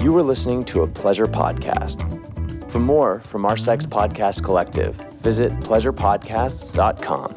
you 0.00 0.12
were 0.12 0.22
listening 0.22 0.64
to 0.64 0.82
a 0.82 0.86
pleasure 0.86 1.26
podcast. 1.26 2.00
For 2.70 2.78
more 2.78 3.20
from 3.20 3.44
our 3.44 3.56
Sex 3.56 3.84
Podcast 3.84 4.42
Collective, 4.42 4.94
visit 5.20 5.52
pleasurepodcasts.com. 5.60 7.34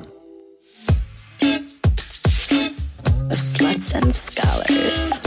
Sluts 3.29 3.95
and 3.95 4.15
Scholars. 4.15 5.19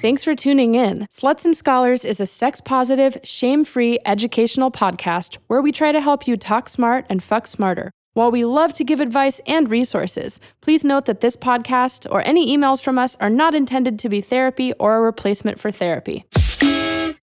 Thanks 0.00 0.22
for 0.22 0.36
tuning 0.36 0.76
in. 0.76 1.08
Sluts 1.10 1.44
and 1.44 1.56
Scholars 1.56 2.04
is 2.04 2.20
a 2.20 2.26
sex 2.26 2.60
positive, 2.60 3.18
shame 3.24 3.64
free 3.64 3.98
educational 4.06 4.70
podcast 4.70 5.38
where 5.48 5.60
we 5.60 5.72
try 5.72 5.90
to 5.92 6.00
help 6.00 6.28
you 6.28 6.36
talk 6.36 6.68
smart 6.68 7.04
and 7.10 7.22
fuck 7.22 7.46
smarter. 7.46 7.90
While 8.16 8.30
we 8.30 8.46
love 8.46 8.72
to 8.72 8.82
give 8.82 9.00
advice 9.00 9.42
and 9.46 9.70
resources, 9.70 10.40
please 10.62 10.86
note 10.86 11.04
that 11.04 11.20
this 11.20 11.36
podcast 11.36 12.10
or 12.10 12.26
any 12.26 12.56
emails 12.56 12.82
from 12.82 12.98
us 12.98 13.14
are 13.20 13.28
not 13.28 13.54
intended 13.54 13.98
to 13.98 14.08
be 14.08 14.22
therapy 14.22 14.72
or 14.80 14.96
a 14.96 15.00
replacement 15.02 15.60
for 15.60 15.70
therapy. 15.70 16.24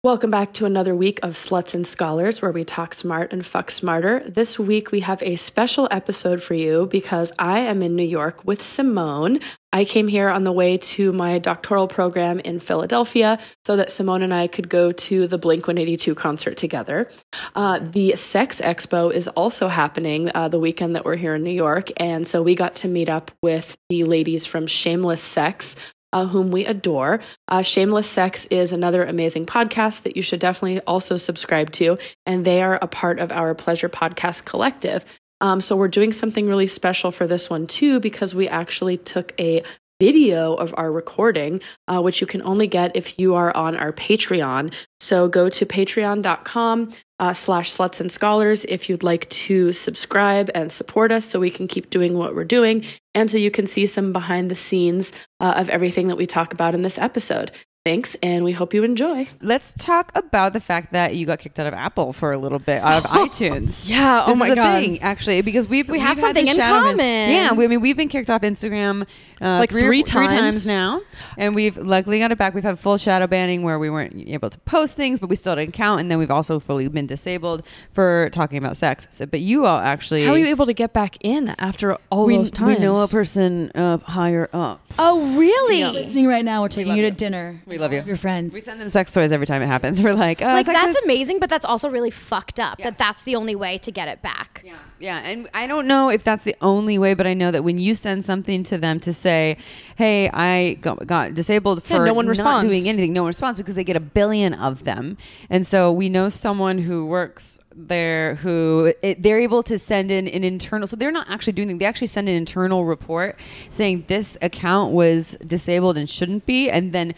Welcome 0.05 0.29
back 0.29 0.53
to 0.53 0.65
another 0.65 0.95
week 0.95 1.19
of 1.23 1.33
Sluts 1.33 1.73
and 1.73 1.87
Scholars, 1.87 2.39
where 2.39 2.51
we 2.51 2.63
talk 2.63 2.93
smart 2.93 3.33
and 3.33 3.43
fuck 3.43 3.71
smarter. 3.71 4.19
This 4.19 4.59
week 4.59 4.91
we 4.91 4.99
have 4.99 5.23
a 5.23 5.35
special 5.35 5.87
episode 5.89 6.43
for 6.43 6.53
you 6.53 6.85
because 6.85 7.33
I 7.39 7.61
am 7.61 7.81
in 7.81 7.95
New 7.95 8.03
York 8.03 8.45
with 8.45 8.61
Simone. 8.61 9.39
I 9.73 9.83
came 9.83 10.07
here 10.07 10.29
on 10.29 10.43
the 10.43 10.51
way 10.51 10.77
to 10.77 11.11
my 11.11 11.39
doctoral 11.39 11.87
program 11.87 12.39
in 12.39 12.59
Philadelphia 12.59 13.39
so 13.65 13.75
that 13.77 13.89
Simone 13.89 14.21
and 14.21 14.33
I 14.33 14.45
could 14.45 14.69
go 14.69 14.91
to 14.91 15.27
the 15.27 15.39
Blink 15.39 15.67
182 15.67 16.13
concert 16.13 16.55
together. 16.55 17.09
Uh, 17.55 17.79
the 17.79 18.15
Sex 18.15 18.61
Expo 18.61 19.11
is 19.11 19.27
also 19.29 19.67
happening 19.67 20.31
uh, 20.35 20.47
the 20.47 20.59
weekend 20.59 20.95
that 20.95 21.03
we're 21.03 21.15
here 21.15 21.33
in 21.33 21.43
New 21.43 21.49
York. 21.49 21.89
And 21.97 22.27
so 22.27 22.43
we 22.43 22.53
got 22.53 22.75
to 22.75 22.87
meet 22.87 23.09
up 23.09 23.31
with 23.41 23.75
the 23.89 24.03
ladies 24.03 24.45
from 24.45 24.67
Shameless 24.67 25.21
Sex, 25.21 25.75
uh, 26.15 26.25
whom 26.25 26.49
we 26.49 26.65
adore. 26.65 27.19
Uh, 27.49 27.61
Shameless 27.61 28.09
Sex 28.09 28.45
is 28.45 28.71
another 28.71 29.03
amazing 29.03 29.45
podcast 29.45 30.03
that 30.03 30.15
you 30.15 30.23
should 30.23 30.39
definitely 30.39 30.79
also 30.87 31.17
subscribe 31.17 31.71
to, 31.73 31.97
and 32.25 32.45
they 32.45 32.63
are 32.63 32.79
a 32.81 32.87
part 32.87 33.19
of 33.19 33.33
our 33.33 33.53
Pleasure 33.53 33.89
Podcast 33.89 34.45
Collective. 34.45 35.03
Um, 35.41 35.59
so 35.59 35.75
we're 35.75 35.89
doing 35.89 36.13
something 36.13 36.47
really 36.47 36.67
special 36.67 37.11
for 37.11 37.27
this 37.27 37.49
one 37.49 37.67
too, 37.67 37.99
because 37.99 38.33
we 38.33 38.47
actually 38.47 38.97
took 38.97 39.33
a 39.37 39.61
video 39.99 40.53
of 40.55 40.73
our 40.77 40.89
recording, 40.89 41.61
uh, 41.89 42.01
which 42.01 42.21
you 42.21 42.27
can 42.27 42.41
only 42.43 42.67
get 42.67 42.95
if 42.95 43.19
you 43.19 43.35
are 43.35 43.55
on 43.55 43.75
our 43.75 43.91
Patreon. 43.91 44.73
So 45.01 45.27
go 45.27 45.49
to 45.49 45.65
patreon.com 45.65 46.91
uh, 47.19 47.33
slash 47.33 47.73
sluts 47.73 48.01
and 48.01 48.11
scholars 48.11 48.65
if 48.65 48.89
you'd 48.89 49.03
like 49.03 49.29
to 49.29 49.71
subscribe 49.71 50.49
and 50.53 50.71
support 50.71 51.11
us 51.11 51.25
so 51.25 51.39
we 51.39 51.49
can 51.49 51.67
keep 51.67 51.89
doing 51.89 52.17
what 52.17 52.35
we're 52.35 52.43
doing 52.43 52.83
and 53.13 53.31
so 53.31 53.37
you 53.37 53.51
can 53.51 53.67
see 53.67 53.85
some 53.85 54.11
behind 54.11 54.51
the 54.51 54.55
scenes 54.55 55.13
uh, 55.39 55.53
of 55.57 55.69
everything 55.69 56.09
that 56.09 56.17
we 56.17 56.25
talk 56.25 56.53
about 56.53 56.75
in 56.75 56.81
this 56.81 56.97
episode. 56.97 57.51
Thanks, 57.85 58.15
and 58.23 58.43
we 58.43 58.51
hope 58.51 58.73
you 58.73 58.83
enjoy. 58.83 59.27
Let's 59.41 59.71
talk 59.77 60.11
about 60.15 60.53
the 60.53 60.59
fact 60.59 60.91
that 60.93 61.15
you 61.15 61.27
got 61.27 61.37
kicked 61.37 61.59
out 61.59 61.67
of 61.67 61.75
Apple 61.75 62.13
for 62.13 62.31
a 62.31 62.37
little 62.39 62.57
bit 62.57 62.81
out 62.81 63.05
of 63.05 63.11
iTunes. 63.11 63.87
Yeah, 63.87 64.23
oh 64.25 64.29
this 64.29 64.39
my 64.39 64.45
is 64.47 64.51
a 64.53 64.55
God. 64.55 64.71
thing 64.83 65.01
actually 65.03 65.41
because 65.43 65.67
we've 65.67 65.87
We 65.87 65.99
we've 65.99 66.01
have 66.01 66.17
something 66.17 66.45
this 66.45 66.55
in 66.55 66.59
shadow 66.59 66.81
ban- 66.81 66.91
common. 66.97 67.29
Yeah, 67.29 67.53
we, 67.53 67.63
I 67.65 67.67
mean 67.67 67.81
we've 67.81 67.95
been 67.95 68.09
kicked 68.09 68.31
off 68.31 68.41
Instagram 68.41 69.03
uh, 69.39 69.59
Like 69.59 69.69
three, 69.69 69.81
three 69.81 69.87
or- 69.99 70.03
three 70.03 70.03
times? 70.03 70.31
times 70.31 70.67
now, 70.67 71.01
and 71.37 71.53
we've 71.53 71.77
luckily 71.77 72.17
got 72.17 72.31
it 72.31 72.39
back. 72.39 72.55
We've 72.55 72.63
had 72.63 72.79
full 72.79 72.97
shadow 72.97 73.27
banning 73.27 73.61
where 73.61 73.77
we 73.77 73.91
weren't 73.91 74.15
able 74.29 74.49
to 74.49 74.57
post 74.61 74.95
things, 74.95 75.19
but 75.19 75.29
we 75.29 75.35
still 75.35 75.55
didn't 75.55 75.73
count, 75.75 75.99
and 76.01 76.09
then 76.09 76.17
we've 76.17 76.31
also 76.31 76.59
fully 76.59 76.87
been 76.87 77.05
disabled 77.05 77.61
for 77.93 78.31
talking 78.31 78.57
about 78.57 78.77
sex. 78.77 79.05
So, 79.11 79.27
but 79.27 79.41
you 79.41 79.67
all 79.67 79.77
actually 79.77 80.25
How 80.25 80.31
are 80.31 80.39
you 80.39 80.47
able 80.47 80.65
to 80.65 80.73
get 80.73 80.91
back 80.91 81.17
in 81.23 81.49
after 81.59 81.95
all 82.11 82.25
we, 82.25 82.35
those 82.35 82.49
times? 82.49 82.79
we 82.79 82.83
know 82.83 82.95
a 82.95 83.07
person 83.07 83.71
uh, 83.75 83.99
higher 83.99 84.49
up. 84.53 84.81
Oh, 84.97 85.37
really? 85.37 85.83
listening 85.83 86.25
right 86.25 86.43
now. 86.43 86.63
We're 86.63 86.69
taking 86.69 86.95
you 86.95 87.03
to 87.03 87.11
dinner. 87.11 87.61
We 87.67 87.74
love 87.79 87.93
you. 87.93 88.03
Your 88.05 88.15
friends. 88.15 88.53
We 88.53 88.61
send 88.61 88.79
them 88.81 88.89
sex 88.89 89.13
toys 89.13 89.31
every 89.31 89.45
time 89.47 89.61
it 89.61 89.67
happens. 89.67 90.01
We're 90.03 90.13
like, 90.13 90.41
oh, 90.41 90.45
Like 90.45 90.65
sex 90.65 90.81
that's 90.81 90.95
is- 90.97 91.03
amazing, 91.03 91.39
but 91.39 91.49
that's 91.49 91.65
also 91.65 91.89
really 91.89 92.11
fucked 92.11 92.59
up. 92.59 92.79
That 92.79 92.97
that's 92.97 93.23
the 93.23 93.35
only 93.35 93.55
way 93.55 93.77
to 93.79 93.91
get 93.91 94.07
it 94.07 94.21
back. 94.21 94.61
Yeah, 94.65 94.73
yeah, 94.99 95.17
and 95.19 95.47
I 95.53 95.67
don't 95.67 95.87
know 95.87 96.09
if 96.09 96.23
that's 96.23 96.43
the 96.43 96.55
only 96.61 96.97
way, 96.97 97.13
but 97.13 97.27
I 97.27 97.33
know 97.33 97.51
that 97.51 97.63
when 97.63 97.77
you 97.77 97.95
send 97.95 98.23
something 98.25 98.63
to 98.63 98.77
them 98.77 98.99
to 99.01 99.13
say, 99.13 99.57
"Hey, 99.95 100.29
I 100.29 100.75
got, 100.81 101.05
got 101.07 101.33
disabled 101.33 101.81
Yeah, 101.87 101.97
for 101.97 102.05
no 102.05 102.13
one 102.13 102.25
not 102.25 102.29
responds. 102.29 102.71
doing 102.71 102.87
anything," 102.89 103.13
no 103.13 103.23
one 103.23 103.27
responds 103.29 103.57
because 103.57 103.75
they 103.75 103.83
get 103.83 103.95
a 103.95 103.99
billion 103.99 104.53
of 104.53 104.83
them, 104.83 105.17
and 105.49 105.65
so 105.67 105.91
we 105.91 106.09
know 106.09 106.29
someone 106.29 106.77
who 106.79 107.05
works 107.05 107.57
there 107.77 108.35
who 108.35 108.93
it, 109.03 109.21
they're 109.21 109.41
able 109.41 109.61
to 109.61 109.77
send 109.77 110.09
in 110.09 110.29
an 110.29 110.45
internal 110.45 110.87
so 110.87 110.95
they're 110.95 111.11
not 111.11 111.29
actually 111.29 111.51
doing 111.51 111.67
anything 111.67 111.79
they 111.79 111.85
actually 111.85 112.07
send 112.07 112.29
an 112.29 112.33
internal 112.33 112.85
report 112.85 113.37
saying 113.69 114.05
this 114.07 114.37
account 114.41 114.93
was 114.93 115.35
disabled 115.45 115.97
and 115.97 116.09
shouldn't 116.09 116.45
be 116.45 116.69
and 116.69 116.93
then 116.93 117.13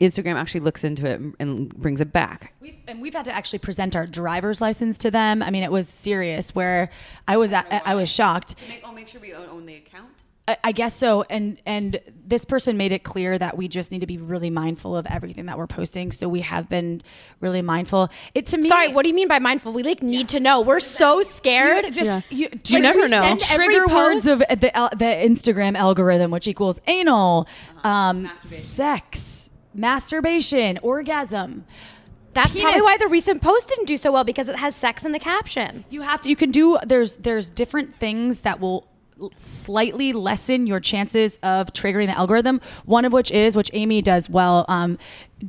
instagram 0.00 0.36
actually 0.36 0.60
looks 0.60 0.84
into 0.84 1.08
it 1.10 1.20
and 1.38 1.68
brings 1.76 2.00
it 2.00 2.12
back 2.12 2.52
We've, 2.60 2.76
and 2.86 3.00
we've 3.00 3.14
had 3.14 3.24
to 3.26 3.32
actually 3.32 3.60
present 3.60 3.94
our 3.96 4.06
driver's 4.06 4.60
license 4.60 4.96
to 4.98 5.10
them. 5.10 5.42
I 5.42 5.50
mean, 5.50 5.62
it 5.62 5.70
was 5.72 5.88
serious. 5.88 6.54
Where 6.54 6.90
I 7.28 7.36
was, 7.36 7.52
at, 7.52 7.66
I 7.84 7.94
was 7.94 8.10
shocked. 8.12 8.54
oh 8.84 8.92
make 8.92 9.08
sure 9.08 9.20
we 9.20 9.32
own 9.34 9.66
the 9.66 9.76
account 9.76 10.08
I, 10.48 10.56
I 10.64 10.72
guess 10.72 10.94
so. 10.94 11.24
And 11.28 11.60
and 11.66 12.00
this 12.24 12.44
person 12.44 12.76
made 12.76 12.92
it 12.92 13.02
clear 13.02 13.36
that 13.38 13.56
we 13.56 13.66
just 13.68 13.90
need 13.90 14.00
to 14.00 14.06
be 14.06 14.18
really 14.18 14.50
mindful 14.50 14.96
of 14.96 15.04
everything 15.06 15.46
that 15.46 15.58
we're 15.58 15.66
posting. 15.66 16.12
So 16.12 16.28
we 16.28 16.40
have 16.42 16.68
been 16.68 17.02
really 17.40 17.62
mindful. 17.62 18.10
It 18.34 18.46
to 18.46 18.56
me. 18.58 18.68
Sorry, 18.68 18.92
what 18.92 19.02
do 19.02 19.08
you 19.08 19.14
mean 19.14 19.26
by 19.28 19.38
mindful? 19.40 19.72
We 19.72 19.82
like 19.82 20.02
need 20.04 20.28
to 20.28 20.40
know. 20.40 20.60
We're 20.60 20.78
so 20.80 21.22
scared. 21.22 21.84
You 21.86 21.90
just 21.90 22.06
Yeah. 22.06 22.20
you, 22.30 22.48
You 22.68 22.78
never 22.78 23.08
know. 23.08 23.22
send 23.22 23.40
Trigger 23.40 23.86
words 23.88 24.26
of 24.28 24.38
the 24.38 24.56
the 24.96 25.04
Instagram 25.04 25.76
algorithm, 25.76 26.30
which 26.30 26.46
equals 26.46 26.80
anal, 26.86 27.48
Uh-huh. 27.78 27.88
um, 27.88 28.30
sex, 28.46 29.50
masturbation, 29.78 30.78
orgasm. 30.82 31.64
That's 32.32 32.52
Penis. 32.52 32.64
probably 32.64 32.82
why 32.82 32.98
the 32.98 33.08
recent 33.08 33.40
post 33.40 33.68
didn't 33.70 33.86
do 33.86 33.96
so 33.96 34.12
well 34.12 34.24
because 34.24 34.48
it 34.48 34.56
has 34.56 34.76
sex 34.76 35.04
in 35.04 35.12
the 35.12 35.18
caption. 35.18 35.84
You 35.88 36.02
have 36.02 36.20
to. 36.20 36.28
You 36.28 36.36
can 36.36 36.50
do. 36.50 36.78
There's 36.84 37.16
there's 37.16 37.48
different 37.48 37.94
things 37.94 38.40
that 38.40 38.60
will 38.60 38.86
slightly 39.36 40.12
lessen 40.12 40.66
your 40.66 40.78
chances 40.78 41.38
of 41.42 41.72
triggering 41.72 42.06
the 42.06 42.16
algorithm. 42.16 42.60
One 42.84 43.06
of 43.06 43.12
which 43.12 43.30
is 43.30 43.56
which 43.56 43.70
Amy 43.72 44.02
does 44.02 44.28
well. 44.28 44.66
Um, 44.68 44.98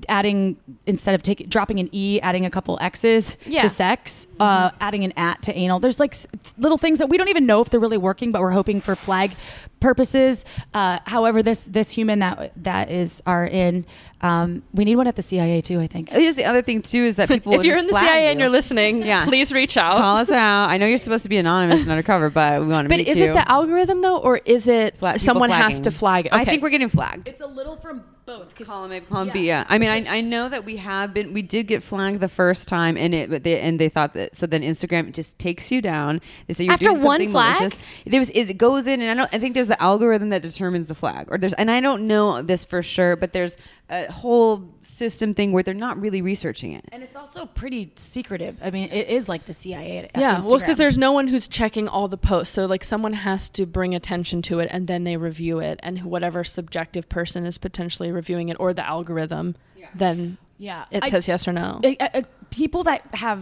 adding 0.09 0.57
instead 0.85 1.15
of 1.15 1.21
taking 1.23 1.47
dropping 1.47 1.79
an 1.79 1.89
e, 1.93 2.19
adding 2.21 2.45
a 2.45 2.49
couple 2.49 2.77
x's 2.81 3.35
Yeah. 3.45 3.61
to 3.61 3.69
sex, 3.69 4.27
uh, 4.39 4.71
adding 4.81 5.03
an 5.03 5.13
at 5.15 5.41
to 5.43 5.55
anal. 5.55 5.79
There's 5.79 5.99
like 5.99 6.11
s- 6.13 6.27
little 6.57 6.77
things 6.77 6.99
that 6.99 7.07
we 7.07 7.17
don't 7.17 7.29
even 7.29 7.45
know 7.45 7.61
if 7.61 7.69
they're 7.69 7.79
really 7.79 7.97
working, 7.97 8.31
but 8.31 8.41
we're 8.41 8.51
hoping 8.51 8.81
for 8.81 8.95
flag 8.95 9.31
purposes. 9.79 10.43
Uh, 10.73 10.99
however, 11.05 11.41
this 11.43 11.63
this 11.65 11.91
human 11.91 12.19
that 12.19 12.51
that 12.63 12.91
is 12.91 13.21
are 13.25 13.45
in. 13.45 13.85
Um, 14.19 14.63
we 14.73 14.83
need 14.83 14.95
one 14.95 15.05
at 15.05 15.15
the 15.15 15.21
CIA 15.21 15.61
too. 15.61 15.79
I 15.79 15.87
think. 15.87 16.09
Here's 16.09 16.35
the 16.35 16.45
other 16.45 16.61
thing 16.61 16.81
too 16.81 17.03
is 17.03 17.15
that 17.17 17.27
people 17.29 17.53
if 17.53 17.63
you're 17.63 17.77
in 17.77 17.87
the 17.87 17.93
CIA 17.93 18.23
you. 18.25 18.31
and 18.31 18.39
you're 18.39 18.49
listening, 18.49 19.01
Yeah. 19.05 19.23
please 19.25 19.51
reach 19.53 19.77
out. 19.77 19.97
call 19.99 20.17
us 20.17 20.31
out. 20.31 20.69
I 20.69 20.77
know 20.77 20.85
you're 20.87 20.97
supposed 20.97 21.23
to 21.23 21.29
be 21.29 21.37
anonymous 21.37 21.83
and 21.83 21.91
undercover, 21.91 22.29
but 22.29 22.59
we 22.61 22.67
want 22.67 22.89
to 22.89 22.89
but 22.89 22.99
is 23.07 23.19
you. 23.19 23.29
it 23.29 23.33
the 23.33 23.49
algorithm 23.49 24.01
though, 24.01 24.17
or 24.17 24.37
is 24.43 24.67
it 24.67 24.99
someone 25.17 25.49
has 25.51 25.79
to 25.81 25.91
flag 25.91 26.25
it? 26.25 26.33
I 26.33 26.43
think 26.43 26.61
we're 26.63 26.71
getting 26.71 26.89
flagged. 26.89 27.29
It's 27.29 27.41
a 27.41 27.47
little 27.47 27.77
from 27.77 28.03
both. 28.27 28.53
'cause- 28.53 28.67
Column 28.67 28.91
A, 28.91 28.99
column 29.01 29.31
B. 29.33 29.47
Yeah, 29.47 29.63
I 29.69 29.79
mean, 29.79 29.89
I, 29.89 30.05
I 30.17 30.21
know 30.21 30.47
that 30.49 30.65
we 30.65 30.77
have 30.77 31.13
been, 31.13 31.33
we 31.33 31.41
did 31.41 31.63
get 31.65 31.81
flagged 31.81 32.19
the 32.19 32.27
first 32.27 32.67
time, 32.67 32.95
and 32.97 33.15
it, 33.15 33.29
but 33.31 33.43
they, 33.43 33.59
and 33.59 33.79
they 33.79 33.89
thought 33.89 34.13
that. 34.13 34.35
So 34.35 34.45
then 34.45 34.61
Instagram 34.61 35.11
just 35.13 35.39
takes 35.39 35.71
you 35.71 35.81
down. 35.81 36.21
They 36.45 36.53
say 36.53 36.65
you're 36.65 36.73
After 36.73 36.85
doing 36.85 37.01
one 37.01 37.15
something 37.21 37.31
flag? 37.31 37.55
malicious. 37.59 37.79
There 38.05 38.19
was, 38.19 38.29
it 38.31 38.57
goes 38.59 38.85
in, 38.85 39.01
and 39.01 39.09
I 39.09 39.15
don't. 39.15 39.33
I 39.33 39.39
think 39.39 39.55
there's 39.55 39.69
the 39.69 39.81
algorithm 39.81 40.29
that 40.29 40.43
determines 40.43 40.85
the 40.87 40.95
flag, 40.95 41.27
or 41.31 41.39
there's, 41.39 41.53
and 41.53 41.71
I 41.71 41.79
don't 41.79 42.05
know 42.05 42.41
this 42.43 42.63
for 42.63 42.83
sure, 42.83 43.15
but 43.15 43.31
there's 43.31 43.57
a 43.89 44.11
whole 44.11 44.67
system 44.81 45.33
thing 45.33 45.53
where 45.53 45.63
they're 45.63 45.73
not 45.73 45.97
really 45.99 46.21
researching 46.21 46.73
it. 46.73 46.83
And 46.91 47.01
it's 47.01 47.15
also 47.15 47.45
pretty 47.45 47.93
secretive. 47.95 48.57
I 48.61 48.69
mean, 48.69 48.89
it 48.91 49.07
is 49.07 49.29
like 49.29 49.45
the 49.45 49.53
CIA. 49.53 50.09
At 50.13 50.19
Yeah, 50.19 50.41
well, 50.41 50.59
because 50.59 50.75
there's 50.75 50.97
no 50.97 51.13
one 51.13 51.29
who's 51.29 51.47
checking 51.47 51.87
all 51.87 52.09
the 52.09 52.17
posts. 52.17 52.53
So, 52.53 52.65
like, 52.65 52.83
someone 52.83 53.13
has 53.13 53.47
to 53.49 53.65
bring 53.65 53.95
attention 53.95 54.41
to 54.43 54.59
it 54.59 54.67
and 54.73 54.87
then 54.87 55.05
they 55.05 55.15
review 55.15 55.59
it. 55.59 55.79
And 55.83 56.03
whatever 56.03 56.43
subjective 56.43 57.07
person 57.07 57.45
is 57.45 57.57
potentially 57.57 58.11
reviewing 58.17 58.49
it 58.49 58.57
or 58.59 58.73
the 58.73 58.85
algorithm, 58.85 59.55
then 59.95 60.37
yeah, 60.57 60.85
it 60.91 61.03
I- 61.05 61.09
says 61.09 61.27
yes 61.27 61.47
or 61.47 61.53
no. 61.53 61.79
uh, 61.83 61.93
uh, 62.13 62.21
people 62.49 62.83
that 62.83 63.01
have 63.13 63.39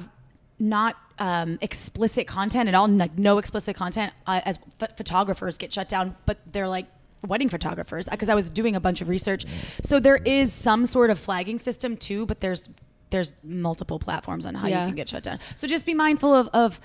not 0.59 0.95
um, 1.17 1.57
explicit 1.61 2.27
content 2.27 2.69
at 2.69 2.75
all, 2.75 2.87
like 2.87 3.17
no 3.17 3.37
explicit 3.39 3.75
content, 3.75 4.13
uh, 4.27 4.41
as 4.45 4.59
ph- 4.79 4.91
photographers 4.97 5.57
get 5.57 5.71
shut 5.73 5.87
down, 5.89 6.15
but 6.25 6.37
they're 6.51 6.67
like 6.67 6.85
wedding 7.25 7.49
photographers 7.49 8.07
because 8.09 8.29
I 8.29 8.35
was 8.35 8.49
doing 8.49 8.75
a 8.75 8.79
bunch 8.79 9.01
of 9.01 9.07
research. 9.09 9.45
So 9.81 9.99
there 9.99 10.17
is 10.17 10.53
some 10.53 10.85
sort 10.85 11.09
of 11.09 11.17
flagging 11.17 11.57
system 11.57 11.97
too, 11.97 12.25
but 12.25 12.39
there's 12.41 12.69
there's 13.11 13.33
multiple 13.43 13.97
platforms 13.99 14.45
on 14.45 14.53
how 14.55 14.67
Yeah. 14.67 14.81
you 14.81 14.87
can 14.89 14.95
get 14.95 15.07
shut 15.09 15.23
down. 15.23 15.39
So 15.55 15.67
just 15.67 15.85
be 15.85 15.93
mindful 15.93 16.33
of. 16.33 16.47
of 16.53 16.79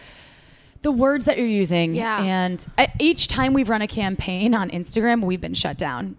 the 0.83 0.91
words 0.93 1.27
that 1.27 1.37
you're 1.37 1.47
using. 1.47 1.95
Yeah. 1.95 2.23
And 2.25 2.67
uh, 2.79 2.87
each 2.99 3.29
time 3.29 3.53
we've 3.53 3.69
run 3.69 3.83
a 3.83 3.87
campaign 3.87 4.55
on 4.55 4.71
Instagram, 4.71 5.23
we've 5.23 5.41
been 5.41 5.53
shut 5.53 5.77
down. 5.77 6.17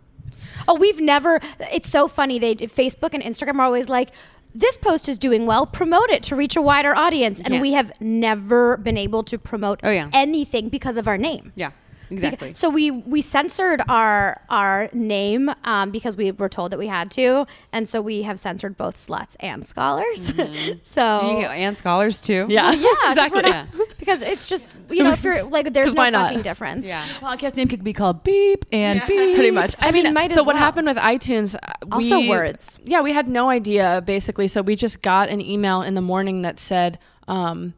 Oh, 0.67 0.75
we've 0.75 0.99
never. 0.99 1.39
It's 1.71 1.89
so 1.89 2.07
funny. 2.07 2.39
They 2.39 2.55
Facebook 2.55 3.13
and 3.13 3.23
Instagram 3.23 3.55
are 3.59 3.63
always 3.65 3.89
like, 3.89 4.09
"This 4.55 4.77
post 4.77 5.07
is 5.09 5.17
doing 5.17 5.45
well. 5.45 5.65
Promote 5.65 6.09
it 6.09 6.23
to 6.23 6.35
reach 6.35 6.55
a 6.55 6.61
wider 6.61 6.95
audience." 6.95 7.39
And 7.39 7.55
Yeah. 7.55 7.61
we 7.61 7.73
have 7.73 7.91
never 8.01 8.77
been 8.77 8.97
able 8.97 9.23
to 9.23 9.37
promote 9.37 9.79
Oh, 9.83 9.91
yeah. 9.91 10.09
anything 10.13 10.69
because 10.69 10.97
of 10.97 11.07
our 11.07 11.17
name. 11.17 11.51
Yeah. 11.55 11.71
Exactly. 12.11 12.53
So 12.53 12.69
we 12.69 12.91
we 12.91 13.21
censored 13.21 13.81
our 13.87 14.41
our 14.49 14.89
name 14.93 15.49
um, 15.63 15.91
because 15.91 16.17
we 16.17 16.31
were 16.31 16.49
told 16.49 16.71
that 16.71 16.77
we 16.79 16.87
had 16.87 17.09
to, 17.11 17.45
and 17.71 17.87
so 17.87 18.01
we 18.01 18.23
have 18.23 18.39
censored 18.39 18.77
both 18.77 18.97
sluts 18.97 19.35
and 19.39 19.65
scholars. 19.65 20.33
so 20.83 21.01
and 21.01 21.77
scholars 21.77 22.19
too. 22.21 22.45
Yeah, 22.49 22.71
yeah, 22.73 22.87
'cause 22.87 22.91
we're 23.05 23.09
exactly. 23.39 23.41
not- 23.43 23.67
because 23.99 24.21
it's 24.21 24.45
just 24.47 24.67
you 24.89 25.03
know 25.03 25.11
if 25.13 25.23
you're 25.23 25.43
like 25.43 25.71
there's 25.73 25.95
no 25.95 26.01
why 26.03 26.09
not? 26.09 26.27
fucking 26.29 26.43
difference. 26.43 26.85
Yeah. 26.85 27.05
Podcast 27.19 27.55
name 27.55 27.67
could 27.69 27.83
be 27.83 27.93
called 27.93 28.23
Beep 28.23 28.65
and 28.71 29.01
Beep. 29.07 29.35
Pretty 29.35 29.51
much. 29.51 29.75
I, 29.79 29.91
mean, 29.91 30.03
mean, 30.03 30.13
might 30.13 30.31
so 30.31 30.41
as 30.41 30.45
what 30.45 30.55
well. 30.55 30.63
happened 30.63 30.87
with 30.87 30.97
iTunes? 30.97 31.55
uh, 31.55 31.71
Also 31.91 32.19
we- 32.19 32.29
words. 32.29 32.77
Yeah, 32.83 33.01
we 33.01 33.13
had 33.13 33.27
no 33.27 33.49
idea 33.49 34.01
basically. 34.05 34.47
So 34.49 34.61
we 34.61 34.75
just 34.75 35.01
got 35.01 35.29
an 35.29 35.39
email 35.41 35.81
in 35.81 35.93
the 35.93 36.01
morning 36.01 36.41
that 36.41 36.59
said, 36.59 36.99
um, 37.27 37.73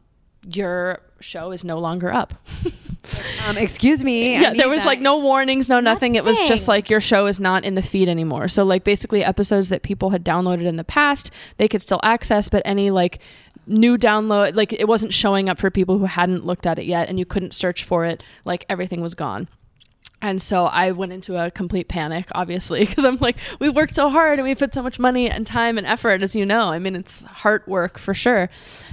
"Your 0.46 1.00
show 1.20 1.52
is 1.52 1.62
no 1.64 1.78
longer 1.78 2.12
up." 2.12 2.34
Um, 3.46 3.56
excuse 3.56 4.02
me. 4.02 4.32
Yeah, 4.40 4.54
there 4.54 4.68
was 4.68 4.82
that. 4.82 4.86
like 4.86 5.00
no 5.00 5.18
warnings, 5.18 5.68
no 5.68 5.80
nothing. 5.80 6.14
It 6.14 6.24
was 6.24 6.38
just 6.40 6.68
like 6.68 6.90
your 6.90 7.00
show 7.00 7.26
is 7.26 7.38
not 7.38 7.64
in 7.64 7.74
the 7.74 7.82
feed 7.82 8.08
anymore. 8.08 8.48
So 8.48 8.64
like 8.64 8.84
basically 8.84 9.22
episodes 9.22 9.68
that 9.68 9.82
people 9.82 10.10
had 10.10 10.24
downloaded 10.24 10.64
in 10.64 10.76
the 10.76 10.84
past, 10.84 11.30
they 11.58 11.68
could 11.68 11.82
still 11.82 12.00
access, 12.02 12.48
but 12.48 12.62
any 12.64 12.90
like 12.90 13.18
new 13.66 13.96
download 13.96 14.54
like 14.54 14.74
it 14.74 14.86
wasn't 14.86 15.14
showing 15.14 15.48
up 15.48 15.58
for 15.58 15.70
people 15.70 15.98
who 15.98 16.04
hadn't 16.04 16.44
looked 16.44 16.66
at 16.66 16.78
it 16.78 16.84
yet 16.84 17.08
and 17.08 17.18
you 17.18 17.24
couldn't 17.24 17.54
search 17.54 17.84
for 17.84 18.04
it, 18.04 18.22
like 18.44 18.64
everything 18.68 19.00
was 19.00 19.14
gone. 19.14 19.48
And 20.22 20.40
so 20.40 20.64
I 20.64 20.92
went 20.92 21.12
into 21.12 21.36
a 21.36 21.50
complete 21.50 21.86
panic, 21.86 22.28
obviously, 22.32 22.84
because 22.86 23.04
I'm 23.04 23.18
like, 23.18 23.36
we 23.60 23.68
worked 23.68 23.94
so 23.94 24.08
hard 24.08 24.38
and 24.38 24.48
we 24.48 24.54
put 24.54 24.72
so 24.72 24.82
much 24.82 24.98
money 24.98 25.28
and 25.28 25.46
time 25.46 25.76
and 25.76 25.86
effort, 25.86 26.22
as 26.22 26.34
you 26.34 26.46
know. 26.46 26.68
I 26.68 26.78
mean, 26.78 26.96
it's 26.96 27.22
heart 27.22 27.68
work 27.68 27.98
for 27.98 28.14
sure. 28.14 28.48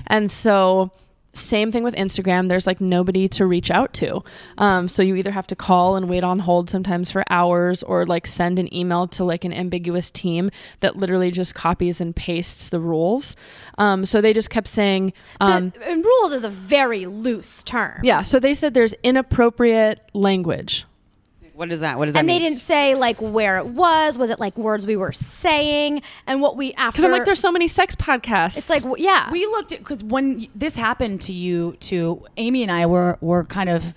And 0.08 0.30
so, 0.30 0.92
same 1.34 1.72
thing 1.72 1.84
with 1.84 1.96
Instagram. 1.96 2.50
There's 2.50 2.68
like 2.68 2.82
nobody 2.82 3.28
to 3.30 3.46
reach 3.46 3.72
out 3.72 3.94
to. 3.94 4.22
Um, 4.58 4.88
so 4.90 5.02
you 5.02 5.16
either 5.16 5.32
have 5.32 5.48
to 5.48 5.56
call 5.56 5.96
and 5.96 6.10
wait 6.10 6.24
on 6.24 6.40
hold 6.40 6.70
sometimes 6.70 7.10
for 7.12 7.24
hours 7.30 7.84
or 7.84 8.06
like 8.06 8.28
send 8.28 8.60
an 8.60 8.74
email 8.74 9.08
to 9.10 9.24
like 9.24 9.46
an 9.46 9.54
ambiguous 9.54 10.12
team 10.12 10.52
that 10.82 10.98
literally 10.98 11.32
just 11.32 11.56
copies 11.56 12.02
and 12.02 12.16
pastes 12.16 12.70
the 12.70 12.80
rules. 12.82 13.36
Um, 13.78 14.06
so 14.06 14.20
they 14.20 14.34
just 14.34 14.50
kept 14.50 14.68
saying, 14.68 15.14
um, 15.40 15.70
The- 15.70 15.88
and 15.90 16.04
rules 16.04 16.34
is 16.34 16.44
a 16.44 16.50
very 16.50 17.06
loose 17.06 17.64
term. 17.64 18.02
yeah. 18.04 18.24
So 18.24 18.40
they 18.40 18.54
said 18.54 18.74
there's 18.74 18.94
inappropriate 19.04 20.00
language. 20.14 20.86
What 21.54 21.72
is 21.72 21.82
that? 21.82 21.98
What 21.98 22.06
does 22.06 22.14
that 22.14 22.22
And 22.22 22.30
they 22.30 22.40
didn't 22.40 22.60
say 22.60 22.96
like 22.96 23.22
where 23.22 23.58
it 23.58 23.68
was. 23.68 24.18
Was 24.18 24.30
it 24.30 24.40
like 24.40 24.58
words 24.58 24.86
we 24.86 24.96
were 24.96 25.12
saying? 25.12 26.02
And 26.26 26.42
what 26.42 26.56
we 26.56 26.74
after? 26.74 26.98
Because 26.98 27.06
I'm 27.06 27.12
like, 27.12 27.26
there's 27.26 27.40
so 27.40 27.52
many 27.52 27.68
sex 27.68 27.96
podcasts. 27.96 28.58
It's 28.58 28.70
like 28.70 28.84
yeah. 28.98 29.30
We 29.32 29.46
looked 29.46 29.72
at 29.72 29.80
because 29.80 30.04
when 30.04 30.48
this 30.56 30.76
happened 30.76 31.22
to 31.22 31.34
you, 31.34 31.74
to 31.82 32.26
Amy 32.38 32.64
and 32.64 32.72
I 32.72 32.86
were 32.86 33.18
were 33.22 33.44
kind 33.44 33.70
of 33.70 33.94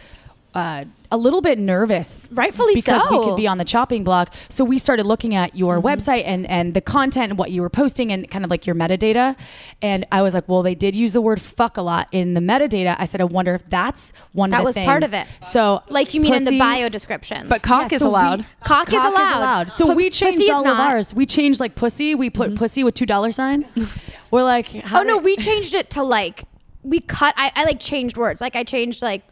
uh, 0.54 0.84
a 1.10 1.16
little 1.16 1.40
bit 1.40 1.58
nervous, 1.58 2.26
Rightfully 2.30 2.74
because 2.74 3.02
we 3.10 3.16
so. 3.16 3.20
Mm-hmm. 3.20 3.30
could 3.30 3.36
be 3.36 3.46
on 3.46 3.58
the 3.58 3.64
chopping 3.64 4.02
block. 4.04 4.32
So 4.48 4.64
we 4.64 4.78
started 4.78 5.04
looking 5.06 5.34
at 5.34 5.54
your 5.56 5.80
website 5.80 6.22
and 6.26 6.44
and 6.48 6.74
the 6.74 6.80
content 6.80 7.30
and 7.30 7.38
what 7.38 7.50
you 7.52 7.60
were 7.62 7.68
posting 7.70 8.10
and 8.12 8.28
kind 8.30 8.44
of 8.44 8.50
like 8.50 8.66
your 8.66 8.74
metadata. 8.74 9.36
And 9.82 10.06
I 10.10 10.22
was 10.22 10.34
like, 10.34 10.48
well, 10.48 10.62
they 10.62 10.74
did 10.74 10.96
use 10.96 11.12
the 11.12 11.20
word 11.20 11.40
"fuck" 11.40 11.76
a 11.76 11.82
lot 11.82 12.08
in 12.12 12.34
the 12.34 12.40
metadata. 12.40 12.96
I 12.98 13.04
said, 13.04 13.20
I 13.20 13.24
wonder 13.24 13.54
if 13.54 13.68
that's 13.68 14.12
one 14.32 14.50
That 14.50 14.58
of 14.58 14.62
the 14.62 14.64
was 14.66 14.74
things. 14.74 14.86
part 14.86 15.02
of 15.04 15.12
it. 15.14 15.26
So 15.40 15.82
like 15.88 16.14
you 16.14 16.20
mean 16.20 16.34
in 16.34 16.44
the 16.44 16.58
bio 16.58 16.88
description, 16.88 17.48
But 17.48 17.62
cock 17.62 17.90
Yeah, 17.90 17.96
is 17.96 18.00
so 18.00 18.06
we- 18.06 18.10
allowed. 18.10 18.46
Cock 18.64 18.88
is 18.88 18.94
allowed. 19.02 19.70
So 19.70 19.86
Pus- 19.88 19.96
we 19.96 20.10
changed 20.10 20.38
is 20.42 20.48
all 20.50 20.66
of 20.66 20.78
ours. 20.78 21.12
We 21.14 21.26
changed 21.26 21.60
like 21.60 21.74
pussy. 21.74 22.14
We 22.14 22.30
put 22.30 22.54
pussy 22.56 22.82
with 22.82 22.94
two 22.94 23.06
dollar 23.06 23.30
signs. 23.32 23.70
We're 24.30 24.42
like, 24.42 24.66
how 24.68 25.00
oh 25.00 25.02
no, 25.04 25.18
we 25.18 25.36
changed 25.36 25.74
it 25.74 25.90
to 25.90 26.02
like 26.02 26.44
we 26.82 27.00
cut. 27.00 27.34
I, 27.36 27.50
I 27.54 27.64
like 27.64 27.80
changed 27.80 28.16
words. 28.16 28.40
Like 28.40 28.56
I 28.56 28.64
changed 28.64 29.00
like 29.00 29.22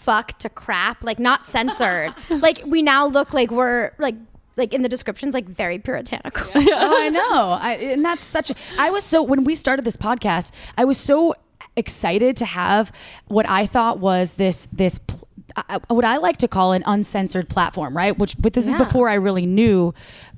fuck 0.00 0.38
to 0.38 0.48
crap. 0.48 1.04
Like 1.04 1.18
not 1.18 1.46
censored. 1.46 2.14
like 2.30 2.62
we 2.66 2.82
now 2.82 3.06
look 3.06 3.32
like 3.34 3.50
we're 3.50 3.92
like 3.98 4.16
like 4.56 4.74
in 4.74 4.82
the 4.82 4.88
descriptions 4.88 5.34
like 5.34 5.46
very 5.46 5.78
puritanical. 5.78 6.50
oh, 6.54 7.02
I 7.02 7.08
know. 7.08 7.58
I, 7.60 7.72
and 7.74 8.04
that's 8.04 8.24
such 8.24 8.50
a. 8.50 8.54
I 8.78 8.90
was 8.90 9.04
so 9.04 9.22
when 9.22 9.44
we 9.44 9.54
started 9.54 9.84
this 9.84 9.96
podcast, 9.96 10.50
I 10.76 10.84
was 10.84 10.98
so 10.98 11.34
excited 11.76 12.36
to 12.38 12.44
have 12.44 12.92
what 13.26 13.48
I 13.48 13.66
thought 13.66 13.98
was 13.98 14.34
this 14.34 14.66
this. 14.72 14.98
Pl- 14.98 15.26
I- 15.56 15.78
what 15.88 16.04
I 16.04 16.16
like 16.18 16.36
to 16.38 16.48
call 16.48 16.72
an 16.72 16.82
uncensored 16.86 17.48
platform, 17.48 17.96
right? 17.96 18.16
Which, 18.18 18.36
but 18.38 18.52
this 18.52 18.66
is 18.66 18.74
before 18.74 19.08
I 19.08 19.14
really 19.14 19.46
knew, 19.46 19.92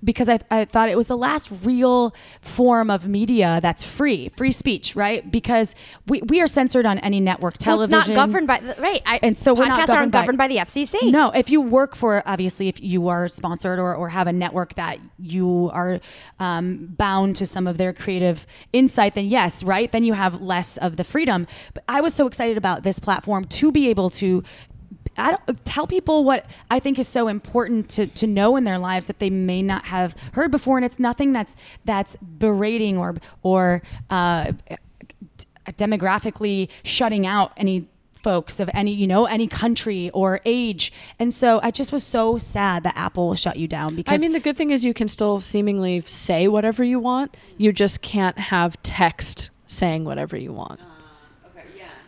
because 0.04 0.28
I, 0.28 0.40
I 0.50 0.64
thought 0.64 0.88
it 0.88 0.96
was 0.96 1.06
the 1.06 1.16
last 1.16 1.50
real 1.62 2.14
form 2.40 2.90
of 2.90 3.06
media 3.06 3.60
that's 3.62 3.84
free, 3.84 4.30
free 4.36 4.50
speech, 4.52 4.96
right? 4.96 5.30
Because 5.30 5.74
we, 6.06 6.22
we 6.22 6.40
are 6.40 6.46
censored 6.46 6.86
on 6.86 6.98
any 7.00 7.20
network 7.20 7.54
Well, 7.64 7.82
it's 7.82 7.90
not 7.90 8.08
governed 8.14 8.46
by 8.46 8.60
the, 8.60 8.74
right. 8.80 9.00
I, 9.06 9.20
And 9.22 9.36
so 9.38 9.54
we're 9.54 9.64
podcasts 9.64 9.68
not 9.68 9.78
aren't 9.78 9.86
governed 9.88 10.12
by- 10.12 10.20
governed 10.22 10.38
by 10.38 10.48
the 10.48 10.56
FCC. 10.56 11.10
No, 11.12 11.30
if 11.30 11.50
you 11.50 11.60
work 11.60 11.94
for 11.94 12.22
obviously 12.26 12.68
if 12.68 12.80
you 12.82 13.08
are 13.08 13.28
sponsored 13.28 13.78
or, 13.78 13.94
or 13.94 14.08
have 14.08 14.26
a 14.26 14.32
network 14.32 14.74
that 14.74 14.98
you 15.18 15.70
are 15.72 16.00
um, 16.40 16.86
bound 16.98 17.36
to 17.36 17.46
some 17.46 17.66
of 17.66 17.78
their 17.78 17.92
creative 17.92 18.46
insight, 18.72 19.14
then 19.14 19.26
yes, 19.26 19.62
right? 19.62 19.92
Then 19.92 20.04
you 20.04 20.14
have 20.14 20.40
less 20.42 20.78
of 20.78 20.96
the 20.96 21.04
freedom. 21.04 21.46
But 21.74 21.84
I 21.88 22.00
was 22.00 22.12
so 22.14 22.26
excited 22.26 22.56
about 22.58 22.82
this 22.82 22.98
platform 22.98 23.44
to 23.44 23.70
be 23.70 23.88
able 23.88 24.10
to. 24.10 24.42
I 25.16 25.36
don't 25.36 25.64
tell 25.64 25.86
people 25.86 26.24
what 26.24 26.46
I 26.70 26.80
think 26.80 26.98
is 26.98 27.08
so 27.08 27.28
important 27.28 27.88
to, 27.90 28.06
to 28.06 28.26
know 28.26 28.56
in 28.56 28.64
their 28.64 28.78
lives 28.78 29.06
that 29.06 29.18
they 29.18 29.30
may 29.30 29.62
not 29.62 29.84
have 29.86 30.16
heard 30.32 30.50
before, 30.50 30.78
and 30.78 30.84
it's 30.84 30.98
nothing 30.98 31.32
that's 31.32 31.56
that's 31.84 32.16
berating 32.16 32.96
or 32.98 33.16
or 33.42 33.82
uh, 34.10 34.52
demographically 35.66 36.68
shutting 36.82 37.26
out 37.26 37.52
any 37.56 37.88
folks 38.22 38.60
of 38.60 38.70
any 38.72 38.92
you 38.92 39.06
know 39.06 39.24
any 39.24 39.48
country 39.48 40.08
or 40.10 40.40
age 40.44 40.92
and 41.18 41.34
so 41.34 41.58
i 41.64 41.72
just 41.72 41.90
was 41.90 42.04
so 42.04 42.38
sad 42.38 42.84
that 42.84 42.96
apple 42.96 43.34
shut 43.34 43.56
you 43.56 43.66
down 43.66 43.96
because 43.96 44.14
I 44.14 44.16
mean, 44.18 44.30
the 44.30 44.38
good 44.38 44.56
thing 44.56 44.70
is 44.70 44.84
you 44.84 44.94
can 44.94 45.08
still 45.08 45.40
seemingly 45.40 46.02
say 46.02 46.46
whatever 46.46 46.84
you 46.84 47.00
want. 47.00 47.36
You 47.58 47.72
just 47.72 48.00
can't 48.00 48.38
have 48.38 48.80
text 48.84 49.50
saying 49.66 50.04
whatever 50.04 50.36
you 50.36 50.52
want. 50.52 50.78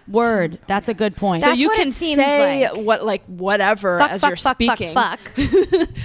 Word 0.08 0.58
that's 0.66 0.88
a 0.88 0.94
good 0.94 1.16
point 1.16 1.42
so 1.42 1.48
That's 1.50 1.60
you 1.60 1.70
can 1.70 1.88
it 1.88 1.92
say 1.92 2.68
like. 2.70 2.84
what 2.84 3.04
like 3.04 3.24
whatever 3.26 3.98
Fuck, 3.98 4.10
as 4.12 4.20
fuck, 4.20 4.30
you're 4.30 4.36
fuck, 4.36 4.56
speaking. 4.56 4.94
fuck, 4.94 5.20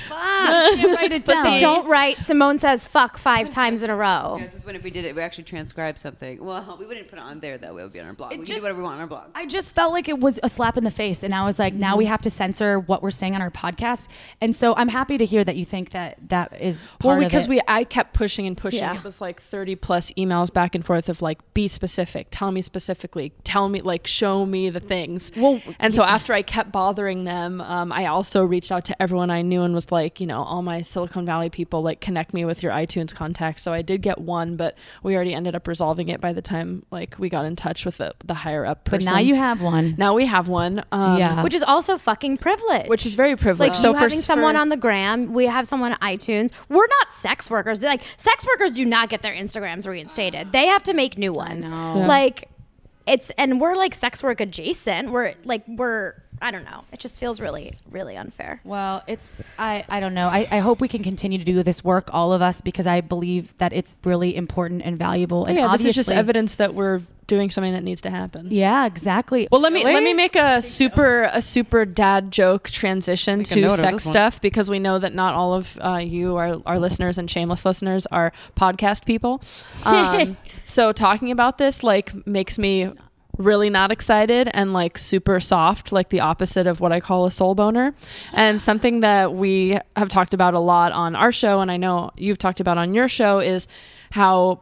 fuck, 0.08 0.10
write 0.10 1.12
it 1.12 1.26
down 1.26 1.44
So 1.44 1.60
don't 1.60 1.88
write. 1.88 2.18
Simone 2.20 2.60
says 2.60 2.86
fuck 2.88 3.18
five 3.18 3.50
times 3.50 3.84
in 3.84 3.90
a 3.90 3.96
row. 3.96 4.38
Yeah, 4.40 4.46
this 4.46 4.56
is 4.56 4.66
when 4.66 4.76
if 4.76 4.84
we 4.84 4.90
did 4.92 5.06
it, 5.06 5.16
we 5.16 5.22
actually 5.22 5.44
transcribed 5.46 6.00
something. 6.00 6.44
Well, 6.44 6.78
we 6.80 6.86
wouldn't 6.86 7.08
put 7.08 7.20
it 7.20 7.22
on 7.22 7.40
there 7.40 7.58
though. 7.58 7.78
It 7.78 7.84
would 7.84 7.94
be 7.94 8.00
on 8.00 8.08
our 8.08 8.14
blog. 8.14 8.32
we 8.32 8.38
can 8.38 8.46
just- 8.46 8.58
do 8.58 8.62
whatever 8.64 8.78
we 8.80 8.84
want 8.84 8.96
on 8.96 9.02
our 9.02 9.08
blog. 9.08 9.30
I 9.36 9.46
just 9.46 9.72
felt 9.74 9.92
like 9.94 10.08
it 10.10 10.20
was 10.20 10.40
a 10.44 10.50
slap 10.50 10.78
in 10.78 10.84
the 10.84 10.92
face, 10.92 11.24
and 11.24 11.34
I 11.34 11.46
was 11.46 11.60
like, 11.60 11.74
now 11.74 11.98
we 11.98 12.06
have 12.06 12.22
to 12.22 12.30
censor 12.30 12.80
what 12.80 13.02
we're 13.02 13.12
saying 13.12 13.36
on 13.36 13.42
our 13.42 13.52
podcast. 13.52 14.08
And 14.42 14.56
so 14.56 14.76
I'm 14.76 14.88
happy 14.90 15.18
to 15.18 15.26
hear 15.26 15.44
that 15.44 15.56
you 15.56 15.66
think 15.66 15.92
that 15.92 16.18
that 16.30 16.60
is 16.62 16.88
part 17.00 17.04
Well, 17.04 17.18
of 17.18 17.24
because 17.30 17.46
it. 17.46 17.50
we 17.50 17.62
I 17.68 17.84
kept 17.84 18.14
pushing 18.14 18.46
and 18.48 18.58
pushing. 18.58 18.80
Yeah. 18.82 18.96
It 18.96 19.04
was 19.04 19.22
like 19.22 19.42
30 19.42 19.76
plus 19.76 20.12
emails 20.14 20.52
back 20.54 20.76
and 20.76 20.86
forth 20.86 21.10
of 21.10 21.22
like 21.22 21.40
be 21.54 21.68
specific, 21.68 22.28
tell 22.32 22.52
me 22.52 22.62
specifically, 22.62 23.34
tell 23.44 23.70
me 23.70 23.82
like 23.90 24.08
show 24.08 24.46
me 24.46 24.70
the 24.70 24.80
things. 24.80 25.32
Well, 25.36 25.62
and 25.80 25.94
so 25.94 26.04
after 26.04 26.32
I 26.34 26.42
kept 26.42 26.72
bothering 26.72 27.24
them, 27.26 27.60
um, 27.62 27.92
I 27.92 28.06
also 28.06 28.44
reached 28.44 28.72
out 28.72 28.86
to 28.86 29.02
everyone 29.02 29.30
I 29.30 29.42
knew 29.42 29.64
and 29.64 29.74
was 29.74 29.92
like, 29.92 30.22
you 30.22 30.28
know, 30.28 30.42
all 30.42 30.62
my 30.62 30.82
Silicon 30.82 31.26
Valley 31.26 31.50
people 31.50 31.82
like 31.82 32.00
connect 32.00 32.34
me 32.34 32.46
with 32.46 32.64
your 32.64 32.72
iTunes 32.72 33.14
contacts. 33.14 33.64
So 33.64 33.74
I 33.74 33.82
did 33.82 34.02
get 34.02 34.20
one, 34.20 34.56
but 34.56 34.78
we 35.04 35.16
already 35.16 35.34
ended 35.34 35.56
up 35.56 35.68
resolving 35.68 36.08
it 36.10 36.22
by 36.22 36.32
the 36.34 36.42
time 36.42 36.84
like 36.92 37.16
we 37.20 37.28
got 37.30 37.46
in 37.46 37.56
touch 37.56 37.86
with 37.86 37.98
the 37.98 38.14
the 38.24 38.34
higher 38.34 38.66
up 38.66 38.88
but 38.90 39.04
now 39.04 39.18
you 39.20 39.36
have 39.36 39.62
one. 39.62 39.96
now 39.98 40.14
we 40.14 40.26
have 40.26 40.48
one. 40.48 40.84
Um, 40.92 41.18
Yeah. 41.18 41.44
Which 41.44 41.54
is 41.54 41.64
also 41.64 41.98
fucking 41.98 42.38
privilege. 42.38 42.88
Which 42.88 43.06
is 43.06 43.16
very 43.16 43.36
privileged. 43.36 43.60
like 43.60 43.76
so 43.76 43.90
you 43.90 43.94
for 43.96 44.00
having 44.02 44.20
someone 44.20 44.56
for- 44.56 44.62
on 44.62 44.70
the 44.70 44.78
gram, 44.78 45.34
we 45.34 45.46
have 45.48 45.68
someone 45.68 45.94
on 45.94 46.00
iTunes. 46.00 46.52
We're 46.70 46.88
not 47.00 47.12
sex 47.14 47.50
workers. 47.50 47.80
They're 47.80 47.90
like 47.90 48.04
sex 48.18 48.46
workers 48.46 48.74
do 48.74 48.86
not 48.86 49.10
get 49.10 49.22
their 49.22 49.34
Instagrams 49.34 49.88
reinstated. 49.88 50.52
They 50.52 50.68
have 50.68 50.84
to 50.84 50.94
make 50.94 51.18
new 51.18 51.34
ones. 51.34 51.70
know. 51.72 52.06
Like 52.08 52.50
it's 53.10 53.32
and 53.32 53.60
we're 53.60 53.76
like 53.76 53.96
sex 53.96 54.22
work 54.22 54.40
adjacent. 54.40 55.10
We're 55.12 55.34
like 55.44 55.64
we're 55.68 56.14
I 56.42 56.52
don't 56.52 56.64
know. 56.64 56.84
It 56.92 57.00
just 57.00 57.20
feels 57.20 57.40
really 57.40 57.78
really 57.90 58.16
unfair. 58.16 58.62
Well, 58.64 59.04
it's 59.08 59.42
I 59.58 59.84
I 59.90 60.00
don't 60.00 60.14
know. 60.14 60.28
I, 60.28 60.48
I 60.50 60.60
hope 60.60 60.82
we 60.82 60.88
can 60.88 61.04
continue 61.04 61.38
to 61.38 61.44
do 61.44 61.62
this 61.64 61.84
work, 61.84 62.10
all 62.14 62.34
of 62.34 62.42
us, 62.42 62.62
because 62.62 62.88
I 62.88 63.02
believe 63.02 63.58
that 63.58 63.74
it's 63.74 63.98
really 64.04 64.36
important 64.36 64.82
and 64.84 64.98
valuable. 64.98 65.46
And 65.46 65.58
yeah, 65.58 65.72
this 65.72 65.86
is 65.86 65.96
just 65.96 66.12
evidence 66.12 66.56
that 66.56 66.74
we're 66.74 67.02
doing 67.30 67.52
something 67.52 67.74
that 67.74 67.84
needs 67.84 68.02
to 68.02 68.10
happen. 68.10 68.48
Yeah, 68.52 68.86
exactly. 68.86 69.48
Well, 69.52 69.62
let 69.62 69.72
me 69.72 69.84
let 69.86 70.04
me 70.04 70.14
make 70.14 70.36
a 70.36 70.62
super 70.62 71.30
a 71.32 71.42
super 71.42 71.86
dad 71.86 72.32
joke 72.32 72.70
transition 72.70 73.40
Make 73.40 73.48
to 73.48 73.70
sex 73.70 73.82
this 73.82 73.84
one. 73.84 74.00
stuff 74.00 74.42
because 74.42 74.70
we 74.70 74.80
know 74.80 75.00
that 75.00 75.14
not 75.14 75.36
all 75.36 75.54
of 75.54 75.78
uh, 75.80 75.98
you, 75.98 76.36
our 76.36 76.62
our 76.66 76.80
listeners 76.80 77.18
and 77.18 77.32
shameless 77.32 77.64
listeners, 77.66 78.06
are 78.08 78.34
podcast 78.56 79.06
people. 79.06 79.42
Um, 79.86 80.38
so 80.66 80.92
talking 80.92 81.32
about 81.32 81.58
this 81.58 81.84
like 81.84 82.14
makes 82.28 82.60
me 82.60 82.92
really 83.40 83.70
not 83.70 83.92
excited 83.92 84.50
and 84.54 84.74
like 84.74 84.98
super 84.98 85.40
soft, 85.40 85.92
like 85.92 86.10
the 86.10 86.20
opposite 86.20 86.68
of 86.68 86.80
what 86.80 86.92
I 86.92 87.00
call 87.00 87.26
a 87.26 87.32
soul 87.32 87.56
boner. 87.56 87.96
And 88.34 88.62
something 88.62 89.00
that 89.00 89.34
we 89.34 89.80
have 89.96 90.10
talked 90.10 90.34
about 90.34 90.54
a 90.54 90.60
lot 90.60 90.92
on 90.92 91.16
our 91.16 91.32
show, 91.32 91.62
and 91.62 91.72
I 91.72 91.78
know 91.78 92.12
you've 92.18 92.38
talked 92.38 92.60
about 92.60 92.78
on 92.78 92.94
your 92.94 93.08
show, 93.08 93.40
is 93.40 93.68
how 94.12 94.62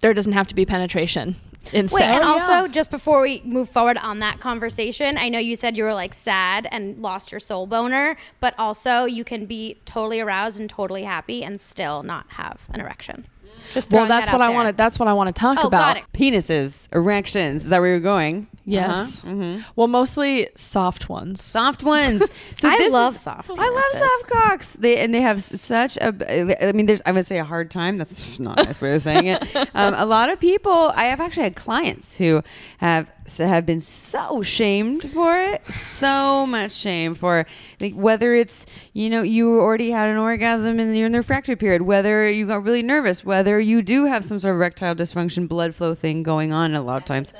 there 0.00 0.14
doesn't 0.14 0.34
have 0.34 0.46
to 0.48 0.54
be 0.54 0.64
penetration 0.66 1.36
in 1.72 1.86
Wait, 1.86 1.90
sex. 1.90 2.16
and 2.16 2.24
also, 2.24 2.52
oh, 2.52 2.68
just 2.68 2.90
before 2.90 3.20
we 3.20 3.42
move 3.44 3.68
forward 3.68 3.98
on 3.98 4.20
that 4.20 4.40
conversation, 4.40 5.18
I 5.18 5.28
know 5.28 5.38
you 5.38 5.56
said 5.56 5.76
you 5.76 5.84
were 5.84 5.94
like 5.94 6.14
sad 6.14 6.68
and 6.70 6.98
lost 6.98 7.32
your 7.32 7.40
soul 7.40 7.66
boner, 7.66 8.16
but 8.40 8.54
also 8.58 9.04
you 9.04 9.24
can 9.24 9.46
be 9.46 9.78
totally 9.84 10.20
aroused 10.20 10.60
and 10.60 10.68
totally 10.68 11.02
happy 11.02 11.42
and 11.42 11.60
still 11.60 12.02
not 12.02 12.26
have 12.28 12.60
an 12.70 12.80
erection. 12.80 13.26
Just 13.72 13.90
well, 13.92 14.06
that's 14.06 14.26
that 14.28 14.32
what 14.32 14.42
I 14.42 14.48
there. 14.48 14.56
wanted. 14.56 14.76
That's 14.76 14.98
what 14.98 15.08
I 15.08 15.12
want 15.14 15.34
to 15.34 15.38
talk 15.38 15.58
Oh, 15.62 15.66
about. 15.66 15.98
Penises, 16.14 16.88
erections. 16.94 17.64
Is 17.64 17.70
that 17.70 17.80
where 17.80 17.90
you're 17.90 18.00
going? 18.00 18.46
Yes. 18.72 19.24
Uh-huh. 19.24 19.58
Well, 19.76 19.88
mostly 19.88 20.48
soft 20.54 21.08
ones. 21.08 21.42
Soft 21.42 21.82
ones. 21.82 22.22
So 22.58 22.68
I 22.68 22.88
love 22.88 23.14
is- 23.14 23.20
soft 23.20 23.50
I 23.50 23.68
love 23.68 24.00
soft 24.00 24.26
cocks. 24.30 24.72
They 24.74 24.98
and 24.98 25.14
they 25.14 25.20
have 25.20 25.42
such 25.42 25.96
a. 25.96 26.66
I 26.68 26.72
mean, 26.72 26.86
there's. 26.86 27.00
I 27.06 27.12
would 27.12 27.24
say 27.24 27.38
a 27.38 27.44
hard 27.44 27.70
time. 27.70 27.98
That's 27.98 28.38
not 28.40 28.58
a 28.60 28.64
nice 28.64 28.80
way 28.80 28.94
of 28.94 29.02
saying 29.02 29.26
it. 29.26 29.44
Um, 29.74 29.94
a 29.96 30.06
lot 30.06 30.28
of 30.30 30.40
people. 30.40 30.92
I 30.96 31.04
have 31.04 31.20
actually 31.20 31.44
had 31.44 31.54
clients 31.56 32.16
who 32.16 32.42
have 32.78 33.12
have 33.38 33.64
been 33.66 33.80
so 33.80 34.42
shamed 34.42 35.10
for 35.12 35.38
it. 35.38 35.62
So 35.72 36.46
much 36.46 36.72
shame 36.72 37.14
for 37.14 37.46
like 37.80 37.94
whether 37.94 38.34
it's 38.34 38.66
you 38.92 39.08
know 39.10 39.22
you 39.22 39.60
already 39.60 39.90
had 39.90 40.08
an 40.08 40.16
orgasm 40.16 40.80
and 40.80 40.96
you're 40.96 41.06
in 41.06 41.12
the 41.12 41.18
refractory 41.18 41.54
period, 41.56 41.82
whether 41.82 42.28
you 42.28 42.46
got 42.46 42.64
really 42.64 42.82
nervous, 42.82 43.24
whether 43.24 43.60
you 43.60 43.82
do 43.82 44.06
have 44.06 44.24
some 44.24 44.38
sort 44.40 44.52
of 44.54 44.56
erectile 44.60 44.94
dysfunction, 44.96 45.46
blood 45.46 45.74
flow 45.76 45.94
thing 45.94 46.22
going 46.24 46.52
on. 46.52 46.74
A 46.74 46.82
lot 46.82 46.96
of 47.02 47.04
times. 47.04 47.32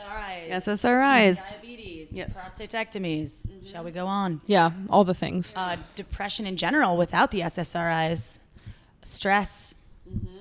SSRIs. 0.51 1.37
diabetes, 1.39 2.09
Yes. 2.13 2.31
prostatectomies. 2.37 3.43
Shall 3.71 3.85
we 3.85 3.91
go 3.91 4.07
on? 4.07 4.41
Yeah, 4.47 4.71
all 4.91 5.05
the 5.05 5.15
things. 5.15 5.55
Uh, 5.57 5.77
depression 5.95 6.47
in 6.47 6.57
general 6.57 6.97
without 6.97 7.31
the 7.31 7.41
SSRIs, 7.43 8.39
stress. 9.05 9.75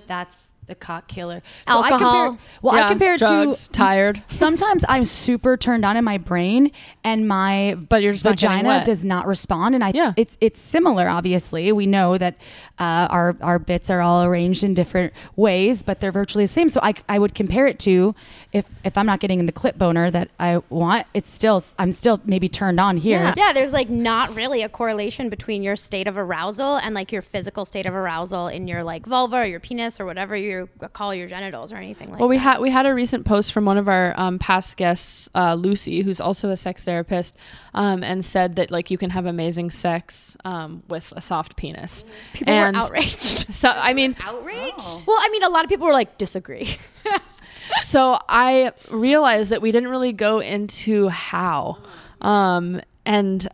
That's 0.08 0.48
the 0.68 0.76
cock 0.76 1.08
killer. 1.08 1.42
So 1.68 1.80
I 1.80 1.90
Alcohol. 1.90 2.26
compare. 2.28 2.46
Well, 2.62 2.76
yeah, 2.76 2.86
I 2.86 2.90
compare 2.90 3.16
drugs, 3.18 3.68
to 3.68 3.72
tired. 3.74 4.22
Sometimes 4.28 4.84
I'm 4.90 5.06
super 5.06 5.56
turned 5.56 5.86
on 5.86 5.96
in 5.96 6.04
my 6.04 6.18
brain, 6.18 6.72
and 7.06 7.26
my 7.28 7.78
But 7.88 8.02
you're 8.02 8.12
not 8.14 8.22
vagina 8.22 8.84
does 8.84 9.06
not 9.06 9.28
respond. 9.28 9.76
And 9.76 9.84
I, 9.84 9.92
Yeah. 9.96 10.12
it's 10.18 10.38
it's 10.42 10.60
similar. 10.60 11.08
Obviously, 11.08 11.72
we 11.72 11.86
know 11.88 12.18
that 12.18 12.36
uh, 12.79 13.07
our 13.10 13.36
our 13.41 13.60
bits 13.60 13.89
are 13.89 14.01
all 14.01 14.24
arranged 14.24 14.63
in 14.63 14.74
different 14.74 15.13
ways, 15.36 15.81
but 15.84 16.00
they're 16.00 16.12
virtually 16.12 16.43
the 16.43 16.50
same. 16.50 16.69
So 16.69 16.79
I, 16.84 16.93
I 17.10 17.19
would 17.19 17.34
compare 17.34 17.67
it 17.67 17.79
to 17.79 18.13
if 18.53 18.65
if 18.84 18.98
I'm 18.98 19.05
not 19.05 19.19
getting 19.19 19.39
in 19.39 19.46
the 19.46 19.51
clip 19.51 19.77
boner 19.77 20.12
that 20.12 20.29
I 20.39 20.62
want, 20.69 21.07
it's 21.13 21.29
still 21.29 21.63
I'm 21.79 21.91
still 21.91 22.22
maybe 22.25 22.48
turned 22.48 22.79
on 22.79 22.98
here. 22.98 23.19
Yeah. 23.19 23.34
yeah, 23.38 23.53
there's 23.53 23.74
like 23.74 23.89
not 23.89 24.36
really 24.36 24.62
a 24.62 24.69
correlation 24.69 25.29
between 25.29 25.63
your 25.63 25.75
state 25.75 26.07
of 26.07 26.17
arousal 26.17 26.77
and 26.77 26.93
like 26.93 27.12
your 27.12 27.22
physical 27.22 27.65
state 27.65 27.86
of 27.86 27.93
arousal 27.93 28.48
in 28.48 28.67
your 28.67 28.84
like 28.84 29.05
vulva 29.05 29.38
or 29.38 29.46
your 29.46 29.60
penis 29.60 30.00
or 30.00 30.05
whatever 30.05 30.36
you 30.36 30.69
call 30.93 31.13
your 31.13 31.27
genitals 31.27 31.74
or 31.74 31.77
anything 31.77 32.10
like 32.10 32.19
Well, 32.19 32.29
we 32.29 32.38
that. 32.38 32.41
had 32.41 32.62
we 32.62 32.69
had 32.69 32.86
a 32.86 32.93
recent 32.93 33.25
post 33.25 33.53
from 33.53 33.65
one 33.65 33.77
of 33.77 33.88
our 33.88 34.13
um, 34.17 34.39
past 34.39 34.77
guests, 34.77 35.29
uh, 35.34 35.55
Lucy, 35.55 36.01
who's 36.01 36.22
also 36.22 36.50
a 36.50 36.57
sex 36.57 36.84
therapist, 36.86 37.38
um, 37.74 38.03
and 38.03 38.24
said 38.24 38.55
that 38.55 38.72
like 38.72 38.91
you 38.91 38.98
can 38.98 39.10
have 39.12 39.25
amazing 39.25 39.72
sex 39.72 40.38
um, 40.46 40.84
with 40.88 41.12
a 41.15 41.22
soft 41.22 41.55
penis. 41.55 42.03
People 42.34 42.53
and 42.53 42.67
were 42.76 42.84
outraged. 42.84 43.46
So 43.54 43.70
I 43.70 43.94
mean, 43.94 44.16
outraged? 44.22 45.08
well, 45.08 45.18
I 45.20 45.30
mean, 45.32 45.44
a 45.44 45.50
lot 45.50 45.64
of 45.64 45.70
people 45.70 45.88
were 45.88 45.94
like 45.94 46.18
disagree. 46.18 46.78
so 47.80 48.20
I 48.28 48.72
realized 48.90 49.52
that 49.52 49.62
we 49.62 49.72
didn't 49.72 49.90
really 49.90 50.14
go 50.14 50.40
into 50.40 51.08
how, 51.10 51.80
um, 52.22 52.82
and 53.06 53.48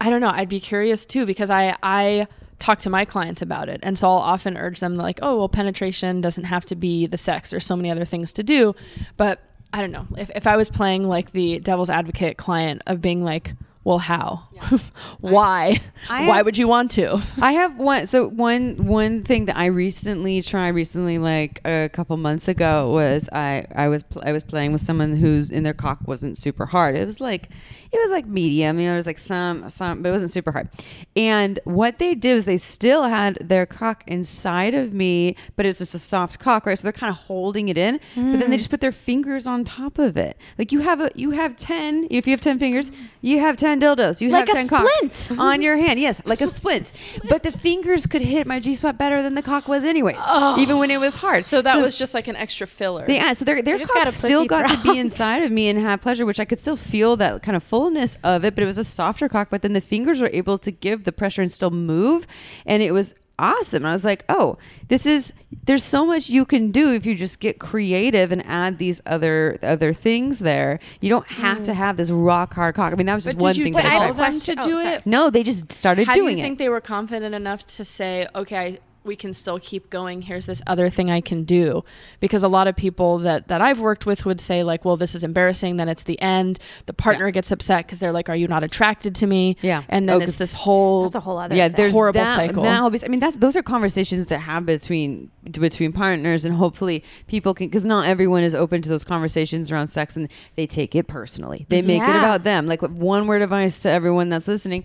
I 0.00 0.10
don't 0.10 0.20
know. 0.20 0.30
I'd 0.30 0.48
be 0.48 0.60
curious 0.60 1.06
too 1.06 1.26
because 1.26 1.50
I 1.50 1.76
I 1.82 2.26
talk 2.58 2.78
to 2.78 2.90
my 2.90 3.04
clients 3.04 3.42
about 3.42 3.68
it, 3.68 3.80
and 3.82 3.98
so 3.98 4.08
I'll 4.08 4.14
often 4.14 4.56
urge 4.56 4.80
them 4.80 4.94
like, 4.96 5.18
oh 5.22 5.38
well, 5.38 5.48
penetration 5.48 6.20
doesn't 6.20 6.44
have 6.44 6.64
to 6.66 6.76
be 6.76 7.06
the 7.06 7.18
sex. 7.18 7.50
There's 7.50 7.66
so 7.66 7.76
many 7.76 7.90
other 7.90 8.04
things 8.04 8.32
to 8.34 8.42
do, 8.42 8.74
but 9.16 9.40
I 9.72 9.80
don't 9.80 9.92
know 9.92 10.06
if 10.16 10.30
if 10.34 10.46
I 10.46 10.56
was 10.56 10.70
playing 10.70 11.04
like 11.08 11.32
the 11.32 11.58
devil's 11.60 11.90
advocate 11.90 12.36
client 12.36 12.82
of 12.86 13.00
being 13.00 13.22
like. 13.22 13.52
Well, 13.84 13.98
how? 13.98 14.44
Why? 15.20 15.78
I 16.08 16.26
Why 16.26 16.40
would 16.40 16.56
you 16.56 16.66
want 16.66 16.90
to? 16.92 17.20
I 17.40 17.52
have 17.52 17.78
one. 17.78 18.06
So 18.06 18.28
one 18.28 18.86
one 18.86 19.22
thing 19.22 19.44
that 19.44 19.58
I 19.58 19.66
recently 19.66 20.40
tried 20.40 20.68
recently, 20.68 21.18
like 21.18 21.60
a 21.66 21.90
couple 21.92 22.16
months 22.16 22.48
ago, 22.48 22.90
was 22.90 23.28
I 23.30 23.66
I 23.74 23.88
was 23.88 24.02
pl- 24.02 24.22
I 24.24 24.32
was 24.32 24.42
playing 24.42 24.72
with 24.72 24.80
someone 24.80 25.16
who's 25.16 25.50
in 25.50 25.64
their 25.64 25.74
cock 25.74 25.98
wasn't 26.06 26.38
super 26.38 26.64
hard. 26.64 26.96
It 26.96 27.04
was 27.04 27.20
like 27.20 27.50
it 27.92 27.98
was 27.98 28.10
like 28.10 28.26
medium. 28.26 28.80
You 28.80 28.86
know, 28.86 28.94
it 28.94 28.96
was 28.96 29.06
like 29.06 29.18
some 29.18 29.68
some, 29.68 30.02
but 30.02 30.08
it 30.08 30.12
wasn't 30.12 30.30
super 30.30 30.50
hard. 30.50 30.70
And 31.14 31.60
what 31.64 31.98
they 31.98 32.14
did 32.14 32.34
was 32.34 32.46
they 32.46 32.56
still 32.56 33.04
had 33.04 33.36
their 33.36 33.66
cock 33.66 34.02
inside 34.06 34.74
of 34.74 34.94
me, 34.94 35.36
but 35.56 35.66
it's 35.66 35.78
just 35.78 35.94
a 35.94 35.98
soft 35.98 36.38
cock, 36.38 36.64
right? 36.64 36.78
So 36.78 36.84
they're 36.84 36.92
kind 36.92 37.10
of 37.10 37.16
holding 37.16 37.68
it 37.68 37.76
in, 37.76 38.00
but 38.14 38.40
then 38.40 38.50
they 38.50 38.56
just 38.56 38.68
hmm. 38.68 38.72
put 38.72 38.80
their 38.80 38.92
fingers 38.92 39.46
on 39.46 39.62
top 39.62 39.98
of 39.98 40.16
it. 40.16 40.38
Like 40.56 40.72
you 40.72 40.80
have 40.80 41.00
a 41.00 41.10
you 41.14 41.32
have 41.32 41.56
ten. 41.56 42.06
If 42.10 42.26
you 42.26 42.30
have 42.30 42.40
ten 42.40 42.58
fingers, 42.58 42.90
you 43.20 43.40
have 43.40 43.58
ten 43.80 43.96
dildos. 43.96 44.20
You 44.20 44.28
Like 44.30 44.48
have 44.48 44.56
a 44.56 44.58
ten 44.60 44.68
cocks 44.68 45.16
splint. 45.18 45.40
on 45.40 45.62
your 45.62 45.76
hand. 45.76 45.98
Yes, 46.00 46.20
like 46.24 46.40
a 46.40 46.46
splint. 46.58 46.92
but 47.28 47.42
the 47.42 47.50
fingers 47.50 48.06
could 48.06 48.22
hit 48.22 48.46
my 48.46 48.60
G 48.60 48.74
spot 48.74 48.98
better 48.98 49.22
than 49.22 49.34
the 49.34 49.42
cock 49.42 49.68
was, 49.68 49.84
anyways. 49.84 50.16
Oh. 50.20 50.58
Even 50.58 50.78
when 50.78 50.90
it 50.90 51.00
was 51.00 51.16
hard. 51.16 51.46
So 51.46 51.62
that 51.62 51.80
was 51.82 51.96
just 51.96 52.14
like 52.14 52.28
an 52.28 52.36
extra 52.36 52.66
filler. 52.66 53.04
Yeah, 53.08 53.32
so 53.32 53.44
their 53.44 53.62
their 53.62 53.78
cock 53.78 54.08
still 54.08 54.46
got 54.46 54.68
to 54.68 54.76
be 54.82 54.98
inside 54.98 55.42
of 55.42 55.50
me 55.52 55.68
and 55.68 55.78
have 55.78 56.00
pleasure, 56.00 56.26
which 56.26 56.40
I 56.40 56.44
could 56.44 56.60
still 56.60 56.76
feel 56.76 57.16
that 57.16 57.42
kind 57.42 57.56
of 57.56 57.62
fullness 57.62 58.18
of 58.24 58.44
it. 58.44 58.54
But 58.54 58.62
it 58.62 58.66
was 58.66 58.78
a 58.78 58.84
softer 58.84 59.28
cock. 59.28 59.48
But 59.50 59.62
then 59.62 59.72
the 59.72 59.80
fingers 59.80 60.20
were 60.20 60.30
able 60.32 60.58
to 60.58 60.70
give 60.70 61.04
the 61.04 61.12
pressure 61.12 61.42
and 61.42 61.50
still 61.50 61.70
move, 61.70 62.26
and 62.66 62.82
it 62.82 62.92
was 62.92 63.14
awesome. 63.38 63.78
And 63.78 63.88
I 63.88 63.92
was 63.92 64.04
like, 64.04 64.24
oh, 64.28 64.58
this 64.88 65.06
is 65.06 65.32
there's 65.64 65.84
so 65.84 66.04
much 66.04 66.28
you 66.28 66.44
can 66.44 66.70
do 66.70 66.92
if 66.92 67.06
you 67.06 67.14
just 67.14 67.40
get 67.40 67.58
creative 67.58 68.32
and 68.32 68.44
add 68.46 68.78
these 68.78 69.00
other 69.06 69.56
other 69.62 69.92
things 69.92 70.40
there. 70.40 70.80
You 71.00 71.10
don't 71.10 71.26
have 71.26 71.64
to 71.64 71.72
mm. 71.72 71.74
have 71.74 71.96
this 71.96 72.10
rock 72.10 72.54
hard 72.54 72.74
cock. 72.74 72.92
I 72.92 72.96
mean, 72.96 73.06
that 73.06 73.14
was 73.14 73.24
just 73.24 73.36
But 73.36 73.42
one 73.42 73.54
did 73.54 73.58
you 73.58 73.64
thing. 73.64 73.74
Wait, 73.74 73.82
that 73.82 74.00
I 74.00 74.06
have 74.06 74.20
I 74.20 74.28
a 74.28 74.30
tell 74.30 74.30
them 74.30 74.40
to 74.40 74.54
question. 74.54 74.58
Oh, 74.58 74.82
do 74.82 74.88
it? 74.88 75.06
no, 75.06 75.30
they 75.30 75.42
just 75.42 75.72
started 75.72 76.06
How 76.06 76.14
do 76.14 76.20
doing 76.20 76.38
you 76.38 76.42
think 76.44 76.56
it. 76.56 76.58
they 76.58 76.68
were 76.68 76.80
confident 76.80 77.34
enough 77.34 77.64
to 77.66 77.84
say, 77.84 78.26
okay, 78.34 78.56
I, 78.56 78.78
we 79.04 79.14
can 79.16 79.34
still 79.34 79.58
keep 79.58 79.90
going. 79.90 80.22
Here's 80.22 80.46
this 80.46 80.62
other 80.66 80.88
thing 80.88 81.10
I 81.10 81.20
can 81.20 81.44
do. 81.44 81.84
Because 82.20 82.42
a 82.42 82.48
lot 82.48 82.66
of 82.66 82.74
people 82.74 83.18
that, 83.18 83.48
that 83.48 83.60
I've 83.60 83.78
worked 83.80 84.06
with 84.06 84.24
would 84.24 84.40
say, 84.40 84.62
like, 84.62 84.84
well, 84.84 84.96
this 84.96 85.14
is 85.14 85.22
embarrassing. 85.22 85.76
Then 85.76 85.88
it's 85.88 86.04
the 86.04 86.20
end. 86.20 86.58
The 86.86 86.94
partner 86.94 87.30
gets 87.30 87.52
upset 87.52 87.86
because 87.86 88.00
they're 88.00 88.12
like, 88.12 88.28
are 88.28 88.36
you 88.36 88.48
not 88.48 88.64
attracted 88.64 89.14
to 89.16 89.26
me? 89.26 89.56
Yeah. 89.60 89.82
And 89.88 90.08
then 90.08 90.16
Oh, 90.16 90.18
it's 90.20 90.32
'cause 90.32 90.36
this 90.38 90.54
whole. 90.54 91.04
That's 91.04 91.16
a 91.16 91.20
whole 91.20 91.38
other 91.38 91.54
yeah, 91.54 91.68
thing. 91.68 91.76
there's 91.76 91.92
horrible 91.92 92.20
that, 92.24 92.34
cycle. 92.34 92.62
That 92.62 92.78
whole 92.78 92.92
I 93.04 93.08
mean, 93.08 93.20
that's 93.20 93.36
those 93.36 93.56
are 93.56 93.62
conversations 93.62 94.26
to 94.26 94.38
have 94.38 94.64
between 94.64 95.30
between 95.50 95.92
partners, 95.92 96.44
and 96.44 96.54
hopefully 96.54 97.04
people 97.26 97.52
can 97.52 97.66
because 97.68 97.84
not 97.84 98.06
everyone 98.06 98.42
is 98.42 98.54
open 98.54 98.80
to 98.82 98.88
those 98.88 99.04
conversations 99.04 99.70
around 99.70 99.88
sex, 99.88 100.16
and 100.16 100.28
they 100.56 100.66
take 100.66 100.94
it 100.94 101.06
personally. 101.06 101.66
They 101.68 101.82
make 101.82 102.02
it 102.02 102.08
about 102.16 102.44
them. 102.44 102.66
Like 102.66 102.80
one 102.80 103.26
word 103.26 103.42
of 103.42 103.50
advice 103.50 103.80
to 103.80 103.90
everyone 103.90 104.30
that's 104.30 104.48
listening. 104.48 104.84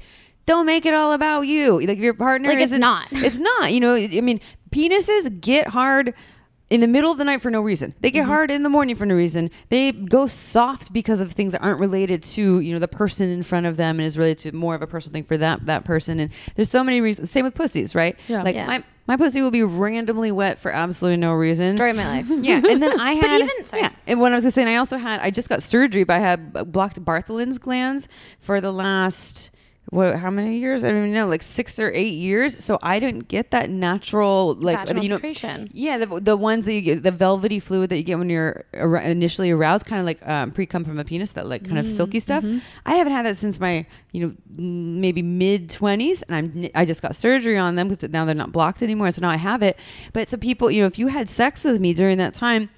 Don't 0.49 0.65
make 0.65 0.85
it 0.85 0.93
all 0.93 1.13
about 1.13 1.41
you. 1.41 1.79
Like 1.79 1.97
if 1.97 1.99
your 1.99 2.13
partner 2.15 2.49
Like, 2.49 2.59
it's 2.59 2.71
not. 2.71 3.07
It's 3.11 3.37
not. 3.39 3.71
You 3.71 3.79
know, 3.79 3.95
I 3.95 4.21
mean, 4.21 4.41
penises 4.71 5.39
get 5.39 5.67
hard 5.67 6.13
in 6.71 6.81
the 6.81 6.87
middle 6.87 7.11
of 7.11 7.17
the 7.17 7.23
night 7.23 7.41
for 7.41 7.49
no 7.51 7.61
reason. 7.61 7.93
They 8.01 8.09
Mm-hmm. 8.09 8.13
get 8.17 8.25
hard 8.25 8.51
in 8.51 8.63
the 8.63 8.69
morning 8.69 8.95
for 8.95 9.05
no 9.05 9.15
reason. 9.15 9.49
They 9.69 9.91
go 9.91 10.27
soft 10.27 10.91
because 10.93 11.19
of 11.21 11.31
things 11.33 11.51
that 11.53 11.61
aren't 11.61 11.79
related 11.79 12.21
to, 12.23 12.59
you 12.59 12.73
know, 12.73 12.79
the 12.79 12.87
person 12.87 13.29
in 13.29 13.41
front 13.43 13.65
of 13.65 13.77
them 13.77 13.99
and 13.99 14.05
is 14.05 14.17
related 14.17 14.39
to 14.51 14.51
more 14.55 14.75
of 14.75 14.81
a 14.81 14.87
personal 14.87 15.13
thing 15.13 15.23
for 15.23 15.37
that 15.37 15.65
that 15.67 15.83
person. 15.85 16.19
And 16.19 16.31
there's 16.55 16.69
so 16.69 16.83
many 16.83 16.99
reasons. 17.01 17.31
Same 17.31 17.45
with 17.45 17.55
pussies, 17.55 17.93
right? 17.95 18.15
Yeah. 18.27 18.43
Like 18.43 18.55
Yeah. 18.55 18.65
my 18.67 18.83
my 19.07 19.17
pussy 19.17 19.41
will 19.41 19.49
be 19.51 19.63
randomly 19.63 20.31
wet 20.31 20.59
for 20.59 20.71
absolutely 20.71 21.17
no 21.17 21.33
reason. 21.33 21.75
Story 21.75 21.89
of 21.91 21.95
my 21.97 22.07
life. 22.21 22.27
Yeah, 22.43 22.61
and 22.63 22.81
then 22.83 22.99
I 22.99 23.13
had 23.23 23.41
even- 23.41 23.65
sorry. 23.65 23.81
yeah, 23.83 23.89
and 24.07 24.19
what 24.19 24.31
I 24.31 24.35
was 24.35 24.43
gonna 24.43 24.51
say, 24.51 24.61
and 24.63 24.69
I 24.69 24.75
also 24.75 24.97
had 24.97 25.19
I 25.21 25.31
just 25.31 25.49
got 25.49 25.63
surgery, 25.63 26.03
but 26.03 26.17
I 26.17 26.19
had 26.19 26.71
blocked 26.71 27.03
Bartholin's 27.03 27.57
glands 27.57 28.07
for 28.39 28.61
the 28.61 28.71
last 28.71 29.49
what 29.91 30.15
how 30.17 30.29
many 30.29 30.57
years? 30.57 30.83
I 30.83 30.89
don't 30.89 30.97
even 30.97 31.13
know, 31.13 31.27
like 31.27 31.41
six 31.41 31.79
or 31.79 31.91
eight 31.91 32.13
years. 32.13 32.63
So 32.63 32.77
I 32.81 32.99
didn't 32.99 33.27
get 33.27 33.51
that 33.51 33.69
natural 33.69 34.55
like 34.55 34.77
Vaginal 34.77 35.03
you 35.03 35.09
know 35.09 35.15
secretion. 35.17 35.69
yeah 35.73 35.97
the, 35.97 36.19
the 36.19 36.37
ones 36.37 36.65
that 36.65 36.73
you 36.73 36.81
get 36.81 37.03
the 37.03 37.11
velvety 37.11 37.59
fluid 37.59 37.89
that 37.89 37.97
you 37.97 38.03
get 38.03 38.17
when 38.19 38.29
you're 38.29 38.65
ar- 38.75 38.97
initially 38.97 39.49
aroused, 39.51 39.85
kind 39.85 39.99
of 39.99 40.05
like 40.05 40.25
um, 40.27 40.51
pre 40.51 40.65
cum 40.65 40.83
from 40.85 40.99
a 40.99 41.03
penis, 41.03 41.31
that 41.33 41.47
like 41.47 41.65
kind 41.65 41.79
of 41.79 41.87
silky 41.87 42.19
stuff. 42.19 42.43
I 42.85 42.95
haven't 42.95 43.13
had 43.13 43.25
that 43.25 43.37
since 43.37 43.59
my 43.59 43.85
you 44.11 44.27
know 44.27 44.33
maybe 44.55 45.21
mid 45.21 45.69
twenties, 45.69 46.21
and 46.23 46.35
I'm 46.35 46.69
I 46.75 46.85
just 46.85 47.01
got 47.01 47.15
surgery 47.15 47.57
on 47.57 47.75
them 47.75 47.89
because 47.89 48.09
now 48.09 48.25
they're 48.25 48.35
not 48.35 48.51
blocked 48.51 48.83
anymore. 48.83 49.11
So 49.11 49.21
now 49.21 49.29
I 49.29 49.37
have 49.37 49.63
it. 49.63 49.77
But 50.13 50.29
so 50.29 50.37
people, 50.37 50.69
you 50.69 50.81
know, 50.81 50.87
if 50.87 50.99
you 50.99 51.07
had 51.07 51.29
sex 51.29 51.63
with 51.63 51.79
me 51.79 51.93
during 51.93 52.17
that 52.19 52.33
time. 52.35 52.69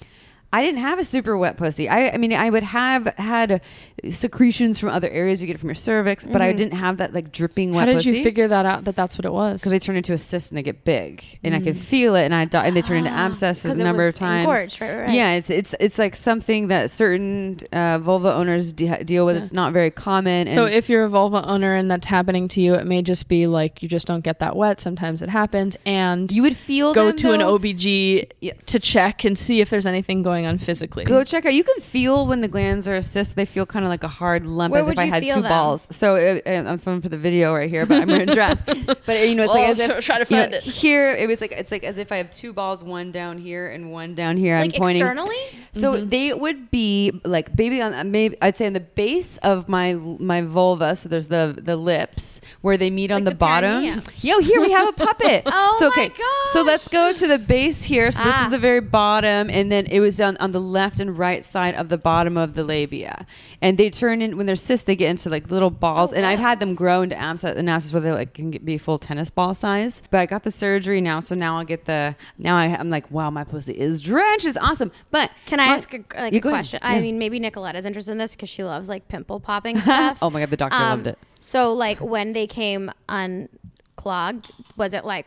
I 0.54 0.64
didn't 0.64 0.82
have 0.82 1.00
a 1.00 1.04
super 1.04 1.38
wet 1.38 1.58
pussy. 1.58 1.88
I, 1.88 2.10
I 2.10 2.18
mean, 2.18 2.34
I 2.34 2.50
would 2.50 2.64
have 2.64 3.06
had 3.18 3.62
secretions 4.10 4.80
from 4.80 4.90
other 4.90 5.10
areas 5.10 5.42
you 5.42 5.48
get 5.48 5.60
from 5.60 5.70
your 5.70 5.76
cervix, 5.76 6.26
but 6.26 6.42
I 6.42 6.50
mm-hmm. 6.50 6.58
didn't 6.58 6.74
have 6.74 6.98
that 6.98 7.14
like 7.14 7.32
dripping 7.32 7.72
wet 7.72 7.80
How 7.80 7.86
did 7.86 7.98
pussy. 7.98 8.18
you 8.18 8.24
figure 8.24 8.48
that 8.50 8.66
out 8.66 8.84
that 8.86 8.96
that's 8.96 9.18
what 9.18 9.26
it 9.26 9.32
was? 9.32 9.62
Because 9.62 9.72
they 9.72 9.80
turn 9.80 9.96
into 9.96 10.14
a 10.14 10.18
cyst 10.18 10.52
and 10.52 10.58
they 10.58 10.64
get 10.64 10.84
big, 10.84 11.24
and 11.44 11.56
I 11.56 11.62
could 11.62 11.76
mm. 11.76 11.80
feel 11.80 12.16
it, 12.16 12.26
and 12.26 12.36
I 12.36 12.42
and 12.66 12.76
they 12.76 12.82
turn 12.82 12.98
into 12.98 13.12
ah, 13.12 13.26
abscesses 13.26 13.80
a 13.80 13.84
number 13.84 14.08
of 14.08 14.16
times. 14.16 14.42
engorged, 14.42 14.82
right, 14.82 14.98
right. 14.98 15.10
Yeah, 15.10 15.34
it's 15.34 15.50
it's 15.50 15.74
it's 15.80 15.98
like 15.98 16.16
something 16.16 16.68
that 16.68 16.92
certain 16.92 17.60
uh, 17.72 18.00
vulva 18.00 18.34
owners 18.34 18.74
de- 18.74 19.04
deal 19.06 19.26
with. 19.26 19.38
It's 19.38 19.54
not 19.54 19.72
very 19.72 19.92
common. 19.92 20.48
So 20.48 20.66
if 20.66 20.90
you're 20.90 21.06
a 21.06 21.10
vulva 21.10 21.48
owner 21.48 21.76
and 21.76 21.90
that's 21.90 22.08
happening 22.08 22.48
to 22.50 22.62
you, 22.62 22.76
it 22.76 22.86
may 22.86 23.02
just 23.02 23.28
be 23.28 23.48
like 23.48 23.82
you 23.82 23.88
just 23.88 24.08
don't 24.08 24.22
get 24.22 24.40
that 24.40 24.56
wet. 24.56 24.82
Sometimes 24.82 25.22
it 25.22 25.30
happens, 25.30 25.78
and 25.86 26.32
you 26.32 26.42
would 26.42 26.58
feel 26.58 26.94
go 26.94 27.08
them, 27.08 27.16
to 27.18 27.34
an 27.34 27.40
though. 27.40 27.58
OBG 27.58 28.32
Yes. 28.42 28.66
to 28.68 28.80
check 28.80 29.24
and 29.24 29.38
see 29.38 29.62
if 29.62 29.70
there's 29.70 29.86
anything 29.86 30.22
going 30.22 30.41
going 30.42 30.54
on 30.54 30.58
physically. 30.58 31.04
Go 31.06 31.24
check 31.24 31.46
out. 31.46 31.54
You 31.54 31.64
can 31.64 31.80
feel 31.82 32.26
when 32.26 32.42
the 32.42 32.48
glands 32.48 32.88
are 32.88 33.02
cysts. 33.02 33.34
They 33.34 33.46
feel 33.46 33.66
kind 33.66 33.86
of 33.86 33.90
like 33.90 34.04
a 34.04 34.08
hard 34.08 34.46
lump, 34.46 34.72
Where 34.72 34.82
as 34.82 34.90
if 34.90 34.98
I 35.00 35.06
had 35.06 35.24
two 35.24 35.30
them? 35.42 35.44
balls. 35.44 35.88
So 35.92 36.16
uh, 36.16 36.40
uh, 36.50 36.70
I'm 36.70 36.78
filming 36.78 37.02
for 37.02 37.10
the 37.10 37.18
video 37.18 37.54
right 37.54 37.70
here, 37.70 37.86
but 37.86 38.02
I'm 38.02 38.08
wearing 38.08 38.30
a 38.30 38.34
dress. 38.34 38.64
But 39.06 39.28
you 39.28 39.36
know, 39.36 39.44
it's 39.44 39.54
like 39.54 39.70
as 39.70 39.80
if 39.80 40.04
try 40.06 40.24
to 40.24 40.34
you 40.34 40.50
know, 40.50 40.58
it. 40.58 40.64
here. 40.64 41.12
It 41.12 41.28
was 41.28 41.42
like 41.42 41.52
it's 41.52 41.72
like 41.72 41.84
as 41.84 41.98
if 41.98 42.12
I 42.12 42.18
have 42.18 42.32
two 42.32 42.54
balls, 42.54 42.84
one 42.84 43.12
down 43.12 43.38
here 43.38 43.70
and 43.70 43.92
one 43.92 44.16
down 44.16 44.38
here. 44.38 44.58
Like 44.58 44.76
I'm 44.76 44.82
pointing 44.82 45.02
externally? 45.02 45.36
So 45.74 45.94
Mm-hmm. 45.94 46.10
they 46.10 46.34
would 46.34 46.72
be 46.72 47.12
like 47.26 47.58
maybe 47.58 47.82
on 47.82 47.94
uh, 47.94 48.04
maybe 48.04 48.36
I'd 48.42 48.58
say 48.58 48.66
on 48.68 48.74
the 48.74 48.80
base 48.80 49.38
of 49.38 49.68
my 49.70 49.94
my 49.94 50.42
vulva. 50.42 50.96
So 50.96 51.10
there's 51.10 51.28
the 51.28 51.58
the 51.62 51.76
lips 51.76 52.42
where 52.62 52.78
they 52.78 52.90
meet 52.90 53.12
on 53.12 53.24
the, 53.24 53.32
the 53.32 53.36
bottom. 53.36 53.72
perineum. 53.84 54.04
Yo, 54.20 54.40
here 54.40 54.62
we 54.62 54.72
have 54.72 54.90
a 54.90 54.94
puppet. 54.94 55.44
Oh 55.54 55.76
so 55.80 55.90
my 55.90 56.06
okay, 56.06 56.12
so 56.54 56.62
let's 56.64 56.88
go 56.88 57.14
to 57.14 57.28
the 57.28 57.38
base 57.40 57.84
here. 57.84 58.12
So 58.12 58.24
this 58.24 58.34
Ah. 58.36 58.46
is 58.46 58.52
the 58.52 58.60
very 58.60 58.80
bottom, 58.80 59.50
and 59.50 59.72
then 59.72 59.86
it 59.88 60.00
was 60.00 60.20
on, 60.22 60.31
on 60.40 60.52
the 60.52 60.60
left 60.62 61.00
and 61.00 61.18
right 61.18 61.44
side 61.44 61.76
of 61.76 61.90
the 61.90 61.98
bottom 61.98 62.38
of 62.38 62.54
the 62.54 62.64
labia. 62.64 63.26
And 63.62 63.78
they 63.78 63.90
turn 63.90 64.22
in 64.22 64.38
when 64.38 64.46
they're 64.46 64.56
cysts, 64.56 64.86
they 64.86 64.96
get 64.96 65.10
into 65.10 65.30
like 65.30 65.50
little 65.50 65.70
balls. 65.70 66.14
and 66.14 66.26
I've 66.26 66.40
had 66.40 66.60
them 66.60 66.76
grow 66.76 67.02
into 67.02 67.18
abs 67.18 67.44
and 67.44 67.70
abscess 67.70 67.94
where 67.94 68.02
they 68.02 68.12
like 68.12 68.34
can 68.34 68.52
get, 68.52 68.64
be 68.66 68.78
full 68.78 68.98
tennis 69.00 69.30
ball 69.30 69.54
size. 69.54 70.02
But 70.12 70.20
I 70.20 70.26
got 70.26 70.44
the 70.44 70.52
surgery 70.52 71.02
now, 71.02 71.20
so 71.20 71.36
now 71.36 71.58
I'll 71.58 71.66
get 71.66 71.86
the. 71.86 72.16
Now 72.38 72.56
I, 72.58 72.66
I'm 72.68 72.90
like, 72.90 73.10
wow, 73.12 73.30
my 73.30 73.44
pussy 73.44 73.74
is 73.74 74.02
drenched. 74.02 74.46
It's 74.46 74.58
awesome. 74.58 74.92
But 75.12 75.32
Can 75.46 75.60
I 75.60 75.66
ask 75.68 75.94
a, 75.94 76.04
like 76.16 76.34
a 76.34 76.40
question? 76.42 76.80
I 76.82 77.00
mean, 77.00 77.18
maybe 77.20 77.40
Nicoletta's 77.40 77.86
interested 77.86 78.12
in 78.12 78.18
this 78.18 78.32
because 78.36 78.50
she 78.50 78.64
loves 78.64 78.90
like 78.90 79.08
pimple 79.08 79.40
popping 79.40 79.80
stuff. 79.82 80.18
Oh 80.22 80.30
my 80.30 80.40
God, 80.40 80.50
the 80.50 80.58
doctor 80.58 80.78
Um, 80.78 80.90
loved 80.90 81.08
it. 81.08 81.18
So, 81.40 81.74
like, 81.74 82.00
when 82.00 82.34
they 82.34 82.46
came 82.46 82.92
unclogged, 83.10 84.52
was 84.78 84.94
it 84.94 85.06
like 85.06 85.26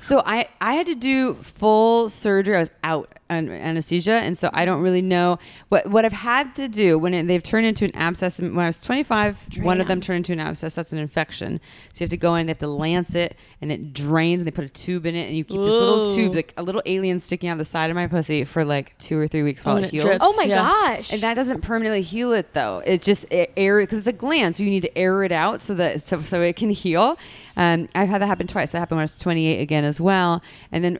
So 0.00 0.22
I 0.24 0.48
I 0.60 0.74
had 0.74 0.86
to 0.86 0.94
do 0.94 1.34
full 1.34 2.08
surgery. 2.08 2.56
I 2.56 2.60
was 2.60 2.70
out 2.82 3.14
on 3.28 3.48
anesthesia, 3.48 4.14
and 4.14 4.36
so 4.36 4.50
I 4.52 4.64
don't 4.64 4.80
really 4.80 5.02
know 5.02 5.38
what 5.68 5.86
what 5.88 6.04
I've 6.04 6.12
had 6.12 6.54
to 6.56 6.68
do 6.68 6.98
when 6.98 7.12
it, 7.14 7.26
they've 7.26 7.42
turned 7.42 7.66
into 7.66 7.84
an 7.84 7.94
abscess. 7.94 8.40
When 8.40 8.58
I 8.58 8.66
was 8.66 8.80
25, 8.80 9.58
one 9.62 9.80
of 9.80 9.86
them 9.88 10.00
turned 10.00 10.16
into 10.16 10.32
an 10.32 10.40
abscess. 10.40 10.74
That's 10.74 10.92
an 10.92 10.98
infection. 10.98 11.60
So 11.92 12.00
you 12.00 12.04
have 12.04 12.10
to 12.10 12.16
go 12.16 12.34
in, 12.34 12.46
they 12.46 12.50
have 12.52 12.58
to 12.60 12.66
lance 12.66 13.14
it, 13.14 13.36
and 13.60 13.70
it 13.70 13.92
drains, 13.92 14.40
and 14.40 14.46
they 14.46 14.50
put 14.50 14.64
a 14.64 14.68
tube 14.70 15.04
in 15.06 15.14
it, 15.14 15.28
and 15.28 15.36
you 15.36 15.44
keep 15.44 15.62
this 15.62 15.78
little 15.78 16.04
Ooh. 16.04 16.14
tube, 16.14 16.34
like 16.34 16.54
a 16.56 16.62
little 16.62 16.82
alien 16.86 17.18
sticking 17.20 17.50
out 17.50 17.58
the 17.58 17.64
side 17.64 17.90
of 17.90 17.94
my 17.94 18.06
pussy 18.06 18.42
for 18.44 18.64
like 18.64 18.96
two 18.98 19.18
or 19.18 19.28
three 19.28 19.42
weeks 19.42 19.62
oh, 19.66 19.70
while 19.70 19.74
Oh, 19.76 19.78
it 19.78 19.84
and 19.84 19.86
it 19.88 19.90
heals. 19.92 20.04
drips. 20.04 20.20
Oh 20.22 20.34
my 20.38 20.44
Yeah. 20.44 20.56
gosh. 20.96 21.12
And 21.12 21.20
that 21.22 21.34
doesn't 21.34 21.60
permanently 21.60 22.02
heal 22.02 22.32
it 22.32 22.54
though. 22.54 22.82
It 22.86 23.02
just 23.02 23.26
it 23.30 23.52
air 23.54 23.80
because 23.80 23.98
it's 23.98 24.08
a 24.08 24.12
gland, 24.12 24.56
so 24.56 24.62
you 24.64 24.70
need 24.70 24.82
to 24.82 24.98
air 24.98 25.22
it 25.24 25.30
out 25.32 25.60
so 25.62 25.74
that 25.74 26.06
so, 26.06 26.22
so 26.22 26.40
it 26.40 26.56
can 26.56 26.70
heal. 26.70 27.18
Um, 27.60 27.88
I've 27.94 28.08
had 28.08 28.22
that 28.22 28.26
happen 28.26 28.46
twice. 28.46 28.72
That 28.72 28.78
happened 28.78 28.96
when 28.96 29.02
I 29.02 29.04
was 29.04 29.18
28 29.18 29.60
again 29.60 29.84
as 29.84 30.00
well. 30.00 30.42
And 30.72 30.82
then 30.82 30.98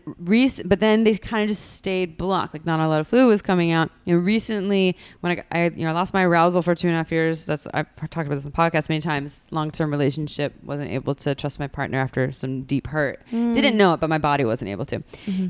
but 0.65 0.79
then 0.81 1.05
they 1.05 1.17
kind 1.17 1.43
of 1.43 1.49
just 1.49 1.73
stayed 1.73 2.19
blocked. 2.19 2.53
Like 2.53 2.67
not 2.67 2.79
a 2.81 2.87
lot 2.87 3.01
of 3.01 3.09
fluid 3.09 3.29
was 3.29 3.41
coming 3.41 3.71
out. 3.73 3.91
And 4.07 4.25
recently, 4.25 4.95
when 5.21 5.33
I, 5.33 5.35
got- 5.37 5.47
I 5.53 5.65
you 5.65 5.85
know 5.85 5.89
I 5.89 5.93
lost 5.93 6.13
my 6.13 6.23
arousal 6.23 6.61
for 6.61 6.75
two 6.75 6.87
and 6.89 6.95
a 6.95 6.99
half 6.99 7.11
years. 7.11 7.47
That's 7.47 7.67
I've 7.73 7.87
talked 8.11 8.27
about 8.27 8.35
this 8.35 8.45
in 8.45 8.51
the 8.51 8.57
podcast 8.57 8.89
many 8.91 9.01
times. 9.01 9.49
Long 9.51 9.71
term 9.71 9.91
relationship 9.91 10.53
wasn't 10.63 10.91
able 10.91 11.15
to 11.15 11.35
trust 11.35 11.59
my 11.59 11.67
partner 11.67 11.99
after 11.99 12.31
some 12.33 12.65
deep 12.65 12.87
hurt. 12.89 13.23
Didn't 13.31 13.77
know 13.79 13.95
it, 13.95 14.01
but 14.01 14.11
my 14.11 14.19
body 14.19 14.45
wasn't 14.45 14.71
able 14.71 14.85
to. 14.87 15.03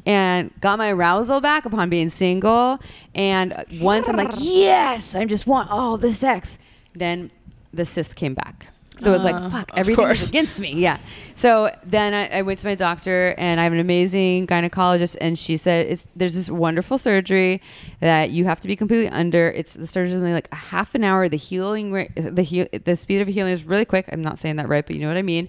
And 0.06 0.52
got 0.60 0.78
my 0.78 0.90
arousal 0.92 1.40
back 1.40 1.64
upon 1.64 1.90
being 1.90 2.08
single. 2.08 2.78
And 3.16 3.64
once 3.80 4.08
I'm 4.08 4.14
like, 4.16 4.30
yes, 4.38 5.16
I 5.16 5.24
just 5.24 5.46
want 5.46 5.70
all 5.70 5.98
the 5.98 6.12
sex. 6.12 6.58
Then 6.94 7.32
the 7.72 7.84
cyst 7.84 8.14
came 8.14 8.34
back. 8.34 8.68
So 9.00 9.10
it 9.10 9.14
was 9.14 9.24
like, 9.24 9.50
fuck, 9.50 9.70
everything 9.76 10.06
was 10.06 10.28
against 10.28 10.60
me. 10.60 10.74
Yeah. 10.74 10.98
So 11.36 11.74
then 11.84 12.12
I, 12.12 12.38
I 12.38 12.42
went 12.42 12.58
to 12.58 12.66
my 12.66 12.74
doctor, 12.74 13.34
and 13.38 13.58
I 13.60 13.64
have 13.64 13.72
an 13.72 13.78
amazing 13.78 14.46
gynecologist, 14.46 15.16
and 15.20 15.38
she 15.38 15.56
said, 15.56 15.86
"It's 15.86 16.06
there's 16.14 16.34
this 16.34 16.50
wonderful 16.50 16.98
surgery 16.98 17.62
that 18.00 18.30
you 18.30 18.44
have 18.44 18.60
to 18.60 18.68
be 18.68 18.76
completely 18.76 19.08
under. 19.08 19.50
It's 19.50 19.74
the 19.74 19.86
surgery 19.86 20.16
only 20.16 20.32
like 20.32 20.48
a 20.52 20.56
half 20.56 20.94
an 20.94 21.02
hour. 21.02 21.28
The 21.28 21.36
healing 21.36 22.08
the 22.14 22.42
heal, 22.42 22.66
the 22.84 22.96
speed 22.96 23.22
of 23.22 23.28
healing 23.28 23.52
is 23.52 23.64
really 23.64 23.84
quick. 23.84 24.06
I'm 24.12 24.22
not 24.22 24.38
saying 24.38 24.56
that 24.56 24.68
right, 24.68 24.86
but 24.86 24.94
you 24.94 25.02
know 25.02 25.08
what 25.08 25.16
I 25.16 25.22
mean. 25.22 25.48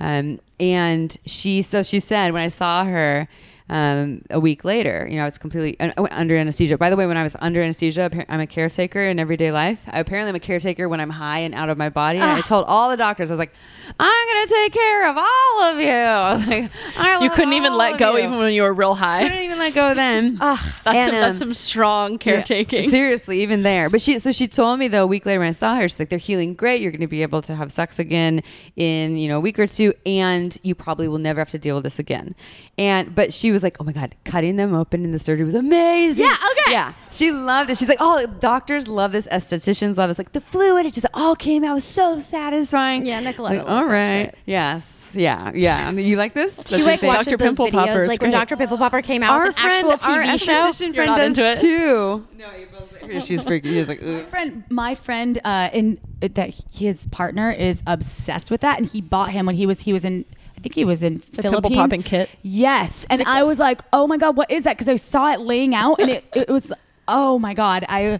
Um, 0.00 0.40
and 0.60 1.16
she 1.24 1.62
so 1.62 1.82
she 1.82 2.00
said 2.00 2.32
when 2.32 2.42
I 2.42 2.48
saw 2.48 2.84
her 2.84 3.28
um, 3.70 4.22
a 4.30 4.40
week 4.40 4.64
later, 4.64 5.06
you 5.10 5.16
know, 5.16 5.22
I 5.22 5.24
was 5.26 5.38
completely 5.38 5.76
went 5.80 6.12
under 6.12 6.36
anesthesia. 6.36 6.78
By 6.78 6.90
the 6.90 6.96
way, 6.96 7.06
when 7.06 7.16
I 7.16 7.22
was 7.22 7.36
under 7.40 7.62
anesthesia, 7.62 8.10
I'm 8.28 8.40
a 8.40 8.46
caretaker 8.46 9.02
in 9.02 9.18
everyday 9.18 9.52
life. 9.52 9.82
I, 9.88 10.00
apparently, 10.00 10.30
I'm 10.30 10.36
a 10.36 10.40
caretaker 10.40 10.88
when 10.88 11.00
I'm 11.00 11.10
high 11.10 11.40
and 11.40 11.54
out 11.54 11.68
of 11.68 11.76
my 11.78 11.88
body. 11.88 12.18
And 12.18 12.30
I 12.30 12.40
told 12.40 12.64
all 12.66 12.90
the 12.90 12.96
doctors, 12.96 13.30
I 13.30 13.34
was 13.34 13.38
like, 13.38 13.52
I'm 14.00 14.28
gonna 14.34 14.46
take 14.46 14.72
care 14.72 15.08
of 15.10 15.16
all 15.18 15.62
of 15.62 15.78
you. 15.80 15.88
I 15.90 16.34
like, 16.46 16.70
I 16.96 17.22
You 17.22 17.30
couldn't 17.30 17.52
even 17.54 17.74
let 17.74 17.98
go 17.98 18.16
you. 18.16 18.24
even 18.24 18.38
when 18.38 18.52
you 18.52 18.62
were 18.62 18.72
real 18.72 18.94
high. 18.94 19.20
I 19.20 19.22
couldn't 19.28 19.42
even 19.44 19.58
let 19.58 19.74
go 19.74 19.94
then. 19.94 20.34
That's, 20.38 20.62
And, 20.86 21.10
some, 21.10 21.14
that's 21.20 21.36
um, 21.42 21.48
some 21.48 21.54
strong 21.54 22.18
caretaking. 22.18 22.84
yeah, 22.84 22.90
seriously, 22.90 23.42
even 23.42 23.62
there. 23.62 23.90
But 23.90 24.00
she 24.00 24.18
so 24.18 24.32
she 24.32 24.48
told 24.48 24.78
me 24.78 24.88
though 24.88 25.04
a 25.04 25.06
week 25.06 25.26
later 25.26 25.40
when 25.40 25.48
I 25.48 25.52
saw 25.52 25.76
her, 25.76 25.88
she's 25.88 25.98
like, 26.00 26.08
they're 26.08 26.18
healing 26.18 26.54
great. 26.54 26.80
You're 26.80 26.90
going 26.92 27.00
to 27.02 27.06
be 27.06 27.22
able 27.22 27.42
to 27.42 27.54
have 27.54 27.70
sex 27.70 27.98
again 27.98 28.42
in 28.76 29.16
you 29.16 29.28
know 29.28 29.36
a 29.36 29.40
week 29.40 29.58
or 29.58 29.66
two, 29.66 29.92
and 30.06 30.56
you 30.62 30.74
probably 30.74 31.08
will 31.08 31.18
never 31.18 31.40
have 31.40 31.50
to 31.50 31.58
deal 31.58 31.74
with 31.74 31.84
this 31.84 31.98
again. 31.98 32.34
And 32.78 33.12
but 33.12 33.32
she 33.32 33.50
was 33.50 33.64
like, 33.64 33.76
oh 33.80 33.84
my 33.84 33.90
god, 33.92 34.14
cutting 34.24 34.54
them 34.54 34.72
open 34.72 35.02
in 35.04 35.10
the 35.10 35.18
surgery 35.18 35.44
was 35.44 35.54
amazing. 35.54 36.24
Yeah, 36.24 36.36
okay. 36.52 36.72
Yeah, 36.72 36.92
she 37.10 37.32
loved 37.32 37.70
it. 37.70 37.76
She's 37.76 37.88
like, 37.88 37.98
oh, 38.00 38.24
doctors 38.26 38.86
love 38.86 39.10
this, 39.10 39.26
estheticians 39.26 39.96
love 39.98 40.08
this. 40.10 40.18
Like 40.18 40.32
the 40.32 40.40
fluid, 40.40 40.86
it 40.86 40.94
just 40.94 41.06
all 41.12 41.34
came 41.34 41.64
out. 41.64 41.72
It 41.72 41.74
was 41.74 41.84
so 41.84 42.20
satisfying. 42.20 43.04
Yeah, 43.04 43.20
Nicoletta 43.20 43.38
Like, 43.40 43.58
loves 43.58 43.68
all 43.70 43.80
that 43.82 43.88
right, 43.88 44.24
shit. 44.26 44.38
yes, 44.46 45.14
yeah, 45.18 45.50
yeah. 45.54 45.88
I 45.88 45.90
mean, 45.90 46.06
you 46.06 46.16
like 46.16 46.34
this? 46.34 46.56
That's 46.58 46.76
she 46.76 46.82
like 46.84 47.00
thing? 47.00 47.08
watches 47.08 47.26
Dr. 47.26 47.36
those 47.38 47.48
Pimple 47.56 47.66
videos, 47.66 47.72
Popper, 47.86 47.98
it's 48.00 48.08
like 48.08 48.20
when. 48.22 48.30
Dr. 48.30 48.56
Pimple 48.56 48.78
Popper 48.78 49.02
came 49.02 49.22
out 49.24 49.30
Our 49.32 49.46
with 49.48 49.56
an 49.58 49.62
friend, 49.62 49.88
actual 49.92 50.10
our 50.12 50.38
show. 50.38 50.52
esthetician 50.52 50.94
You're 50.94 50.94
friend 50.94 51.06
not 51.08 51.16
does 51.18 51.38
into 51.38 51.50
it? 51.50 51.58
too. 51.60 52.26
No, 52.36 52.50
April's 52.52 53.24
she's 53.26 53.42
freaking. 53.42 53.64
She's 53.64 53.88
like, 53.88 54.00
Ugh. 54.02 54.06
My 54.22 54.24
friend, 54.30 54.64
my 54.70 54.94
friend, 54.94 55.38
uh, 55.44 55.70
in 55.72 55.98
that 56.20 56.54
his 56.70 57.06
partner 57.08 57.50
is 57.50 57.82
obsessed 57.88 58.50
with 58.52 58.60
that, 58.60 58.78
and 58.78 58.86
he 58.88 59.00
bought 59.00 59.30
him 59.30 59.46
when 59.46 59.56
he 59.56 59.66
was 59.66 59.80
he 59.80 59.92
was 59.92 60.04
in. 60.04 60.24
I 60.58 60.60
think 60.60 60.74
he 60.74 60.84
was 60.84 61.04
in 61.04 61.22
The 61.34 61.42
Philippines. 61.42 61.52
pimple 61.62 61.70
popping 61.70 62.02
kit. 62.02 62.28
Yes, 62.42 63.06
and 63.08 63.22
I 63.22 63.44
was 63.44 63.60
like, 63.60 63.80
"Oh 63.92 64.08
my 64.08 64.16
god, 64.16 64.36
what 64.36 64.50
is 64.50 64.64
that?" 64.64 64.76
Because 64.76 64.88
I 64.88 64.96
saw 64.96 65.30
it 65.32 65.38
laying 65.40 65.72
out, 65.72 66.00
and 66.00 66.10
it, 66.10 66.24
it 66.34 66.48
was, 66.48 66.72
oh 67.06 67.38
my 67.38 67.54
god, 67.54 67.84
I, 67.88 68.18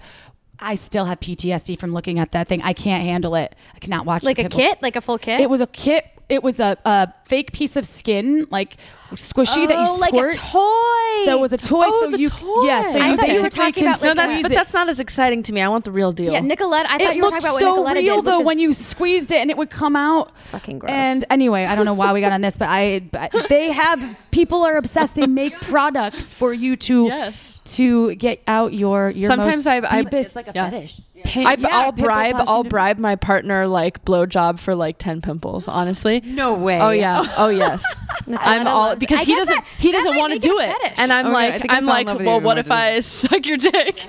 I 0.61 0.77
still 0.77 1.05
have 1.07 1.18
PTSD 1.18 1.77
from 1.81 1.92
looking 1.92 2.20
at 2.20 2.31
that 2.33 2.46
thing. 2.46 2.62
I 2.62 2.74
can't 2.74 3.03
handle 3.03 3.35
it. 3.35 3.57
I 3.74 3.81
cannot 3.81 4.07
watch 4.07 4.22
it. 4.22 4.27
like 4.27 4.38
a 4.38 4.48
kit, 4.48 4.81
like 4.83 4.94
a 4.94 5.01
full 5.01 5.18
kit. 5.18 5.40
It 5.40 5.51
was 5.51 5.61
a 5.61 5.66
kit. 5.66 6.05
It 6.29 6.43
was 6.43 6.61
a, 6.61 6.77
a 6.85 7.12
fake 7.25 7.53
piece 7.53 7.75
of 7.77 7.87
skin, 7.87 8.47
like 8.51 8.77
squishy 9.12 9.67
that 9.67 9.79
you 9.79 9.87
Oh, 9.88 9.97
like 9.99 10.12
a 10.12 10.37
toy. 10.37 11.25
So 11.25 11.38
it 11.38 11.41
was 11.41 11.55
a 11.55 11.57
toy. 11.57 11.85
Oh, 11.87 12.01
so 12.05 12.11
the 12.11 12.21
you, 12.21 12.27
toy. 12.27 12.64
Yeah, 12.67 12.83
so 12.93 12.99
I 12.99 13.11
you 13.12 13.17
thought 13.17 13.29
you 13.31 13.43
were 13.43 13.49
talking 13.49 13.73
can 13.73 13.87
about, 13.87 14.03
No, 14.03 14.12
that's 14.12 14.33
squeeze 14.35 14.43
but 14.43 14.53
it. 14.53 14.55
that's 14.55 14.75
not 14.75 14.91
as 14.91 15.01
exciting 15.01 15.43
to 15.45 15.53
me. 15.55 15.62
I 15.62 15.69
want 15.69 15.87
the 15.87 15.91
real 15.91 16.12
deal. 16.12 16.33
yeah, 16.35 16.41
Nicolette. 16.41 16.85
I 16.91 16.99
thought 16.99 17.12
it 17.12 17.17
you 17.17 17.23
were 17.23 17.31
talking 17.31 17.49
about 17.49 17.59
so 17.59 17.81
what 17.81 17.97
Nicoletta 17.97 18.03
real 18.03 18.17
did, 18.17 18.17
which 18.17 18.25
though 18.35 18.41
is 18.41 18.47
when 18.47 18.59
you 18.59 18.73
squeezed 18.75 19.33
it 19.33 19.37
and 19.38 19.51
it 19.51 19.57
would 19.57 19.71
come 19.71 19.97
out. 19.97 20.33
Fucking 20.51 20.79
gross. 20.81 20.91
And 20.93 21.25
anyway, 21.31 21.64
I 21.64 21.75
don't 21.75 21.87
know 21.87 21.95
why 21.95 22.12
we 22.12 22.21
got 22.21 22.33
on 22.33 22.43
this, 22.43 22.59
but 22.59 22.69
I 22.69 23.01
but 23.11 23.33
they 23.49 23.73
have 23.73 24.17
people 24.31 24.62
are 24.64 24.77
obsessed. 24.77 25.14
They 25.14 25.27
make 25.27 25.55
products 25.62 26.35
for 26.35 26.53
you 26.53 26.77
to 26.77 27.07
Yes. 27.07 27.61
to 27.77 28.14
get 28.17 28.43
out 28.47 28.75
your 28.75 29.09
your 29.11 29.23
Sometimes 29.23 29.64
most 29.64 29.67
I've- 29.69 29.87
I've- 29.87 30.05
deepest 30.11 30.27
It's 30.29 30.37
like 30.37 30.49
a 30.49 30.53
Yeah. 30.55 30.69
fetish. 30.71 31.01
Pain- 31.24 31.46
I, 31.46 31.54
yeah, 31.59 31.68
I'll 31.70 31.92
pimple 31.92 32.04
bribe. 32.07 32.35
I'll 32.46 32.64
bribe 32.64 32.98
my 32.98 33.16
partner 33.16 33.66
like 33.66 34.04
blowjob 34.04 34.59
for 34.61 34.74
like 34.74 34.98
ten 34.98 35.20
pimples. 35.20 35.68
Honestly. 35.68 36.20
No 36.24 36.54
way. 36.54 36.81
Oh 36.81 36.90
yeah. 36.90 37.24
Oh 37.37 37.48
yes. 37.48 37.85
I'm 38.38 38.66
all 38.66 38.96
because 38.96 39.20
I 39.20 39.24
he 39.24 39.35
doesn't. 39.35 39.54
that- 39.54 39.64
he 39.78 39.92
doesn't 39.92 40.16
want 40.16 40.33
to 40.35 40.38
do 40.38 40.59
it, 40.59 40.70
fetish. 40.81 40.98
and 40.98 41.12
I'm 41.12 41.26
Okay, 41.26 41.33
like, 41.35 41.61
think 41.62 41.72
I 41.72 41.76
I'm 41.76 41.87
like, 41.87 42.07
well, 42.07 42.40
what 42.40 42.59
if 42.59 42.70
I 42.70 42.94
I 42.96 43.00
suck 43.00 43.46
your 43.46 43.57
dick? 43.57 44.00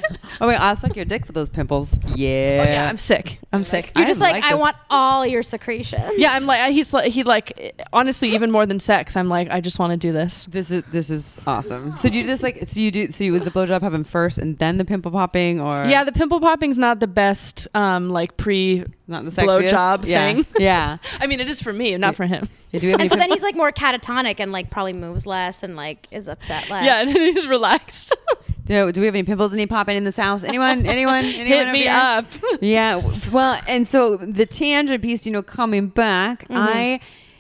Oh 0.41 0.47
wait, 0.47 0.55
I'll 0.57 0.75
suck 0.75 0.95
your 0.95 1.05
dick 1.05 1.25
for 1.25 1.31
those 1.31 1.49
pimples. 1.49 1.97
Oh, 2.05 2.13
yeah. 2.15 2.63
Oh, 2.67 2.69
yeah, 2.71 2.89
I'm 2.89 2.97
sick. 2.97 3.39
I'm 3.51 3.63
sick. 3.63 3.91
you're 3.95 4.05
just 4.05 4.19
like, 4.19 4.33
like 4.33 4.43
I 4.43 4.55
want 4.55 4.75
all 4.89 5.25
your 5.25 5.41
secretions. 5.43 6.13
Yeah, 6.17 6.33
I'm 6.33 6.45
like 6.45 6.71
he's 6.71 6.93
like 6.93 7.11
he 7.11 7.23
like 7.23 7.75
honestly 7.93 8.33
even 8.35 8.51
more 8.51 8.65
than 8.65 8.79
sex. 8.79 9.15
I'm 9.17 9.27
like 9.29 9.49
I 9.49 9.59
just 9.61 9.79
want 9.79 9.91
to 9.91 9.97
do 9.97 10.11
this. 10.11 10.45
This 10.45 10.71
is 10.71 10.83
this 10.91 11.09
is 11.09 11.39
awesome. 11.47 11.97
So 11.97 12.09
do 12.09 12.17
you 12.17 12.23
do 12.23 12.27
this 12.29 12.43
like 12.43 12.67
so 12.67 12.79
you 12.79 12.91
do 12.91 13.11
so 13.11 13.23
you 13.23 13.31
was 13.33 13.43
the 13.45 13.51
blowjob 13.51 13.81
happen 13.81 14.03
first 14.03 14.37
and 14.37 14.57
then 14.59 14.77
the 14.77 14.85
pimple 14.85 15.11
popping 15.11 15.59
or 15.59 15.85
Yeah, 15.85 16.03
the 16.03 16.11
pimple 16.11 16.39
popping's 16.39 16.77
not 16.77 16.98
the 16.99 17.07
best 17.07 17.67
um 17.73 18.09
like 18.09 18.37
pre 18.37 18.85
not 19.07 19.25
the 19.25 19.31
sexiest? 19.31 19.69
blowjob 19.69 20.05
yeah. 20.05 20.33
thing. 20.33 20.45
Yeah. 20.59 20.97
I 21.19 21.27
mean 21.27 21.39
it 21.39 21.49
is 21.49 21.61
for 21.61 21.73
me, 21.73 21.95
not 21.97 22.15
for 22.15 22.25
him. 22.25 22.47
Yeah, 22.71 22.79
do 22.79 22.87
we 22.87 22.91
have 22.91 23.01
And 23.01 23.09
so 23.09 23.15
then 23.15 23.31
he's 23.31 23.41
like 23.41 23.55
more 23.55 23.71
catatonic 23.71 24.39
and 24.39 24.51
like 24.51 24.69
probably 24.69 24.93
moves 24.93 25.25
less 25.25 25.63
and 25.63 25.75
like 25.75 26.07
is 26.11 26.27
upset 26.27 26.69
less. 26.69 26.85
Yeah, 26.85 27.01
and 27.01 27.09
then 27.09 27.21
he's 27.21 27.47
relaxed. 27.47 28.15
do, 28.65 28.91
do 28.91 29.01
we 29.01 29.07
have 29.07 29.15
any 29.15 29.23
pimples 29.23 29.53
any 29.53 29.65
popping 29.65 29.97
in 29.97 30.03
this 30.03 30.17
house? 30.17 30.43
Anyone? 30.43 30.85
Anyone? 30.85 31.25
Anyone 31.25 31.45
Hit 31.47 31.61
over 31.61 31.71
me 31.71 31.79
here? 31.81 31.91
up. 31.91 32.25
Yeah. 32.61 33.01
Well, 33.31 33.59
and 33.67 33.87
so 33.87 34.17
the 34.17 34.45
tangent 34.45 35.01
piece, 35.01 35.25
you 35.25 35.31
know, 35.31 35.41
coming 35.41 35.87
back, 35.87 36.43
Mm-hmm. 36.43 36.57
I 36.57 36.99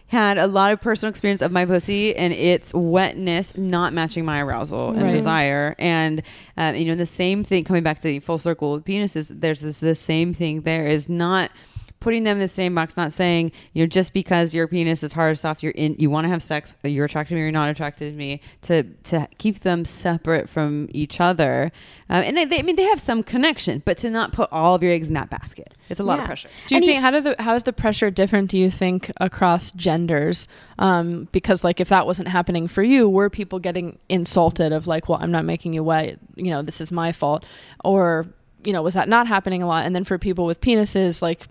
had 0.09 0.37
a 0.37 0.47
lot 0.47 0.71
of 0.71 0.81
personal 0.81 1.09
experience 1.09 1.41
of 1.41 1.51
my 1.51 1.65
pussy 1.65 2.15
and 2.15 2.33
its 2.33 2.73
wetness 2.73 3.55
not 3.57 3.93
matching 3.93 4.25
my 4.25 4.41
arousal 4.41 4.89
and 4.91 5.03
Right. 5.03 5.11
desire. 5.11 5.75
And, 5.77 6.23
um, 6.57 6.75
you 6.75 6.85
know, 6.85 6.95
the 6.95 7.05
same 7.05 7.43
thing 7.43 7.63
coming 7.63 7.83
back 7.83 7.97
to 8.01 8.07
the 8.07 8.19
full 8.19 8.39
circle 8.39 8.73
with 8.73 8.85
penises, 8.85 9.31
there's 9.39 9.61
this, 9.61 9.79
the 9.79 9.93
same 9.95 10.33
thing 10.33 10.61
there 10.61 10.87
is 10.87 11.07
not 11.09 11.51
putting 11.99 12.23
them 12.23 12.37
in 12.37 12.41
the 12.41 12.47
same 12.47 12.73
box, 12.73 12.95
not 12.95 13.11
saying, 13.11 13.51
you 13.73 13.83
know, 13.83 13.87
just 13.87 14.13
because 14.13 14.53
your 14.53 14.67
penis 14.67 15.03
is 15.03 15.11
hard 15.11 15.31
or 15.33 15.35
soft, 15.35 15.61
you're 15.61 15.73
in, 15.73 15.95
you 15.99 16.09
want 16.09 16.25
to 16.25 16.29
have 16.29 16.41
sex, 16.41 16.75
you're 16.83 17.05
attracted 17.05 17.29
to 17.31 17.35
me 17.35 17.41
or 17.41 17.43
you're 17.45 17.51
not 17.51 17.67
attracted 17.69 18.11
to 18.11 18.17
me, 18.17 18.41
to 18.61 18.83
to 19.03 19.27
keep 19.37 19.59
them 19.59 19.83
separate 19.83 20.47
from 20.49 20.87
each 20.93 21.19
other. 21.19 21.71
Um, 22.09 22.23
and 22.23 22.37
they, 22.51 22.59
I 22.59 22.61
mean, 22.61 22.75
they 22.77 22.83
have 22.83 23.01
some 23.01 23.21
connection, 23.21 23.81
but 23.85 23.97
to 23.97 24.09
not 24.09 24.31
put 24.31 24.49
all 24.51 24.75
of 24.75 24.81
your 24.83 24.91
eggs 24.93 25.07
in 25.09 25.13
that 25.15 25.29
basket, 25.29 25.73
it's 25.89 25.99
a 25.99 26.03
lot 26.03 26.19
of 26.19 26.25
pressure. 26.25 26.47
Do 26.67 26.75
you 26.75 26.77
And 26.77 26.85
think 26.85 26.95
you- 26.95 27.01
how 27.01 27.11
do 27.11 27.21
the 27.21 27.35
how 27.39 27.53
is 27.53 27.63
the 27.63 27.73
pressure 27.73 28.09
different? 28.09 28.49
Do 28.49 28.57
you 28.57 28.69
think 28.69 29.11
across 29.17 29.71
genders? 29.71 30.47
Um, 30.77 31.27
because 31.33 31.63
like 31.63 31.81
if 31.81 31.89
that 31.89 32.05
wasn't 32.05 32.29
happening 32.29 32.67
for 32.69 32.81
you, 32.83 33.09
were 33.09 33.29
people 33.29 33.59
getting 33.59 33.99
insulted 34.07 34.71
of 34.71 34.87
like, 34.87 35.09
well, 35.09 35.19
I'm 35.21 35.31
not 35.31 35.43
making 35.43 35.73
you 35.73 35.83
wet, 35.83 36.17
you 36.35 36.51
know, 36.51 36.61
this 36.61 36.79
is 36.79 36.91
my 36.91 37.11
fault, 37.11 37.45
or 37.83 38.25
you 38.65 38.73
know, 38.73 38.81
was 38.81 38.93
that 38.93 39.07
not 39.07 39.25
happening 39.25 39.63
a 39.63 39.67
lot? 39.67 39.85
And 39.85 39.95
then 39.95 40.03
for 40.03 40.17
people 40.17 40.45
with 40.45 40.59
penises, 40.59 41.21
like, 41.21 41.47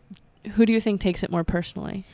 who 0.54 0.66
do 0.66 0.72
you 0.72 0.80
think 0.80 1.00
takes 1.00 1.22
it 1.22 1.30
more 1.30 1.44
personally? 1.44 2.04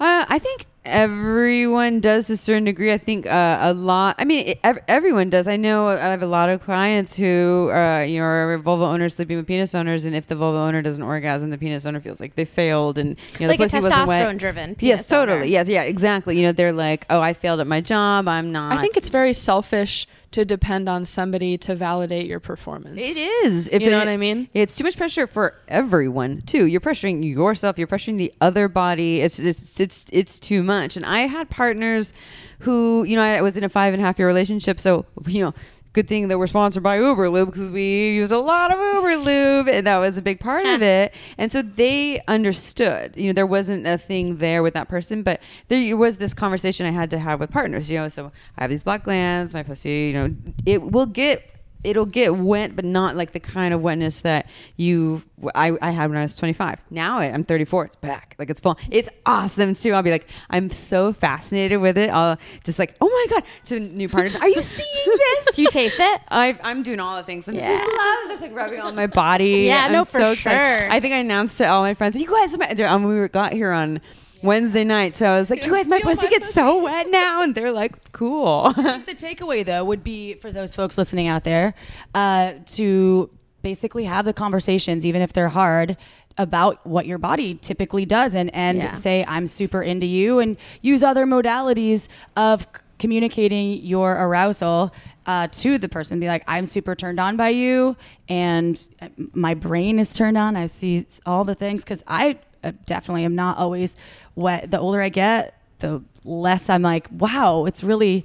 Uh, 0.00 0.24
I 0.28 0.38
think 0.38 0.66
everyone 0.84 2.00
does 2.00 2.26
to 2.26 2.32
a 2.34 2.36
certain 2.36 2.64
degree. 2.64 2.92
I 2.92 2.98
think 2.98 3.26
uh, 3.26 3.58
a 3.62 3.72
lot. 3.74 4.16
I 4.18 4.24
mean, 4.24 4.48
it, 4.48 4.60
ev- 4.64 4.78
everyone 4.88 5.30
does. 5.30 5.48
I 5.48 5.56
know 5.56 5.88
I 5.88 5.96
have 5.98 6.22
a 6.22 6.26
lot 6.26 6.48
of 6.48 6.60
clients 6.62 7.16
who, 7.16 7.70
uh, 7.72 8.00
you 8.00 8.18
know, 8.18 8.24
are 8.24 8.58
vulva 8.58 8.84
owners 8.84 9.14
sleeping 9.16 9.36
with 9.36 9.46
penis 9.46 9.74
owners, 9.74 10.04
and 10.04 10.14
if 10.14 10.26
the 10.26 10.34
vulva 10.36 10.58
owner 10.58 10.82
doesn't 10.82 11.02
orgasm, 11.02 11.50
the 11.50 11.58
penis 11.58 11.86
owner 11.86 12.00
feels 12.00 12.20
like 12.20 12.34
they 12.34 12.44
failed, 12.44 12.98
and 12.98 13.16
you 13.34 13.40
know, 13.40 13.48
Like 13.48 13.58
the 13.58 13.64
a 13.64 13.66
pussy 13.66 13.76
wasn't 13.80 14.06
wet. 14.08 14.26
testosterone-driven 14.26 14.70
Yes, 14.80 15.00
penis 15.08 15.12
owner. 15.12 15.32
totally. 15.32 15.52
Yes, 15.52 15.68
yeah, 15.68 15.82
exactly. 15.82 16.36
You 16.36 16.44
know, 16.46 16.52
they're 16.52 16.72
like, 16.72 17.06
oh, 17.10 17.20
I 17.20 17.32
failed 17.32 17.60
at 17.60 17.66
my 17.66 17.80
job. 17.80 18.28
I'm 18.28 18.52
not. 18.52 18.72
I 18.72 18.80
think 18.80 18.96
it's 18.96 19.08
very 19.08 19.32
selfish 19.32 20.06
to 20.32 20.46
depend 20.46 20.88
on 20.88 21.04
somebody 21.04 21.58
to 21.58 21.74
validate 21.74 22.26
your 22.26 22.40
performance. 22.40 22.96
It 23.18 23.20
is. 23.44 23.68
If 23.68 23.82
You 23.82 23.90
know 23.90 23.96
it- 23.96 24.00
what 24.00 24.08
I 24.08 24.16
mean? 24.16 24.48
It's 24.54 24.74
too 24.74 24.84
much 24.84 24.96
pressure 24.96 25.26
for 25.26 25.52
everyone 25.68 26.40
too. 26.46 26.64
You're 26.64 26.80
pressuring 26.80 27.22
yourself. 27.22 27.76
You're 27.76 27.86
pressuring 27.86 28.16
the 28.16 28.32
other 28.40 28.66
body. 28.68 29.20
It's 29.20 29.38
it's 29.38 29.78
it's 29.78 30.06
it's 30.10 30.40
too 30.40 30.62
much. 30.62 30.71
And 30.72 31.04
I 31.04 31.20
had 31.20 31.50
partners 31.50 32.14
who, 32.60 33.04
you 33.04 33.16
know, 33.16 33.22
I 33.22 33.40
was 33.42 33.56
in 33.56 33.64
a 33.64 33.68
five 33.68 33.92
and 33.92 34.02
a 34.02 34.06
half 34.06 34.18
year 34.18 34.26
relationship. 34.26 34.80
So 34.80 35.06
you 35.26 35.44
know. 35.44 35.54
Good 35.94 36.08
thing 36.08 36.28
that 36.28 36.38
we're 36.38 36.46
sponsored 36.46 36.82
by 36.82 36.98
Uber 36.98 37.28
Lube 37.28 37.48
because 37.48 37.70
we 37.70 38.12
use 38.12 38.30
a 38.30 38.38
lot 38.38 38.72
of 38.72 38.78
Uber 38.78 39.14
Lube, 39.14 39.68
and 39.68 39.86
that 39.86 39.98
was 39.98 40.16
a 40.16 40.22
big 40.22 40.40
part 40.40 40.64
of 40.64 40.80
it. 40.80 41.12
And 41.36 41.52
so 41.52 41.60
they 41.60 42.18
understood. 42.28 43.14
You 43.14 43.26
know, 43.26 43.34
there 43.34 43.46
wasn't 43.46 43.86
a 43.86 43.98
thing 43.98 44.38
there 44.38 44.62
with 44.62 44.72
that 44.72 44.88
person, 44.88 45.22
but 45.22 45.42
there 45.68 45.94
was 45.94 46.16
this 46.16 46.32
conversation 46.32 46.86
I 46.86 46.92
had 46.92 47.10
to 47.10 47.18
have 47.18 47.40
with 47.40 47.50
partners. 47.50 47.90
You 47.90 47.98
know, 47.98 48.08
so 48.08 48.32
I 48.56 48.62
have 48.62 48.70
these 48.70 48.82
black 48.82 49.04
glands, 49.04 49.52
my 49.52 49.62
pussy. 49.62 49.90
You 49.90 50.12
know, 50.14 50.34
it 50.64 50.80
will 50.80 51.04
get 51.04 51.46
it'll 51.84 52.06
get 52.06 52.36
wet, 52.36 52.76
but 52.76 52.84
not 52.84 53.16
like 53.16 53.32
the 53.32 53.40
kind 53.40 53.74
of 53.74 53.80
wetness 53.82 54.20
that 54.22 54.46
you 54.76 55.22
I, 55.54 55.72
I 55.82 55.90
had 55.90 56.08
when 56.10 56.18
I 56.18 56.22
was 56.22 56.36
25. 56.36 56.78
Now 56.90 57.18
I, 57.18 57.24
I'm 57.26 57.42
34. 57.42 57.86
It's 57.86 57.96
back, 57.96 58.36
like 58.38 58.48
it's 58.48 58.60
full. 58.60 58.78
It's 58.90 59.08
awesome 59.26 59.74
too. 59.74 59.92
I'll 59.92 60.02
be 60.02 60.12
like, 60.12 60.28
I'm 60.50 60.70
so 60.70 61.12
fascinated 61.12 61.80
with 61.80 61.98
it. 61.98 62.10
I'll 62.10 62.38
just 62.64 62.78
like, 62.78 62.94
oh 63.00 63.08
my 63.08 63.26
god, 63.34 63.44
to 63.66 63.80
new 63.80 64.08
partners. 64.08 64.36
Are 64.36 64.48
you 64.48 64.62
seeing 64.62 65.16
this? 65.16 65.56
Do 65.56 65.62
you 65.62 65.70
taste 65.70 65.98
it? 65.98 66.20
I, 66.28 66.56
I'm 66.62 66.82
doing 66.84 67.00
all 67.00 67.16
the 67.16 67.24
things. 67.24 67.48
I'm 67.48 67.56
Yeah. 67.56 67.76
just 67.78 67.88
like, 67.90 67.98
love 67.98 68.28
this, 68.28 68.40
like 68.42 68.54
rubbing 68.54 68.80
on 68.80 68.94
my 68.94 69.08
body. 69.08 69.62
Yeah, 69.66 69.86
I'm 69.86 69.92
no, 69.92 70.04
for 70.04 70.18
excited. 70.18 70.38
sure. 70.38 70.90
I 70.92 71.00
think 71.00 71.14
I 71.14 71.18
announced 71.18 71.58
to 71.58 71.66
all 71.66 71.82
my 71.82 71.94
friends, 71.94 72.16
you 72.16 72.28
guys, 72.28 72.56
we 72.56 73.28
got 73.28 73.52
here 73.52 73.72
on 73.72 74.00
Wednesday 74.42 74.84
night, 74.84 75.16
so 75.16 75.26
I 75.26 75.38
was 75.38 75.50
like, 75.50 75.64
you 75.64 75.72
guys, 75.72 75.86
my 75.88 76.00
pussy 76.00 76.28
gets 76.28 76.52
so 76.52 76.82
wet 76.82 77.08
now, 77.10 77.42
and 77.42 77.54
they're 77.54 77.72
like, 77.72 78.12
cool. 78.12 78.72
the 78.72 79.14
takeaway 79.14 79.64
though 79.64 79.84
would 79.84 80.02
be 80.04 80.34
for 80.34 80.50
those 80.52 80.74
folks 80.74 80.98
listening 80.98 81.26
out 81.28 81.44
there 81.44 81.74
uh, 82.14 82.54
to 82.66 83.30
basically 83.62 84.04
have 84.04 84.24
the 84.24 84.32
conversations 84.32 85.06
even 85.06 85.22
if 85.22 85.32
they're 85.32 85.48
hard 85.48 85.96
about 86.38 86.84
what 86.86 87.06
your 87.06 87.18
body 87.18 87.54
typically 87.54 88.04
does 88.04 88.34
and 88.34 88.52
and 88.54 88.78
Yeah. 88.82 88.92
say 88.94 89.24
i'm 89.28 89.46
super 89.46 89.82
into 89.82 90.06
you 90.06 90.40
and 90.40 90.56
use 90.80 91.04
other 91.04 91.26
modalities 91.26 92.08
of 92.34 92.62
c- 92.62 92.66
communicating 92.98 93.74
your 93.84 94.12
arousal 94.12 94.92
uh, 95.26 95.46
to 95.52 95.78
the 95.78 95.88
person. 95.88 96.18
Be 96.18 96.26
like 96.26 96.42
i'm 96.48 96.66
super 96.66 96.96
turned 96.96 97.20
on 97.20 97.36
by 97.36 97.50
you 97.50 97.96
and 98.28 98.82
uh, 99.00 99.08
my 99.34 99.54
brain 99.54 99.98
is 100.00 100.12
turned 100.12 100.36
on. 100.38 100.56
I 100.56 100.66
see 100.66 101.06
all 101.24 101.44
the 101.44 101.54
things. 101.54 101.84
Because 101.84 102.02
i 102.08 102.38
uh, 102.64 102.72
definitely 102.86 103.24
am 103.24 103.34
not 103.34 103.56
always 103.58 103.96
wet 104.34 104.70
the 104.70 104.78
older 104.78 105.00
i 105.00 105.08
get 105.08 105.54
the 105.80 106.02
less 106.24 106.68
i'm 106.70 106.82
like 106.82 107.06
wow 107.10 107.64
it's 107.64 107.82
really 107.82 108.24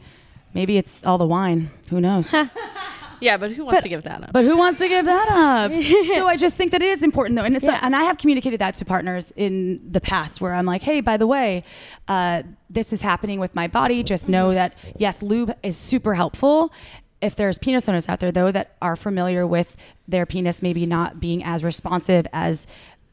maybe 0.54 0.78
it's 0.78 1.02
all 1.06 1.18
the 1.18 1.26
wine. 1.28 1.70
Who 1.90 2.00
knows? 2.02 2.34
Yeah, 3.20 3.38
but 3.38 3.52
who 3.52 3.66
wants 3.66 3.82
to 3.82 3.90
give 3.90 4.04
that 4.04 4.24
up? 4.24 4.32
but 4.32 4.46
who 4.46 4.56
wants 4.56 4.78
to 4.80 4.88
give 4.88 5.06
that 5.06 5.28
up? 5.30 5.72
So 6.16 6.28
i 6.28 6.36
just 6.36 6.56
think 6.56 6.72
that 6.72 6.84
it 6.84 6.90
is 6.90 7.02
important 7.02 7.36
though 7.36 7.44
and 7.46 7.56
it's 7.56 7.66
Yeah. 7.66 7.80
and 7.82 7.96
i 7.96 8.04
have 8.04 8.20
communicated 8.20 8.60
that 8.62 8.76
to 8.76 8.86
partners 8.86 9.34
in 9.36 9.82
the 9.92 10.00
past 10.00 10.40
where 10.40 10.54
i'm 10.54 10.68
like 10.68 10.84
hey 10.84 11.02
by 11.02 11.18
the 11.18 11.26
way 11.26 11.64
uh, 12.08 12.44
this 12.70 12.94
is 12.94 13.02
happening 13.02 13.40
with 13.40 13.56
my 13.56 13.68
body. 13.68 14.04
Just 14.04 14.30
know 14.30 14.54
that 14.54 14.76
yes 14.98 15.24
lube 15.24 15.52
is 15.64 15.76
super 15.76 16.14
helpful. 16.14 16.72
If 17.20 17.36
there's 17.36 17.58
penis 17.58 17.90
owners 17.90 18.08
out 18.08 18.20
there 18.20 18.32
though 18.32 18.52
that 18.52 18.76
are 18.84 18.96
familiar 18.96 19.48
with 19.48 19.76
their 20.08 20.28
penis 20.28 20.62
maybe 20.62 20.86
not 20.86 21.20
being 21.20 21.44
as 21.44 21.64
responsive 21.64 22.28
as 22.34 22.68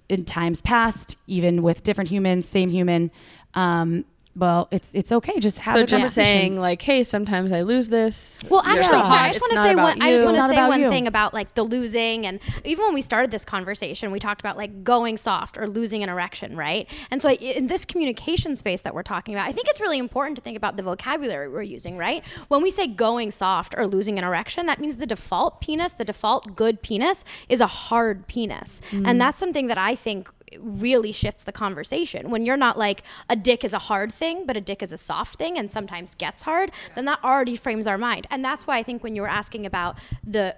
in 0.09 0.25
times 0.25 0.61
past 0.61 1.17
even 1.27 1.63
with 1.63 1.83
different 1.83 2.11
humans 2.11 2.49
same 2.49 2.69
human 2.69 3.11
um, 3.55 4.05
well 4.37 4.69
it's 4.71 4.95
it's 4.95 5.13
okay 5.13 5.39
just 5.39 5.59
have 5.61 5.75
so 5.75 5.81
the 5.81 5.87
just 5.87 6.15
saying 6.15 6.59
like, 6.59 6.83
hey, 6.83 7.03
sometimes 7.05 7.53
I 7.53 7.63
lose 7.63 7.89
this. 7.89 8.41
Well, 8.49 8.63
You're 8.65 8.81
actually, 8.81 8.85
so 8.85 8.91
sorry, 8.91 9.07
hot, 9.07 9.21
I 9.21 9.33
just 9.33 9.41
want 9.41 9.51
to 9.53 9.63
say 9.63 9.73
about 9.73 9.83
one. 9.83 10.03
I 10.03 10.13
just 10.13 10.25
want 10.25 10.37
to 10.37 10.49
say 10.49 10.67
one 10.67 10.81
you. 10.81 10.89
thing 10.89 11.07
about 11.07 11.35
like 11.35 11.55
the 11.55 11.63
losing, 11.63 12.27
and 12.27 12.41
even 12.65 12.85
when 12.85 12.95
we 12.95 13.03
started 13.03 13.31
this 13.31 13.45
conversation, 13.45 14.11
we 14.11 14.19
talked 14.19 14.41
about 14.41 14.57
like 14.57 14.85
going 14.85 15.17
soft 15.17 15.59
or 15.59 15.69
losing 15.69 16.03
an 16.03 16.09
erection, 16.09 16.57
right? 16.57 16.89
And 17.11 17.21
so, 17.21 17.31
in 17.31 17.67
this 17.67 17.85
communication 17.85 18.57
space 18.57 18.81
that 18.83 18.95
we're 18.95 19.03
talking 19.03 19.35
about, 19.35 19.49
I 19.49 19.53
think 19.53 19.69
it's 19.69 19.81
really 19.81 19.99
important 19.99 20.37
to 20.37 20.43
think 20.43 20.57
about 20.57 20.77
the 20.77 20.83
vocabulary 20.83 21.49
we're 21.49 21.63
using, 21.63 21.97
right? 21.97 22.25
When 22.49 22.63
we 22.63 22.71
say 22.71 22.87
going 22.87 23.31
soft 23.31 23.75
or 23.77 23.87
losing 23.87 24.19
an 24.19 24.25
erection, 24.25 24.67
that 24.67 24.81
means 24.81 24.97
the 24.97 25.07
default 25.07 25.61
penis, 25.61 25.93
the 25.93 26.05
default 26.05 26.57
good 26.57 26.83
penis, 26.83 27.25
is 27.49 27.61
a 27.61 27.67
hard 27.67 28.27
penis, 28.27 28.81
and 28.91 29.07
mm. 29.07 29.19
that's 29.19 29.39
something 29.39 29.67
that 29.69 29.79
I 29.79 29.95
think 29.95 30.31
really 30.61 31.13
shifts 31.13 31.45
the 31.45 31.53
conversation. 31.53 32.31
When 32.31 32.45
you're 32.47 32.57
not 32.57 32.79
like 32.79 33.03
a 33.29 33.37
dick 33.37 33.65
is 33.65 33.73
a 33.73 33.79
hard 33.79 34.13
thing, 34.13 34.47
but 34.47 34.57
a 34.57 34.61
dick 34.61 34.83
is 34.83 34.93
a 34.93 34.99
soft 34.99 35.37
thing 35.37 35.59
and 35.59 35.71
sometimes 35.71 36.15
gets 36.15 36.43
hard, 36.43 36.71
then 36.95 37.05
that 37.07 37.23
already 37.25 37.57
frames 37.57 37.87
our 37.87 37.99
mind. 37.99 38.27
And 38.31 38.45
that's 38.45 38.67
why 38.67 38.79
I 38.79 38.83
think 38.83 39.03
when 39.03 39.17
you 39.17 39.23
were 39.23 39.29
asking 39.29 39.67
about 39.67 39.99
the 40.23 40.57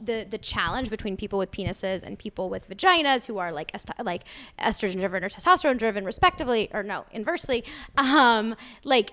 the 0.00 0.26
the 0.28 0.36
challenge 0.38 0.90
between 0.90 1.16
people 1.16 1.38
with 1.38 1.50
penises 1.50 2.02
and 2.02 2.18
people 2.18 2.50
with 2.50 2.68
vaginas 2.68 3.26
who 3.26 3.38
are 3.38 3.52
like 3.52 3.70
est- 3.72 3.88
like 4.02 4.24
estrogen 4.58 4.98
driven 4.98 5.22
or 5.22 5.28
testosterone 5.28 5.78
driven 5.78 6.04
respectively 6.04 6.68
or 6.72 6.82
no 6.82 7.04
inversely 7.12 7.64
um 7.96 8.54
like 8.82 9.12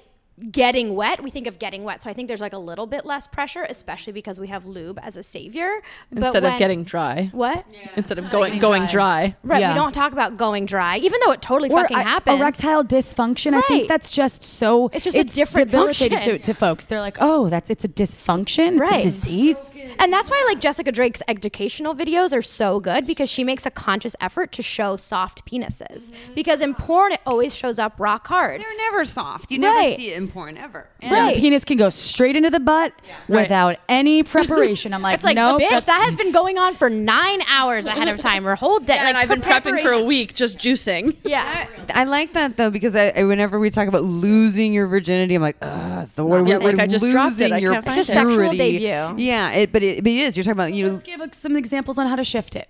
getting 0.52 0.96
wet 0.96 1.22
we 1.22 1.30
think 1.30 1.46
of 1.46 1.60
getting 1.60 1.84
wet 1.84 2.02
so 2.02 2.10
i 2.10 2.14
think 2.14 2.28
there's 2.28 2.42
like 2.42 2.54
a 2.54 2.58
little 2.58 2.88
bit 2.88 3.06
less 3.06 3.28
pressure 3.28 3.66
especially 3.70 4.12
because 4.14 4.40
we 4.40 4.48
have 4.48 4.66
lube 4.66 4.98
as 5.04 5.16
a 5.18 5.24
savior 5.24 5.70
But 6.10 6.20
Instead 6.20 6.44
of 6.46 6.58
getting 6.58 6.84
dry. 6.84 7.30
what 7.32 7.66
Instead 7.96 8.18
of 8.18 8.30
going 8.32 8.58
going 8.60 8.88
dry. 8.88 9.36
right 9.44 9.60
Yeah. 9.60 9.74
we 9.74 9.80
don't 9.80 9.92
talk 9.94 10.14
about 10.14 10.38
going 10.38 10.66
dry 10.66 10.98
even 10.98 11.20
though 11.24 11.32
it 11.32 11.42
totally 11.42 11.70
or 11.70 11.82
fucking 11.82 11.98
I- 11.98 12.04
happens 12.04 12.40
erectile 12.40 12.84
dysfunction. 12.84 13.54
I 13.54 13.62
think 13.62 13.88
that's 13.88 14.12
just 14.12 14.42
so. 14.44 14.90
It's 14.94 15.04
just 15.04 15.18
a 15.18 15.24
different 15.24 15.70
debilitating 15.70 16.20
to, 16.22 16.40
to 16.40 16.54
folks. 16.54 16.86
They're 16.86 17.00
like, 17.02 17.18
oh, 17.20 17.50
that's 17.50 17.70
it's 17.70 17.84
a 17.84 17.88
dysfunction. 17.88 18.80
Right. 18.80 18.94
It's 19.04 19.06
a 19.06 19.10
disease. 19.10 19.62
And 20.00 20.12
that's 20.14 20.30
why 20.30 20.44
like 20.48 20.60
Jessica 20.60 20.92
Drake's 20.92 21.22
educational 21.28 21.96
videos 21.96 22.34
are 22.36 22.42
so 22.42 22.80
good 22.80 23.06
because 23.06 23.30
she 23.30 23.44
makes 23.44 23.66
a 23.66 23.72
conscious 23.72 24.16
effort 24.22 24.52
to 24.54 24.64
show 24.64 24.96
soft 24.98 25.46
penises. 25.46 26.10
Mm-hmm. 26.10 26.34
Because 26.36 26.62
in 26.62 26.74
porn 26.74 27.14
it 27.14 27.22
always 27.26 27.56
shows 27.56 27.80
up 27.80 28.00
rock 28.00 28.28
hard. 28.28 28.62
They're 28.62 28.78
never 28.78 29.06
soft. 29.06 29.52
You 29.52 29.62
Right. 29.62 29.84
never 29.84 29.96
see 29.96 30.12
it 30.12 30.18
in 30.18 30.28
porn 30.28 30.58
ever. 30.58 30.88
And 31.02 31.12
Right. 31.12 31.36
the 31.36 31.42
penis 31.42 31.66
can 31.66 31.78
go 31.78 31.90
straight 31.90 32.36
into 32.36 32.50
the 32.50 32.60
butt 32.60 32.94
without 33.28 33.78
any 33.90 34.24
preparation. 34.24 34.94
I'm 34.94 35.02
like, 35.04 35.16
It's 35.16 35.24
like, 35.24 35.36
no, 35.36 35.58
bitch, 35.58 35.86
that 35.86 36.02
has 36.06 36.16
been 36.16 36.32
going 36.32 36.58
on 36.58 36.76
for 36.76 36.90
nine 36.90 37.42
hours 37.48 37.86
ahead 37.86 38.08
of 38.08 38.20
time 38.20 38.48
or 38.48 38.56
whole 38.56 38.80
day. 38.80 38.98
and 38.98 39.06
like, 39.16 39.16
I've 39.16 39.30
been 39.30 39.42
prepping 39.42 39.82
for 39.82 39.92
a 39.92 40.04
week 40.04 40.34
just 40.34 40.58
juicing. 40.60 41.16
Yeah. 41.32 41.68
I 41.94 42.04
like 42.04 42.34
that 42.34 42.58
though 42.58 42.70
because 42.70 42.96
I, 42.96 43.10
I- 43.16 43.24
whenever 43.24 43.60
we 43.60 43.70
talk 43.70 43.88
about 43.88 44.04
losing 44.04 44.74
your 44.74 44.88
virginity, 44.88 45.36
I'm 45.36 45.42
like, 45.42 45.56
ugh, 45.62 46.04
it's 46.04 46.12
the 46.14 46.26
word. 46.26 46.48
Yeah, 46.48 46.58
we're, 46.58 46.72
like 46.72 46.80
I 46.80 46.88
just 46.88 47.06
dropped 47.06 47.36
it. 47.36 47.52
losing 47.52 47.54
I 47.54 47.58
your 47.60 47.74
can't 47.74 47.86
find 47.86 48.00
It's 48.00 48.10
a 48.10 48.14
sexual 48.14 48.34
purity. 48.36 48.58
debut. 48.58 49.24
Yeah, 49.24 49.52
it, 49.52 49.71
but 49.72 49.84
it, 49.84 50.04
but 50.04 50.12
it 50.12 50.18
is. 50.18 50.38
You're 50.38 50.44
talking 50.44 50.54
about 50.54 50.74
you. 50.74 50.92
Let's 50.92 51.04
give 51.04 51.20
like, 51.20 51.34
some 51.34 51.56
examples 51.56 51.98
on 51.98 52.08
how 52.08 52.16
to 52.16 52.24
shift 52.24 52.56
it. 52.56 52.68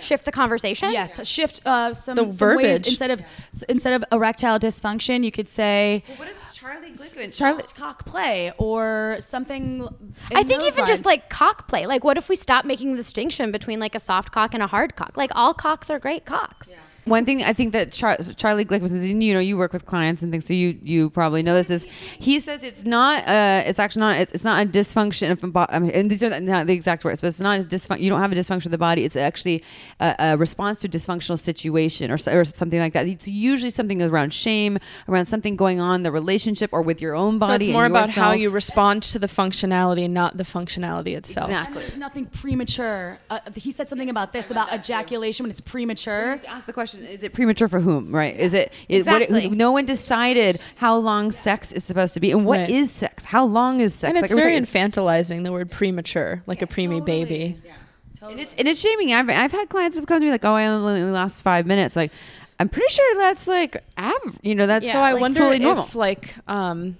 Shift 0.00 0.26
the 0.26 0.30
conversation. 0.32 0.92
Yes, 0.92 1.26
shift 1.26 1.60
uh, 1.66 1.92
some, 1.92 2.14
The 2.14 2.30
some 2.30 2.56
ways 2.56 2.78
verbiage. 2.78 2.86
instead 2.88 3.10
of 3.10 3.20
s- 3.52 3.64
instead 3.68 3.94
of 3.94 4.04
erectile 4.12 4.56
dysfunction, 4.60 5.24
you 5.24 5.32
could 5.32 5.48
say 5.48 6.04
What 6.16 6.28
is 6.28 6.36
Charlie 6.54 6.90
Glickman? 6.92 7.34
Charlie 7.34 7.64
cock 7.76 8.06
play 8.06 8.52
or 8.58 9.16
something. 9.18 9.88
I 10.32 10.44
think 10.44 10.60
those 10.60 10.72
even 10.72 10.86
just 10.86 11.04
lines. 11.04 11.06
like 11.06 11.30
cock 11.30 11.66
play. 11.66 11.86
Like, 11.86 12.04
what 12.04 12.16
if 12.16 12.28
we 12.28 12.36
stop 12.36 12.64
making 12.64 12.92
the 12.92 12.96
distinction 12.98 13.50
between 13.50 13.80
like 13.80 13.96
a 13.96 14.00
soft 14.00 14.30
cock 14.30 14.54
and 14.54 14.62
a 14.62 14.68
hard 14.68 14.94
cock? 14.94 15.16
Like, 15.16 15.32
all 15.34 15.52
cocks 15.52 15.90
are 15.90 15.98
great 15.98 16.24
cocks. 16.24 16.70
One 17.08 17.24
thing 17.24 17.42
I 17.42 17.52
think 17.52 17.72
that 17.72 17.92
Char- 17.92 18.18
Charlie 18.36 18.64
Glickman 18.64 18.82
was, 18.82 19.06
you 19.06 19.34
know, 19.34 19.40
you 19.40 19.56
work 19.56 19.72
with 19.72 19.86
clients 19.86 20.22
and 20.22 20.30
things, 20.30 20.46
so 20.46 20.54
you 20.54 20.78
you 20.82 21.10
probably 21.10 21.42
know 21.42 21.54
this 21.54 21.70
is. 21.70 21.84
He 22.18 22.40
says 22.40 22.62
it's 22.62 22.84
not, 22.84 23.26
uh, 23.28 23.62
it's 23.66 23.78
actually 23.78 24.00
not, 24.00 24.16
it's, 24.16 24.32
it's 24.32 24.44
not 24.44 24.64
a 24.64 24.68
dysfunction 24.68 25.30
of, 25.30 25.52
bo- 25.52 25.66
I 25.68 25.78
mean, 25.78 25.90
and 25.90 26.10
these 26.10 26.22
are 26.22 26.40
not 26.40 26.66
the 26.66 26.74
exact 26.74 27.04
words, 27.04 27.20
but 27.20 27.28
it's 27.28 27.40
not 27.40 27.60
a 27.60 27.62
dysfunction. 27.64 28.00
You 28.00 28.10
don't 28.10 28.20
have 28.20 28.32
a 28.32 28.34
dysfunction 28.34 28.66
of 28.66 28.72
the 28.72 28.78
body. 28.78 29.04
It's 29.04 29.16
actually 29.16 29.62
a, 30.00 30.14
a 30.18 30.36
response 30.36 30.80
to 30.80 30.88
a 30.88 30.90
dysfunctional 30.90 31.38
situation 31.38 32.10
or 32.10 32.18
or 32.28 32.44
something 32.44 32.78
like 32.78 32.92
that. 32.92 33.06
It's 33.06 33.28
usually 33.28 33.70
something 33.70 34.02
around 34.02 34.32
shame, 34.32 34.78
around 35.08 35.26
something 35.26 35.56
going 35.56 35.80
on 35.80 35.96
in 35.96 36.02
the 36.02 36.12
relationship 36.12 36.70
or 36.72 36.82
with 36.82 37.00
your 37.00 37.14
own 37.14 37.38
body. 37.38 37.48
So 37.48 37.54
body. 37.54 37.64
it's 37.66 37.72
more 37.72 37.84
and 37.84 37.92
about 37.92 38.10
how 38.10 38.32
you 38.32 38.50
respond 38.50 39.02
to 39.04 39.18
the 39.18 39.26
functionality, 39.26 40.08
not 40.08 40.36
the 40.36 40.44
functionality 40.44 41.16
itself. 41.16 41.48
And 41.48 41.58
exactly. 41.58 41.82
there's 41.82 41.96
nothing 41.96 42.26
premature. 42.26 43.18
Uh, 43.30 43.40
he 43.54 43.70
said 43.70 43.88
something 43.88 44.10
about 44.10 44.32
this 44.32 44.50
about 44.50 44.72
ejaculation 44.72 45.44
when 45.44 45.50
it's 45.50 45.60
premature. 45.60 46.32
Just 46.32 46.44
ask 46.44 46.66
the 46.66 46.72
question: 46.72 46.97
Is 47.04 47.22
it 47.22 47.32
premature 47.32 47.68
for 47.68 47.80
whom? 47.80 48.14
Right? 48.14 48.36
Is 48.36 48.54
it? 48.54 48.72
Is 48.88 49.06
Exactly. 49.06 49.48
what, 49.48 49.56
no 49.56 49.72
one 49.72 49.84
decided 49.84 50.60
how 50.76 50.96
long 50.96 51.30
sex 51.32 51.72
is 51.72 51.84
supposed 51.84 52.14
to 52.14 52.20
be, 52.20 52.30
and 52.30 52.44
what 52.44 52.68
is 52.70 52.88
Right. 52.88 52.88
sex? 53.10 53.24
How 53.24 53.44
long 53.44 53.80
is 53.80 53.94
sex? 53.94 54.08
And 54.16 54.24
it's 54.24 54.32
Like, 54.32 54.42
very 54.42 54.58
infantilizing, 54.60 55.44
the 55.44 55.52
word 55.52 55.70
premature, 55.70 56.42
like 56.46 56.62
a 56.62 56.66
preemie 56.66 57.04
baby. 57.04 57.56
Yeah. 57.64 57.72
Totally. 58.18 58.32
and 58.32 58.40
it's 58.42 58.54
and 58.54 58.66
it's 58.68 58.80
shaming. 58.80 59.12
I've 59.12 59.30
I've 59.30 59.52
had 59.52 59.68
clients 59.68 59.94
that 59.94 60.00
have 60.02 60.08
come 60.08 60.18
to 60.20 60.24
me 60.26 60.32
like, 60.32 60.44
"Oh, 60.44 60.54
I 60.54 60.66
only 60.66 61.02
last 61.04 61.40
five 61.42 61.66
minutes." 61.66 61.94
Like, 61.94 62.10
I'm 62.58 62.68
pretty 62.68 62.92
sure 62.92 63.14
that's 63.18 63.46
like, 63.46 63.76
av- 63.96 64.38
you 64.42 64.56
know, 64.56 64.66
that's 64.66 64.90
so 64.90 64.98
I 65.00 65.12
like, 65.12 65.20
wonder 65.20 65.38
totally 65.38 65.56
if 65.58 65.62
normal. 65.62 65.88
like 65.94 66.34
um 66.48 66.96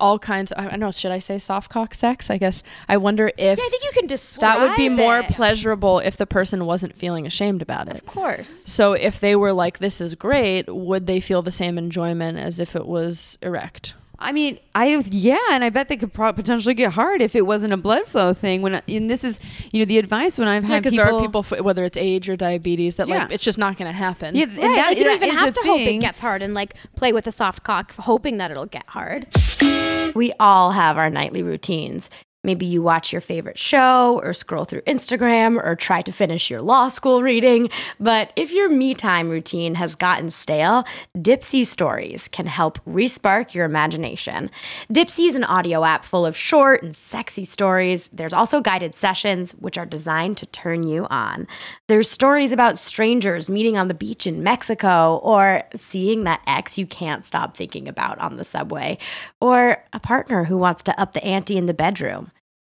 all 0.00 0.18
kinds 0.18 0.52
I 0.56 0.64
don't 0.68 0.80
know, 0.80 0.90
should 0.90 1.12
I 1.12 1.18
say 1.18 1.38
soft 1.38 1.70
cock 1.70 1.94
sex? 1.94 2.28
I 2.30 2.36
guess 2.38 2.62
I 2.88 2.96
wonder 2.96 3.28
if 3.38 3.58
Yeah, 3.58 3.64
I 3.64 3.68
think 3.68 3.84
you 3.84 3.90
can 3.94 4.06
describe 4.06 4.58
that 4.58 4.60
would 4.68 4.76
be 4.76 4.88
more 4.88 5.20
it. 5.20 5.28
pleasurable 5.30 6.00
if 6.00 6.16
the 6.16 6.26
person 6.26 6.66
wasn't 6.66 6.94
feeling 6.96 7.26
ashamed 7.26 7.62
about 7.62 7.88
it. 7.88 7.94
Of 7.94 8.06
course. 8.06 8.64
So 8.66 8.92
if 8.94 9.20
they 9.20 9.36
were 9.36 9.52
like 9.52 9.78
this 9.78 10.00
is 10.00 10.14
great, 10.14 10.68
would 10.68 11.06
they 11.06 11.20
feel 11.20 11.42
the 11.42 11.50
same 11.52 11.78
enjoyment 11.78 12.38
as 12.38 12.58
if 12.60 12.74
it 12.74 12.86
was 12.86 13.38
erect? 13.40 13.94
I 14.16 14.30
mean, 14.30 14.58
I 14.76 15.02
yeah, 15.10 15.36
and 15.50 15.64
I 15.64 15.70
bet 15.70 15.88
they 15.88 15.96
could 15.96 16.12
pro- 16.12 16.32
potentially 16.32 16.72
get 16.74 16.92
hard 16.92 17.20
if 17.20 17.34
it 17.34 17.42
wasn't 17.46 17.72
a 17.72 17.76
blood 17.76 18.06
flow 18.06 18.32
thing. 18.32 18.62
When 18.62 18.76
and 18.88 19.10
this 19.10 19.24
is, 19.24 19.40
you 19.72 19.80
know, 19.80 19.84
the 19.84 19.98
advice 19.98 20.38
when 20.38 20.46
I've 20.48 20.62
Yeah, 20.62 20.68
had 20.76 20.82
because 20.84 20.96
there 20.96 21.12
are 21.12 21.20
people, 21.20 21.40
f- 21.40 21.60
whether 21.60 21.84
it's 21.84 21.98
age 21.98 22.28
or 22.28 22.36
diabetes, 22.36 22.94
that 22.96 23.08
Yeah. 23.08 23.18
like 23.24 23.32
it's 23.32 23.42
just 23.44 23.58
not 23.58 23.76
going 23.76 23.90
to 23.90 23.96
happen. 23.96 24.34
yeah, 24.36 24.44
Right, 24.44 24.52
and 24.60 24.76
that, 24.76 24.86
like 24.90 24.98
you 24.98 25.04
don't 25.04 25.16
even 25.16 25.30
have 25.34 25.48
a 25.50 25.52
to 25.52 25.60
hope 25.64 25.80
it 25.80 25.98
gets 25.98 26.20
hard 26.20 26.42
and 26.42 26.54
like 26.54 26.74
play 26.96 27.12
with 27.12 27.26
a 27.26 27.32
soft 27.32 27.64
cock, 27.64 27.92
hoping 27.96 28.38
that 28.38 28.50
it'll 28.52 28.66
get 28.66 28.86
hard. 28.86 29.26
We 30.14 30.32
all 30.38 30.72
have 30.72 30.98
our 30.98 31.10
nightly 31.10 31.42
routines. 31.42 32.08
Maybe 32.44 32.66
you 32.66 32.82
watch 32.82 33.10
your 33.10 33.22
favorite 33.22 33.58
show 33.58 34.20
or 34.22 34.32
scroll 34.34 34.66
through 34.66 34.82
Instagram 34.82 35.60
or 35.60 35.74
try 35.74 36.02
to 36.02 36.12
finish 36.12 36.50
your 36.50 36.60
law 36.60 36.88
school 36.88 37.22
reading. 37.22 37.70
But 37.98 38.32
if 38.36 38.52
your 38.52 38.68
me 38.68 38.94
time 38.94 39.30
routine 39.30 39.74
has 39.76 39.94
gotten 39.94 40.30
stale, 40.30 40.84
Dipsea 41.16 41.66
Stories 41.66 42.28
can 42.28 42.46
help 42.46 42.78
respark 42.84 43.54
your 43.54 43.64
imagination. 43.64 44.50
Dipsea 44.92 45.28
is 45.28 45.34
an 45.34 45.44
audio 45.44 45.84
app 45.84 46.04
full 46.04 46.26
of 46.26 46.36
short 46.36 46.82
and 46.82 46.94
sexy 46.94 47.44
stories. 47.44 48.10
There's 48.10 48.34
also 48.34 48.60
guided 48.60 48.94
sessions, 48.94 49.52
which 49.52 49.78
are 49.78 49.86
designed 49.86 50.36
to 50.36 50.46
turn 50.46 50.82
you 50.86 51.06
on. 51.06 51.46
There's 51.88 52.10
stories 52.10 52.52
about 52.52 52.76
strangers 52.78 53.48
meeting 53.48 53.78
on 53.78 53.88
the 53.88 53.94
beach 53.94 54.26
in 54.26 54.42
Mexico, 54.42 55.18
or 55.22 55.62
seeing 55.74 56.24
that 56.24 56.42
ex 56.46 56.76
you 56.76 56.86
can't 56.86 57.24
stop 57.24 57.56
thinking 57.56 57.88
about 57.88 58.18
on 58.18 58.36
the 58.36 58.44
subway, 58.44 58.98
or 59.40 59.82
a 59.94 60.00
partner 60.00 60.44
who 60.44 60.58
wants 60.58 60.82
to 60.82 61.00
up 61.00 61.12
the 61.12 61.24
ante 61.24 61.56
in 61.56 61.66
the 61.66 61.74
bedroom. 61.74 62.30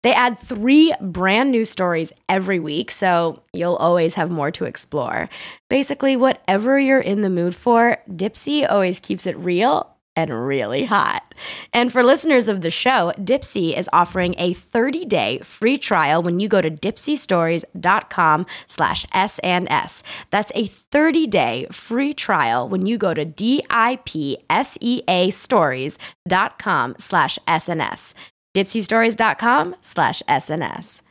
They 0.04 0.14
add 0.14 0.38
three 0.38 0.94
brand 1.02 1.52
new 1.52 1.66
stories 1.66 2.14
every 2.30 2.60
week, 2.60 2.92
so 2.92 3.42
you'll 3.54 3.76
always 3.76 4.14
have 4.14 4.32
more 4.32 4.52
to 4.52 4.66
explore. 4.66 5.30
Basically, 5.70 6.16
whatever 6.16 6.80
you're 6.80 7.00
in 7.00 7.22
the 7.22 7.30
mood 7.30 7.56
for, 7.56 7.98
Dipsea 8.10 8.72
always 8.72 9.00
keeps 9.00 9.26
it 9.26 9.38
real 9.38 9.98
and 10.18 10.46
really 10.48 10.86
hot. 10.86 11.36
And 11.72 11.94
for 11.94 12.04
listeners 12.04 12.48
of 12.48 12.62
the 12.62 12.72
show, 12.72 13.14
Dipsea 13.20 13.78
is 13.78 13.88
offering 13.94 14.34
a 14.40 14.56
30-day 14.56 15.42
free 15.44 15.78
trial 15.78 16.24
when 16.24 16.40
you 16.40 16.50
go 16.50 16.60
to 16.60 16.72
dipseastories.com 16.72 18.46
slash 18.66 19.06
S&S. 19.14 20.04
That's 20.32 20.52
a 20.56 20.68
30-day 20.68 21.68
free 21.72 22.16
trial 22.16 22.68
when 22.68 22.88
you 22.88 22.98
go 22.98 23.14
to 23.14 23.24
D-I-P-S-E-A 23.24 23.70
stories.com 25.30 26.96
slash 26.98 27.40
SNS. 27.48 28.14
Dipseastories.com 28.58 29.76
slash 29.82 30.24
SNS. 30.28 31.04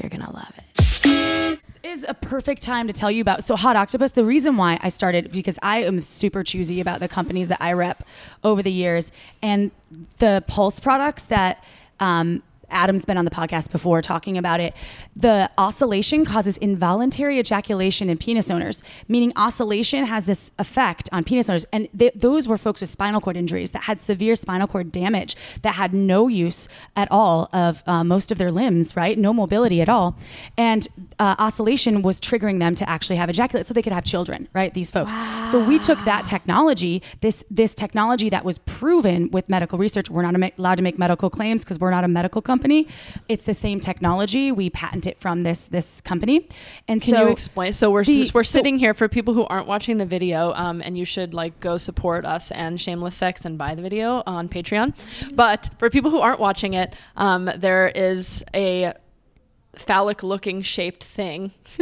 You're 0.00 0.08
going 0.08 0.22
to 0.22 0.32
love 0.32 0.52
it. 0.56 1.60
is 1.82 2.06
a 2.08 2.14
perfect 2.14 2.62
time 2.62 2.86
to 2.86 2.94
tell 2.94 3.10
you 3.10 3.20
about. 3.20 3.44
So, 3.44 3.56
Hot 3.56 3.76
Octopus, 3.76 4.12
the 4.12 4.24
reason 4.24 4.56
why 4.56 4.78
I 4.80 4.88
started, 4.88 5.30
because 5.30 5.58
I 5.62 5.82
am 5.82 6.00
super 6.00 6.42
choosy 6.42 6.80
about 6.80 7.00
the 7.00 7.08
companies 7.08 7.48
that 7.48 7.60
I 7.60 7.74
rep 7.74 8.04
over 8.42 8.62
the 8.62 8.72
years. 8.72 9.12
And 9.42 9.70
the 10.16 10.42
Pulse 10.46 10.80
products 10.80 11.24
that 11.24 11.62
um, 12.00 12.42
Adam's 12.70 13.04
been 13.04 13.16
on 13.16 13.24
the 13.24 13.30
podcast 13.30 13.70
before 13.70 14.02
talking 14.02 14.38
about 14.38 14.60
it. 14.60 14.74
The 15.16 15.50
oscillation 15.58 16.24
causes 16.24 16.56
involuntary 16.58 17.38
ejaculation 17.38 18.08
in 18.08 18.18
penis 18.18 18.50
owners, 18.50 18.82
meaning 19.08 19.32
oscillation 19.36 20.06
has 20.06 20.26
this 20.26 20.50
effect 20.58 21.08
on 21.12 21.24
penis 21.24 21.48
owners. 21.48 21.66
And 21.72 21.88
th- 21.96 22.14
those 22.14 22.48
were 22.48 22.58
folks 22.58 22.80
with 22.80 22.90
spinal 22.90 23.20
cord 23.20 23.36
injuries 23.36 23.72
that 23.72 23.84
had 23.84 24.00
severe 24.00 24.36
spinal 24.36 24.66
cord 24.66 24.90
damage, 24.90 25.36
that 25.62 25.74
had 25.74 25.94
no 25.94 26.28
use 26.28 26.68
at 26.96 27.10
all 27.10 27.48
of 27.52 27.82
uh, 27.86 28.04
most 28.04 28.32
of 28.32 28.38
their 28.38 28.50
limbs, 28.50 28.96
right? 28.96 29.18
No 29.18 29.32
mobility 29.32 29.80
at 29.80 29.88
all. 29.88 30.16
And 30.56 30.88
uh, 31.18 31.36
oscillation 31.38 32.02
was 32.02 32.20
triggering 32.20 32.58
them 32.58 32.74
to 32.76 32.88
actually 32.88 33.16
have 33.16 33.28
ejaculate 33.28 33.66
so 33.66 33.74
they 33.74 33.82
could 33.82 33.92
have 33.92 34.04
children, 34.04 34.48
right? 34.54 34.72
These 34.72 34.90
folks. 34.90 35.14
So 35.50 35.62
we 35.62 35.78
took 35.78 36.04
that 36.04 36.24
technology, 36.24 37.02
this 37.20 37.44
this 37.50 37.74
technology 37.74 38.30
that 38.30 38.44
was 38.44 38.58
proven 38.58 39.30
with 39.30 39.48
medical 39.48 39.78
research. 39.78 40.10
We're 40.10 40.22
not 40.22 40.34
allowed 40.58 40.76
to 40.76 40.82
make 40.82 40.98
medical 40.98 41.30
claims 41.30 41.64
because 41.64 41.78
we're 41.78 41.90
not 41.90 42.04
a 42.04 42.08
medical 42.08 42.42
company. 42.42 42.53
It's 43.28 43.44
the 43.44 43.54
same 43.54 43.80
technology. 43.80 44.52
We 44.52 44.70
patent 44.70 45.06
it 45.06 45.18
from 45.20 45.42
this 45.42 45.64
this 45.64 46.00
company. 46.00 46.48
And 46.88 47.00
Can 47.02 47.14
so 47.14 47.26
you 47.26 47.32
explain? 47.32 47.72
So 47.72 47.90
we're 47.90 48.04
the- 48.04 48.30
we're 48.34 48.44
so- 48.44 48.58
sitting 48.58 48.78
here 48.78 48.94
for 48.94 49.08
people 49.08 49.34
who 49.34 49.44
aren't 49.44 49.66
watching 49.66 49.98
the 49.98 50.06
video, 50.06 50.52
um, 50.54 50.80
and 50.84 50.96
you 50.96 51.04
should 51.04 51.34
like 51.34 51.58
go 51.60 51.76
support 51.78 52.24
us 52.24 52.50
and 52.50 52.80
Shameless 52.80 53.14
Sex 53.16 53.44
and 53.44 53.58
buy 53.58 53.74
the 53.74 53.82
video 53.82 54.22
on 54.26 54.48
Patreon. 54.48 54.94
But 55.34 55.70
for 55.78 55.90
people 55.90 56.10
who 56.10 56.20
aren't 56.20 56.40
watching 56.40 56.74
it, 56.74 56.94
um, 57.16 57.50
there 57.56 57.88
is 57.94 58.44
a 58.54 58.92
phallic-looking 59.76 60.62
shaped 60.62 61.02
thing, 61.02 61.50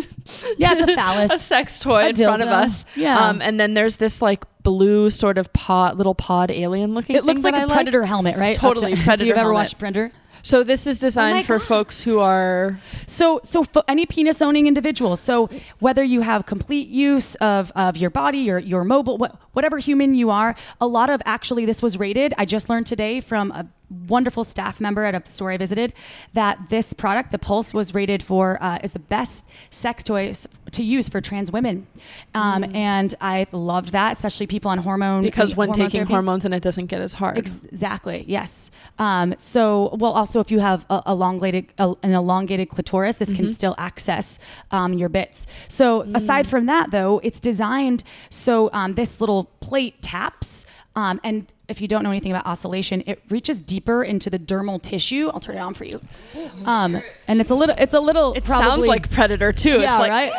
Yeah, 0.56 0.72
it's 0.72 0.90
a 0.92 0.94
phallus. 0.94 1.30
a 1.34 1.38
sex 1.38 1.78
toy 1.78 2.04
A 2.04 2.08
in 2.08 2.16
front 2.16 2.40
of 2.42 2.48
us. 2.48 2.86
Yeah. 2.96 3.18
Um, 3.18 3.42
and 3.42 3.60
then 3.60 3.74
there's 3.74 3.96
this 3.96 4.22
like 4.22 4.44
blue 4.62 5.10
sort 5.10 5.36
of 5.36 5.52
pod, 5.52 5.98
little 5.98 6.14
pod 6.14 6.50
alien-looking. 6.50 7.14
It 7.16 7.24
looks 7.24 7.42
like 7.42 7.54
a 7.54 7.62
I 7.62 7.66
predator 7.66 8.04
helmet, 8.06 8.36
right? 8.38 8.56
Totally, 8.56 8.94
to- 8.96 9.02
predator 9.04 9.26
You've 9.26 9.32
ever 9.36 9.48
helmet. 9.48 9.54
watched 9.54 9.78
Predator? 9.78 10.10
So 10.42 10.64
this 10.64 10.86
is 10.86 10.98
designed 10.98 11.36
my 11.36 11.42
for 11.44 11.58
God. 11.58 11.66
folks 11.66 12.02
who 12.02 12.18
are 12.18 12.78
So, 13.06 13.40
so 13.44 13.62
fo- 13.64 13.84
any 13.86 14.06
penis 14.06 14.42
owning 14.42 14.66
individual. 14.66 15.16
So, 15.16 15.48
whether 15.78 16.02
you 16.02 16.20
have 16.22 16.46
complete 16.46 16.88
use 16.88 17.36
of, 17.36 17.70
of 17.76 17.96
your 17.96 18.10
body, 18.10 18.38
your 18.38 18.58
your 18.58 18.84
mobile, 18.84 19.18
wh- 19.18 19.54
whatever 19.56 19.78
human 19.78 20.14
you 20.14 20.30
are, 20.30 20.54
a 20.80 20.86
lot 20.86 21.10
of 21.10 21.22
actually 21.24 21.64
this 21.64 21.80
was 21.82 21.96
rated. 21.98 22.34
I 22.38 22.44
just 22.44 22.68
learned 22.68 22.86
today 22.86 23.20
from 23.20 23.50
a 23.52 23.66
wonderful 24.08 24.44
staff 24.44 24.80
member 24.80 25.04
at 25.04 25.14
a 25.14 25.30
store 25.30 25.50
I 25.52 25.56
visited 25.56 25.92
that 26.34 26.58
this 26.70 26.92
product, 26.92 27.30
the 27.32 27.38
Pulse, 27.38 27.74
was 27.74 27.94
rated 27.94 28.22
for 28.22 28.62
uh, 28.62 28.78
is 28.82 28.92
the 28.92 28.98
best 28.98 29.44
sex 29.70 30.02
toy 30.02 30.32
to 30.70 30.82
use 30.82 31.08
for 31.08 31.20
trans 31.20 31.52
women, 31.52 31.86
um, 32.34 32.64
and 32.74 33.14
I 33.20 33.46
loved 33.52 33.92
that, 33.92 34.12
especially 34.12 34.46
people 34.46 34.70
on 34.70 34.78
hormone 34.78 35.22
because 35.22 35.54
when 35.54 35.68
hormone 35.68 35.86
taking 35.86 35.98
therapy. 36.00 36.12
hormones 36.12 36.44
and 36.44 36.54
it 36.54 36.62
doesn't 36.62 36.86
get 36.86 37.00
as 37.02 37.14
hard. 37.14 37.36
Exactly. 37.38 38.24
Yes. 38.26 38.70
Um, 38.98 39.34
so, 39.38 39.94
well, 39.98 40.12
also 40.12 40.40
if 40.40 40.50
you 40.50 40.60
have 40.60 40.86
a, 40.88 41.02
elongated, 41.06 41.66
a, 41.78 41.94
an 42.02 42.12
elongated 42.12 42.68
clitoris, 42.70 43.16
this 43.16 43.28
Mm-hmm. 43.32 43.44
can 43.44 43.54
still 43.54 43.74
access 43.78 44.38
um, 44.70 44.92
your 44.94 45.08
bits. 45.08 45.46
So, 45.68 46.02
Mm. 46.02 46.16
aside 46.16 46.46
from 46.46 46.66
that, 46.66 46.90
though, 46.90 47.20
it's 47.22 47.40
designed 47.40 48.02
so 48.30 48.70
um, 48.72 48.94
this 48.94 49.20
little 49.20 49.44
plate 49.60 50.00
taps, 50.02 50.64
um, 50.96 51.20
and 51.22 51.51
if 51.68 51.80
you 51.80 51.88
don't 51.88 52.02
know 52.02 52.10
anything 52.10 52.32
about 52.32 52.46
oscillation, 52.46 53.02
it 53.06 53.22
reaches 53.30 53.60
deeper 53.60 54.02
into 54.04 54.28
the 54.28 54.38
dermal 54.38 54.80
tissue. 54.82 55.30
I'll 55.32 55.40
turn 55.40 55.56
it 55.56 55.60
on 55.60 55.74
for 55.74 55.84
you. 55.84 56.00
Um, 56.64 57.00
and 57.28 57.40
it's 57.40 57.50
a 57.50 57.54
little. 57.54 57.74
It's 57.78 57.94
a 57.94 58.00
little. 58.00 58.34
It 58.34 58.46
sounds 58.46 58.86
like 58.86 59.10
Predator 59.10 59.52
too. 59.52 59.80
Yeah. 59.80 59.84
it's 59.84 59.98
like, 59.98 60.10
right. 60.10 60.32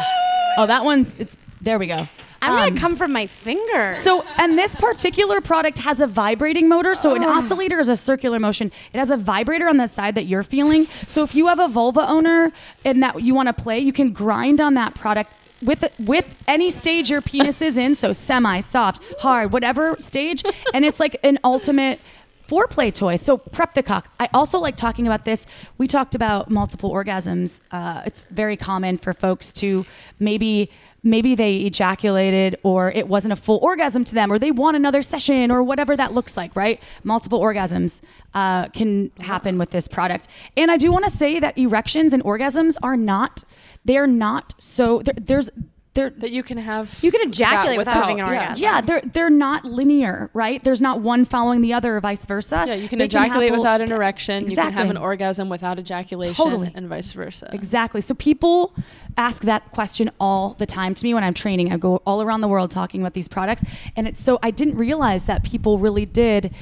Oh, 0.58 0.66
that 0.68 0.84
one's. 0.84 1.16
It's 1.18 1.38
there. 1.62 1.80
We 1.80 1.88
go. 1.88 2.08
I'm 2.42 2.52
Um, 2.52 2.58
gonna 2.70 2.80
come 2.82 2.96
from 2.98 3.14
my 3.14 3.26
fingers. 3.26 3.96
so, 3.98 4.22
and 4.38 4.60
this 4.60 4.76
particular 4.76 5.40
product 5.40 5.78
has 5.78 6.02
a 6.02 6.08
vibrating 6.08 6.68
motor. 6.68 6.94
So, 6.94 7.16
an 7.16 7.24
oscillator 7.24 7.80
is 7.80 7.88
a 7.88 7.96
circular 7.96 8.38
motion. 8.38 8.70
It 8.92 8.98
has 8.98 9.10
a 9.12 9.16
vibrator 9.18 9.70
on 9.70 9.78
the 9.78 9.88
side 9.88 10.16
that 10.16 10.26
you're 10.26 10.44
feeling. 10.44 10.84
So, 10.84 11.24
if 11.24 11.36
you 11.36 11.48
have 11.48 11.60
a 11.60 11.70
vulva 11.70 12.06
owner 12.06 12.52
and 12.84 13.02
that 13.02 13.22
you 13.22 13.34
want 13.34 13.48
to 13.48 13.54
play, 13.54 13.80
you 13.80 13.94
can 13.94 14.12
grind 14.12 14.60
on 14.60 14.74
that 14.74 14.94
product 14.94 15.32
with 15.64 15.86
with 16.00 16.26
any 16.48 16.70
stage 16.70 17.10
your 17.10 17.22
penis 17.22 17.62
is 17.62 17.78
in. 17.78 17.96
So, 17.96 18.14
semi, 18.14 18.60
soft, 18.60 19.04
hard, 19.20 19.52
whatever 19.52 19.96
stage, 20.00 20.44
and 20.74 20.86
it's 20.86 21.00
like 21.00 21.18
an 21.24 21.40
ultimate 21.44 22.00
foreplay 22.48 22.94
toy. 22.94 23.16
So 23.16 23.38
prep 23.38 23.74
the 23.74 23.84
cock. 23.84 24.10
I 24.20 24.30
also 24.34 24.60
like 24.60 24.76
talking 24.76 25.08
about 25.08 25.26
this. 25.26 25.48
We 25.78 25.88
talked 25.88 26.14
about 26.14 26.52
multiple 26.52 26.92
orgasms. 26.92 27.62
Uh, 27.72 28.04
it's 28.06 28.22
very 28.30 28.58
common 28.58 28.98
for 28.98 29.14
folks 29.14 29.52
to 29.54 29.86
maybe 30.20 30.70
maybe 31.04 31.36
they 31.36 31.58
ejaculated 31.58 32.58
or 32.64 32.92
it 32.92 33.08
wasn't 33.08 33.32
a 33.32 33.36
full 33.36 33.60
orgasm 33.62 34.04
to 34.06 34.16
them 34.16 34.32
or 34.32 34.40
they 34.40 34.52
want 34.52 34.76
another 34.76 35.02
session 35.02 35.52
or 35.52 35.62
whatever 35.62 35.96
that 35.96 36.14
looks 36.14 36.38
like 36.38 36.56
right? 36.56 36.82
Multiple 37.04 37.40
orgasms 37.42 38.02
uh, 38.34 38.68
can 38.70 39.12
happen 39.20 39.58
with 39.58 39.72
this 39.72 39.88
product. 39.88 40.28
And 40.58 40.72
i 40.72 40.78
do 40.78 40.92
want 40.92 41.06
to 41.06 41.12
say 41.12 41.40
that 41.40 41.58
erections 41.58 42.14
and 42.14 42.24
orgasms 42.24 42.78
are 42.82 42.98
not 42.98 43.44
they're 43.86 44.08
not 44.08 44.54
so 44.58 45.02
there's 45.04 45.50
they're 45.96 46.10
that 46.10 46.32
you 46.32 46.42
can 46.42 46.58
have. 46.58 46.98
You 47.04 47.12
can 47.12 47.22
ejaculate 47.28 47.78
that 47.78 47.78
without 47.78 47.96
having 47.96 48.20
an 48.20 48.26
yeah. 48.28 48.42
orgasm. 48.42 48.64
yeah 48.64 48.82
they're 48.82 49.02
they're 49.02 49.30
not 49.30 49.64
linear 49.64 50.30
right 50.34 50.64
there's 50.64 50.82
not 50.82 51.02
one 51.02 51.24
following 51.24 51.62
the 51.62 51.74
other 51.74 51.96
or 51.98 52.00
vice 52.00 52.26
versa 52.26 52.64
Yeah, 52.68 52.74
you 52.74 52.88
can 52.88 52.98
They 53.00 53.06
ejaculate 53.06 53.52
have- 53.52 53.60
without 53.60 53.82
an 53.82 53.92
erection. 53.92 54.44
Exactly. 54.44 54.54
You 54.54 54.72
can 54.72 54.74
have 54.74 54.90
an 54.90 54.98
orgasm 54.98 55.50
without 55.50 55.78
ejaculation, 55.80 56.36
Totally. 56.36 56.72
and 56.74 56.88
vice 56.88 57.12
versa. 57.14 57.48
Exactly. 57.54 58.02
So 58.02 58.14
people 58.16 58.74
ask 59.18 59.44
that 59.44 59.70
question 59.72 60.10
all 60.20 60.56
the 60.58 60.66
time 60.66 60.96
to 60.96 61.04
me 61.06 61.14
when 61.14 61.24
I'm 61.24 61.36
training. 61.36 61.72
I 61.72 61.78
go 61.78 61.98
all 62.06 62.22
around 62.24 62.42
the 62.42 62.48
world 62.48 62.72
talking 62.72 63.00
about 63.02 63.14
these 63.14 63.28
products. 63.28 63.64
And 63.96 64.08
it's 64.08 64.22
so 64.22 64.40
I 64.42 64.50
didn't 64.50 64.76
realize 64.78 65.26
that 65.26 65.44
people 65.44 65.78
really 65.78 66.06
did 66.08 66.54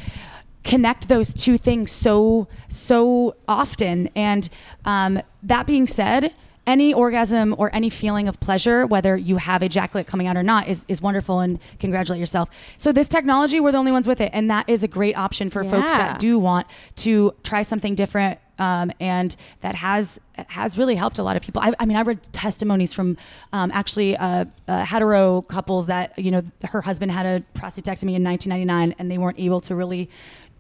connect 0.64 1.08
those 1.08 1.34
two 1.34 1.58
things 1.58 1.90
so 1.92 2.48
so 2.68 3.36
often. 3.48 4.10
And 4.16 4.50
um, 4.86 5.22
that 5.44 5.66
being 5.66 5.88
said, 5.88 6.34
any 6.72 6.94
orgasm 6.94 7.54
or 7.58 7.70
any 7.76 7.90
feeling 7.90 8.30
of 8.30 8.40
pleasure, 8.40 8.88
whether 8.88 9.18
you 9.18 9.36
have 9.36 9.62
a 9.62 9.66
ejaculate 9.66 10.08
coming 10.08 10.26
out 10.26 10.38
or 10.38 10.44
not, 10.44 10.70
is, 10.70 10.86
is 10.88 11.02
wonderful 11.02 11.42
and 11.42 11.60
congratulate 11.80 12.20
yourself. 12.20 12.50
So 12.78 12.94
this 12.94 13.10
technology, 13.10 13.60
we're 13.60 13.74
the 13.74 13.78
only 13.78 13.92
ones 13.92 14.08
with 14.08 14.22
it, 14.22 14.32
and 14.34 14.50
that 14.50 14.70
is 14.70 14.82
a 14.82 14.88
great 14.88 15.18
option 15.18 15.50
for 15.50 15.66
folks 15.66 15.92
that 15.92 16.20
do 16.20 16.40
want 16.40 16.68
to 16.98 17.34
try 17.44 17.62
something 17.62 17.94
different 17.94 18.40
um, 18.58 18.92
and 19.00 19.36
that 19.62 19.76
has 19.76 20.20
has 20.48 20.78
really 20.78 20.96
helped 20.96 21.18
a 21.18 21.24
lot 21.24 21.36
of 21.36 21.42
people. 21.42 21.62
I, 21.62 21.74
I 21.80 21.86
mean, 21.86 21.98
I 21.98 22.04
read 22.04 22.22
testimonies 22.32 22.94
from 22.94 23.18
um, 23.52 23.72
actually 23.74 24.16
uh, 24.16 24.46
uh, 24.68 24.86
hetero 24.86 25.42
couples 25.42 25.88
that 25.88 26.18
you 26.18 26.32
know 26.32 26.44
her 26.66 26.82
husband 26.82 27.12
had 27.12 27.26
a 27.26 27.44
prostatectomy 27.60 28.14
in 28.16 28.24
1999 28.24 28.96
and 29.00 29.12
they 29.12 29.18
weren't 29.18 29.40
able 29.40 29.62
to 29.62 29.76
really 29.76 30.10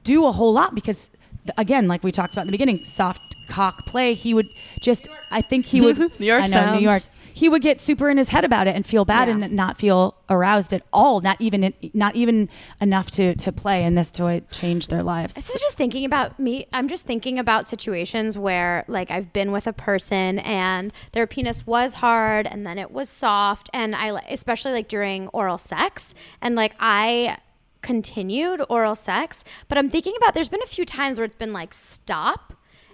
do 0.03 0.25
a 0.25 0.31
whole 0.31 0.51
lot 0.51 0.73
because 0.73 1.11
again, 1.57 1.87
like 1.87 2.03
we 2.03 2.11
talked 2.11 2.33
about 2.33 2.41
in 2.41 2.47
the 2.47 2.51
beginning, 2.51 2.83
soft 2.83 3.30
cock 3.51 3.85
play. 3.85 4.13
He 4.13 4.33
would 4.33 4.49
just, 4.79 5.07
I 5.29 5.41
think 5.41 5.65
he 5.65 5.81
would. 5.81 5.97
New 6.19 6.25
York 6.25 6.43
I 6.43 6.45
know, 6.45 6.51
sounds. 6.51 6.79
New 6.81 6.87
York. 6.89 7.03
He 7.33 7.47
would 7.49 7.61
get 7.61 7.79
super 7.79 8.09
in 8.09 8.17
his 8.17 8.29
head 8.29 8.43
about 8.43 8.67
it 8.67 8.75
and 8.75 8.85
feel 8.85 9.05
bad 9.05 9.27
Yeah. 9.27 9.35
and 9.45 9.53
not 9.53 9.79
feel 9.79 10.15
aroused 10.29 10.73
at 10.73 10.83
all. 10.91 11.21
Not 11.21 11.39
even 11.39 11.73
not 11.93 12.15
even 12.15 12.49
enough 12.81 13.09
to 13.11 13.35
to 13.35 13.51
play. 13.51 13.83
And 13.83 13.97
this 13.97 14.11
toy 14.11 14.41
changed 14.51 14.89
their 14.91 15.01
lives. 15.01 15.33
This 15.35 15.49
is 15.49 15.61
just 15.61 15.77
thinking 15.77 16.03
about 16.05 16.39
me. 16.39 16.67
I'm 16.73 16.87
just 16.89 17.05
thinking 17.05 17.39
about 17.39 17.65
situations 17.67 18.37
where, 18.37 18.83
like, 18.87 19.09
I've 19.11 19.31
been 19.31 19.51
with 19.53 19.65
a 19.65 19.73
person 19.73 20.39
and 20.39 20.91
their 21.13 21.25
penis 21.25 21.65
was 21.65 21.95
hard 21.95 22.45
and 22.47 22.67
then 22.67 22.77
it 22.77 22.91
was 22.91 23.07
soft, 23.09 23.69
and 23.73 23.95
I, 23.95 24.11
li- 24.11 24.21
especially 24.29 24.73
like 24.73 24.87
during 24.89 25.27
oral 25.29 25.57
sex, 25.57 26.13
and 26.41 26.55
like 26.55 26.75
I 26.79 27.37
continued 27.81 28.61
oral 28.69 28.95
sex, 28.95 29.43
but 29.67 29.77
I'm 29.77 29.89
thinking 29.89 30.13
about 30.17 30.33
there's 30.33 30.49
been 30.49 30.61
a 30.63 30.67
few 30.67 30.85
times 30.85 31.17
where 31.17 31.25
it's 31.25 31.35
been 31.35 31.53
like 31.53 31.73
stop. 31.73 32.53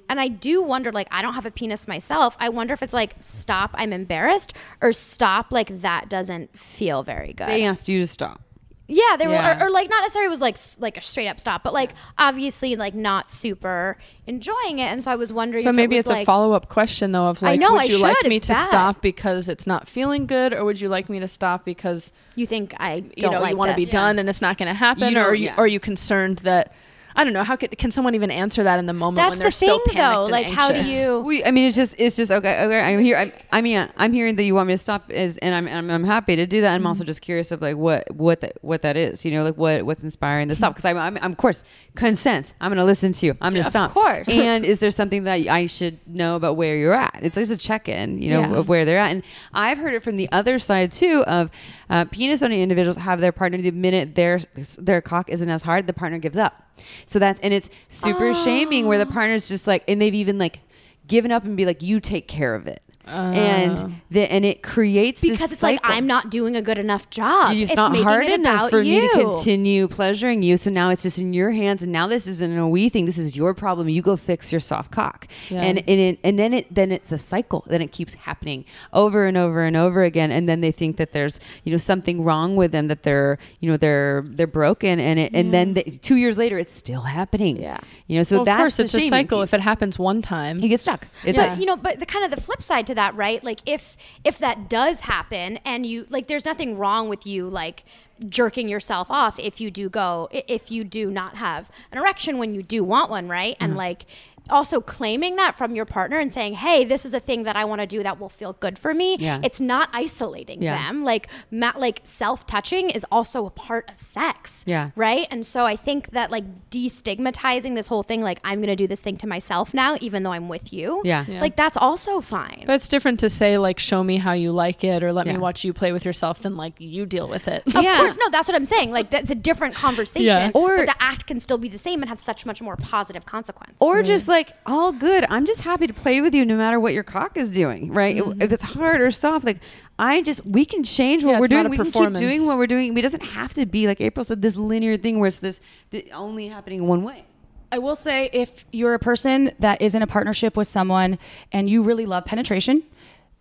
And 0.09 0.19
I 0.19 0.27
do 0.27 0.61
wonder, 0.61 0.91
like, 0.91 1.07
I 1.11 1.21
don't 1.21 1.33
have 1.33 1.45
a 1.45 1.51
penis 1.51 1.87
myself. 1.87 2.35
I 2.39 2.49
wonder 2.49 2.73
if 2.73 2.81
it's 2.81 2.93
like, 2.93 3.15
stop, 3.19 3.71
I'm 3.73 3.91
embarrassed, 3.93 4.53
or 4.81 4.91
stop, 4.91 5.51
like, 5.51 5.81
that 5.81 6.09
doesn't 6.09 6.57
feel 6.57 7.03
very 7.03 7.33
good. 7.33 7.47
They 7.47 7.65
asked 7.65 7.89
you 7.89 7.99
to 7.99 8.07
stop. 8.07 8.41
Yeah, 8.89 9.17
they 9.17 9.27
were, 9.27 9.35
or, 9.35 9.65
or 9.65 9.69
like 9.69 9.89
not 9.89 9.99
necessarily 9.99 10.29
was 10.29 10.39
like 10.39 10.57
like 10.79 10.95
a 10.95 11.01
straight 11.01 11.27
up 11.27 11.41
stop, 11.41 11.61
but 11.61 11.73
like 11.73 11.91
obviously 12.17 12.77
like 12.77 12.95
not 12.95 13.29
super 13.29 13.97
enjoying 14.27 14.79
it, 14.79 14.85
and 14.85 15.03
so 15.03 15.11
I 15.11 15.17
was 15.17 15.33
wondering. 15.33 15.61
So 15.61 15.73
maybe 15.73 15.97
it 15.97 15.99
it's 15.99 16.09
was 16.09 16.21
a 16.21 16.23
follow 16.23 16.53
up 16.53 16.69
question 16.69 17.11
though 17.11 17.27
of 17.27 17.43
I 17.43 17.47
like, 17.47 17.59
know, 17.59 17.73
would 17.73 17.81
I 17.81 17.85
you 17.85 17.97
like 17.97 18.23
me 18.23 18.39
to 18.39 18.53
bad. 18.53 18.63
stop 18.63 19.01
because 19.01 19.49
it's 19.49 19.67
not 19.67 19.89
feeling 19.89 20.25
good, 20.25 20.53
or 20.53 20.63
would 20.63 20.79
you 20.79 20.87
like 20.87 21.09
me 21.09 21.19
to 21.19 21.27
stop 21.27 21.65
because 21.65 22.13
You 22.35 22.47
think 22.47 22.75
I 22.79 23.03
you 23.17 23.29
know 23.29 23.41
like 23.41 23.51
you 23.51 23.57
want 23.57 23.71
to 23.71 23.75
be 23.75 23.85
done 23.85 24.19
and 24.19 24.29
it's 24.29 24.41
not 24.41 24.57
going 24.57 24.69
to 24.69 24.73
happen, 24.73 25.11
You 25.11 25.19
or 25.19 25.23
are 25.23 25.35
you 25.35 25.47
yeah. 25.47 25.55
or 25.57 25.65
are 25.65 25.67
you 25.67 25.81
concerned 25.81 26.37
that 26.39 26.71
I 27.17 27.23
don't 27.23 27.33
know 27.33 27.43
how 27.43 27.55
can, 27.55 27.69
can 27.69 27.91
someone 27.91 28.13
even 28.15 28.29
answer 28.31 28.63
that 28.63 28.77
in 28.79 28.85
the 28.85 28.93
moment 28.93 29.15
That's 29.17 29.31
when 29.31 29.39
they're 29.39 29.51
thing, 29.51 29.67
so 29.69 29.79
panicked 29.79 29.95
though. 29.97 30.21
and 30.23 30.31
Like, 30.31 30.47
how 30.47 30.67
do 30.69 30.75
anxious? 30.75 31.03
you? 31.05 31.19
We, 31.19 31.43
I 31.43 31.51
mean, 31.51 31.65
it's 31.67 31.75
just, 31.75 31.95
it's 31.97 32.15
just 32.15 32.31
okay. 32.31 32.63
okay 32.63 32.79
I'm 32.79 33.01
here. 33.01 33.17
I'm, 33.17 33.31
I 33.51 33.61
mean, 33.61 33.89
I'm 33.97 34.13
hearing 34.13 34.35
that 34.35 34.43
you 34.43 34.53
want 34.55 34.67
me 34.67 34.75
to 34.75 34.77
stop, 34.77 35.09
is, 35.11 35.35
and 35.37 35.55
I'm, 35.55 35.67
I'm, 35.67 35.89
I'm 35.89 36.03
happy 36.03 36.35
to 36.35 36.45
do 36.45 36.61
that. 36.61 36.73
I'm 36.75 36.85
also 36.85 37.03
just 37.03 37.21
curious 37.21 37.51
of 37.51 37.61
like 37.61 37.75
what, 37.75 38.09
what, 38.15 38.41
that, 38.41 38.53
what 38.61 38.83
that 38.83 38.95
is. 38.95 39.25
You 39.25 39.31
know, 39.31 39.43
like 39.43 39.57
what, 39.57 39.83
what's 39.83 40.03
inspiring 40.03 40.47
the 40.47 40.55
stop? 40.55 40.73
Because 40.73 40.85
I'm, 40.89 40.97
I'm, 40.97 41.17
I'm, 41.21 41.31
of 41.31 41.37
course, 41.37 41.63
consent. 41.95 42.53
I'm 42.61 42.69
going 42.69 42.77
to 42.77 42.85
listen 42.85 43.11
to 43.13 43.25
you. 43.25 43.37
I'm 43.41 43.53
going 43.53 43.63
to 43.63 43.69
stop. 43.69 43.89
Of 43.89 43.93
course. 43.95 44.27
And 44.47 44.63
is 44.63 44.79
there 44.79 44.91
something 44.91 45.23
that 45.23 45.39
I 45.47 45.65
should 45.65 45.97
know 46.07 46.35
about 46.35 46.55
where 46.55 46.77
you're 46.77 46.93
at? 46.93 47.19
It's 47.23 47.35
just 47.35 47.51
a 47.51 47.57
check 47.57 47.89
in, 47.89 48.21
you 48.21 48.29
know, 48.29 48.41
Yeah. 48.41 48.55
of 48.57 48.69
where 48.69 48.85
they're 48.85 48.99
at. 48.99 49.11
And 49.11 49.23
I've 49.53 49.77
heard 49.79 49.93
it 49.95 50.03
from 50.03 50.15
the 50.15 50.29
other 50.31 50.59
side 50.59 50.91
too 50.91 51.23
of 51.25 51.49
uh, 51.89 52.05
penis 52.05 52.43
owning 52.43 52.59
individuals 52.59 52.97
have 52.97 53.19
their 53.19 53.31
partner 53.31 53.57
the 53.57 53.71
minute 53.71 54.13
their 54.15 54.39
their 54.77 55.01
cock 55.01 55.29
isn't 55.29 55.49
as 55.49 55.63
hard, 55.63 55.87
the 55.87 55.93
partner 55.93 56.19
gives 56.19 56.37
up. 56.37 56.63
So 57.05 57.19
that's 57.19 57.39
and 57.41 57.53
it's 57.53 57.69
super 57.89 58.33
shaming 58.33 58.87
where 58.87 58.97
the 58.97 59.07
ah. 59.07 59.13
partner's 59.13 59.47
just 59.47 59.67
like, 59.67 59.83
and 59.87 60.01
they've 60.01 60.13
even 60.13 60.37
like 60.37 60.59
given 61.07 61.31
up 61.31 61.45
and 61.45 61.55
be 61.57 61.65
like, 61.65 61.81
you 61.81 61.99
take 61.99 62.27
care 62.27 62.55
of 62.55 62.67
it. 62.67 62.81
And 63.07 63.77
oh. 63.77 63.91
the, 64.11 64.31
and 64.31 64.45
it 64.45 64.63
creates 64.63 65.21
this 65.21 65.31
because 65.31 65.51
it's 65.51 65.63
like. 65.63 65.79
I'm 65.83 66.07
not 66.07 66.29
doing 66.29 66.55
a 66.55 66.61
good 66.61 66.79
enough 66.79 67.09
job. 67.09 67.53
It's, 67.55 67.71
it's 67.71 67.75
not 67.75 67.95
hard 67.95 68.25
it 68.25 68.33
enough 68.39 68.55
about 68.55 68.69
for 68.69 68.83
me 68.83 69.01
to 69.01 69.09
continue 69.09 69.87
pleasuring 69.87 70.43
you. 70.43 70.57
So 70.57 70.69
now 70.69 70.89
it's 70.89 71.03
just 71.03 71.17
in 71.17 71.33
your 71.33 71.51
hands, 71.51 71.83
and 71.83 71.91
now 71.91 72.07
this 72.07 72.27
isn't 72.27 72.57
a 72.57 72.67
we 72.67 72.89
thing. 72.89 73.05
This 73.05 73.17
is 73.17 73.35
your 73.35 73.53
problem. 73.53 73.89
You 73.89 74.01
go 74.01 74.17
fix 74.17 74.51
your 74.51 74.61
soft 74.61 74.91
cock, 74.91 75.27
Yeah. 75.49 75.61
and 75.61 75.79
and 75.79 75.99
it, 75.99 76.19
and 76.23 76.37
then 76.37 76.53
it 76.53 76.73
then 76.73 76.91
it's 76.91 77.11
a 77.11 77.17
cycle. 77.17 77.63
Then 77.67 77.81
it 77.81 77.91
keeps 77.91 78.13
happening 78.13 78.65
over 78.93 79.25
and 79.25 79.37
over 79.37 79.63
and 79.63 79.77
over 79.77 80.03
again, 80.03 80.31
and 80.31 80.47
then 80.47 80.61
they 80.61 80.71
think 80.71 80.97
that 80.97 81.13
there's 81.13 81.39
you 81.63 81.71
know 81.71 81.77
something 81.77 82.23
wrong 82.23 82.55
with 82.55 82.71
them 82.71 82.87
that 82.87 83.03
they're 83.03 83.37
you 83.59 83.69
know 83.69 83.77
they're 83.77 84.23
they're 84.27 84.47
broken, 84.47 84.99
and 84.99 85.19
it 85.19 85.33
and 85.33 85.53
then 85.53 85.73
they, 85.73 85.83
two 85.83 86.15
years 86.15 86.37
later 86.37 86.57
it's 86.57 86.73
still 86.73 87.01
happening. 87.01 87.57
Yeah. 87.57 87.79
you 88.07 88.17
know. 88.17 88.23
So 88.23 88.43
well, 88.43 88.49
of 88.49 88.57
course 88.57 88.79
it's 88.79 88.93
a 88.93 88.99
shaming 88.99 89.09
cycle. 89.09 89.41
If 89.41 89.53
it 89.53 89.61
happens 89.61 89.97
one 89.97 90.21
time, 90.21 90.59
you 90.59 90.69
get 90.69 90.81
stuck. 90.81 91.07
It's 91.23 91.37
but 91.37 91.59
you 91.59 91.65
know 91.65 91.77
but 91.77 91.99
the 91.99 92.05
kind 92.05 92.25
of 92.25 92.31
the 92.31 92.41
flip 92.41 92.61
side 92.61 92.87
to 92.87 92.95
that 92.97 93.15
right 93.15 93.43
like 93.43 93.61
if 93.65 93.95
if 94.23 94.37
that 94.39 94.69
does 94.69 94.99
happen 95.01 95.57
and 95.63 95.85
you 95.85 96.05
like 96.09 96.27
there's 96.27 96.45
nothing 96.45 96.77
wrong 96.77 97.07
with 97.09 97.25
you 97.25 97.47
like 97.47 97.85
jerking 98.27 98.67
yourself 98.67 99.09
off 99.11 99.37
if 99.39 99.61
you 99.61 99.69
do 99.71 99.87
go 99.89 100.27
if 100.31 100.71
you 100.71 100.83
do 100.83 101.09
not 101.11 101.35
have 101.35 101.69
an 101.91 101.97
erection 101.99 102.37
when 102.39 102.53
you 102.55 102.63
do 102.63 102.83
want 102.83 103.09
one 103.09 103.27
right 103.27 103.55
and 103.59 103.69
Mm-hmm. 103.71 103.77
like 103.77 104.05
also 104.49 104.81
claiming 104.81 105.35
that 105.37 105.55
from 105.55 105.75
your 105.75 105.85
partner 105.85 106.19
and 106.19 106.31
saying 106.33 106.53
hey 106.55 106.83
this 106.85 107.05
is 107.05 107.13
a 107.13 107.19
thing 107.19 107.43
that 107.43 107.55
i 107.55 107.65
want 107.65 107.81
to 107.81 107.87
do 107.87 108.03
that 108.03 108.19
will 108.19 108.29
feel 108.29 108.53
good 108.53 108.77
for 108.79 108.93
me 108.93 109.15
Yeah. 109.19 109.39
it's 109.43 109.59
not 109.61 109.89
isolating 109.93 110.61
Yeah. 110.61 110.77
them 110.77 111.03
like 111.03 111.27
ma- 111.51 111.73
like 111.77 112.01
self-touching 112.03 112.89
is 112.89 113.05
also 113.11 113.45
a 113.45 113.49
part 113.49 113.89
of 113.89 113.99
sex 113.99 114.63
Yeah. 114.65 114.91
right 114.95 115.27
and 115.31 115.45
so 115.45 115.65
i 115.65 115.75
think 115.75 116.11
that 116.11 116.31
like 116.31 116.43
destigmatizing 116.69 117.75
this 117.75 117.87
whole 117.87 118.03
thing 118.03 118.21
like 118.21 118.39
i'm 118.43 118.59
gonna 118.61 118.75
do 118.75 118.87
this 118.87 119.01
thing 119.01 119.17
to 119.17 119.27
myself 119.27 119.73
now 119.73 119.97
even 120.01 120.23
though 120.23 120.31
i'm 120.31 120.49
with 120.49 120.71
you 120.73 121.01
Yeah. 121.03 121.25
Yeah. 121.27 121.41
like 121.41 121.55
that's 121.55 121.77
also 121.77 122.21
fine. 122.21 122.63
but 122.65 122.73
it's 122.75 122.87
different 122.87 123.19
to 123.21 123.29
say 123.29 123.57
like, 123.57 123.79
show 123.79 124.03
me 124.03 124.17
how 124.17 124.33
you 124.33 124.51
like 124.51 124.83
it, 124.83 125.03
or 125.03 125.11
let 125.11 125.25
Yeah. 125.25 125.33
me 125.33 125.39
watch 125.39 125.63
you 125.63 125.73
play 125.73 125.91
with 125.91 126.05
yourself, 126.05 126.39
than 126.41 126.55
like 126.55 126.73
you 126.79 127.05
deal 127.05 127.27
with 127.27 127.47
it. 127.47 127.63
of 127.75 127.83
Yeah. 127.83 127.97
course, 127.97 128.17
no, 128.17 128.29
that's 128.29 128.47
what 128.47 128.55
I'm 128.55 128.65
saying. 128.65 128.91
Like 128.91 129.09
that's 129.09 129.31
a 129.31 129.35
different 129.35 129.75
conversation. 129.75 130.27
Yeah. 130.27 130.51
Or- 130.53 130.77
but 130.77 130.85
the 130.87 131.01
act 131.03 131.25
can 131.27 131.39
still 131.39 131.57
be 131.57 131.67
the 131.69 131.77
same 131.77 132.01
and 132.01 132.09
have 132.09 132.19
such 132.19 132.45
much 132.45 132.61
more 132.61 132.75
positive 132.75 133.25
consequence. 133.25 133.73
Or 133.79 134.03
just 134.03 134.27
like 134.27 134.36
all 134.65 134.91
good. 134.91 135.25
I'm 135.29 135.45
just 135.45 135.61
happy 135.61 135.87
to 135.87 135.93
play 135.93 136.21
with 136.21 136.33
you 136.33 136.45
no 136.45 136.55
matter 136.57 136.79
what 136.79 136.93
your 136.93 137.03
cock 137.03 137.37
is 137.37 137.49
doing, 137.49 137.91
right? 137.91 138.17
If 138.39 138.51
it's 138.51 138.63
hard 138.63 139.01
or 139.01 139.11
soft, 139.11 139.45
like 139.45 139.59
I 139.99 140.21
just 140.21 140.45
we 140.45 140.65
can 140.65 140.83
change 140.83 141.23
what 141.23 141.31
Yeah, 141.31 141.39
we're 141.39 141.47
doing. 141.47 141.69
We 141.69 141.77
can 141.77 141.91
keep 141.91 142.13
doing 142.13 142.45
what 142.45 142.57
we're 142.57 142.67
doing. 142.67 142.97
It 142.97 143.01
doesn't 143.01 143.23
have 143.23 143.53
to 143.55 143.65
be 143.65 143.87
like 143.87 144.01
April 144.01 144.23
said, 144.23 144.41
this 144.41 144.55
linear 144.55 144.97
thing 144.97 145.19
where 145.19 145.27
it's 145.27 145.39
this 145.39 145.59
the 145.89 146.11
only 146.11 146.47
happening 146.47 146.87
one 146.87 147.03
way. 147.03 147.25
I 147.71 147.79
will 147.79 147.95
say 147.95 148.29
if 148.31 148.65
you're 148.71 148.93
a 148.93 148.99
person 148.99 149.51
that 149.59 149.81
is 149.81 149.93
in 149.93 150.01
a 150.01 150.07
partnership 150.07 150.55
with 150.55 150.67
someone 150.67 151.19
and 151.51 151.69
you 151.69 151.83
really 151.83 152.05
love 152.05 152.25
penetration, 152.25 152.83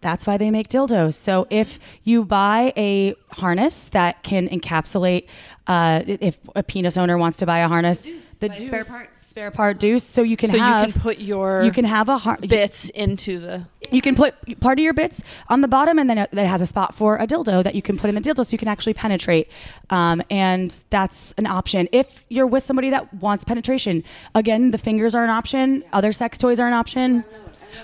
that's 0.00 0.26
why 0.26 0.36
they 0.36 0.50
make 0.50 0.68
dildos. 0.68 1.14
So 1.14 1.46
if 1.50 1.78
you 2.02 2.24
buy 2.24 2.72
a 2.76 3.14
harness 3.30 3.88
that 3.90 4.22
can 4.22 4.48
encapsulate, 4.48 5.26
uh, 5.66 6.02
if 6.06 6.38
a 6.54 6.62
penis 6.62 6.96
owner 6.96 7.16
wants 7.16 7.38
to 7.38 7.46
buy 7.46 7.60
a 7.60 7.68
harness, 7.68 8.02
the 8.40 8.48
deuce, 8.48 8.66
spare 8.66 8.84
parts. 8.84 9.25
Spare 9.36 9.50
part 9.50 9.78
deuce, 9.78 10.02
so 10.02 10.22
you 10.22 10.34
can 10.34 10.48
so 10.48 10.56
have 10.56 10.86
you 10.86 10.92
can 10.94 11.02
put 11.02 11.18
your 11.18 11.62
you 11.62 11.70
can 11.70 11.84
have 11.84 12.08
a 12.08 12.16
har- 12.16 12.38
bits 12.38 12.88
into 12.88 13.38
the 13.38 13.66
you 13.90 14.00
can 14.00 14.14
put 14.14 14.34
part 14.60 14.78
of 14.78 14.82
your 14.82 14.94
bits 14.94 15.22
on 15.50 15.60
the 15.60 15.68
bottom, 15.68 15.98
and 15.98 16.08
then 16.08 16.16
it, 16.16 16.30
that 16.32 16.46
has 16.46 16.62
a 16.62 16.66
spot 16.66 16.94
for 16.94 17.16
a 17.18 17.26
dildo 17.26 17.62
that 17.62 17.74
you 17.74 17.82
can 17.82 17.98
put 17.98 18.08
in 18.08 18.14
the 18.14 18.22
dildo, 18.22 18.46
so 18.46 18.52
you 18.52 18.58
can 18.58 18.66
actually 18.66 18.94
penetrate. 18.94 19.50
Um, 19.90 20.22
and 20.30 20.82
that's 20.88 21.34
an 21.36 21.46
option 21.46 21.86
if 21.92 22.24
you're 22.30 22.46
with 22.46 22.62
somebody 22.62 22.88
that 22.88 23.12
wants 23.12 23.44
penetration. 23.44 24.04
Again, 24.34 24.70
the 24.70 24.78
fingers 24.78 25.14
are 25.14 25.22
an 25.22 25.30
option. 25.30 25.84
Other 25.92 26.12
sex 26.12 26.38
toys 26.38 26.58
are 26.58 26.66
an 26.66 26.72
option. 26.72 27.22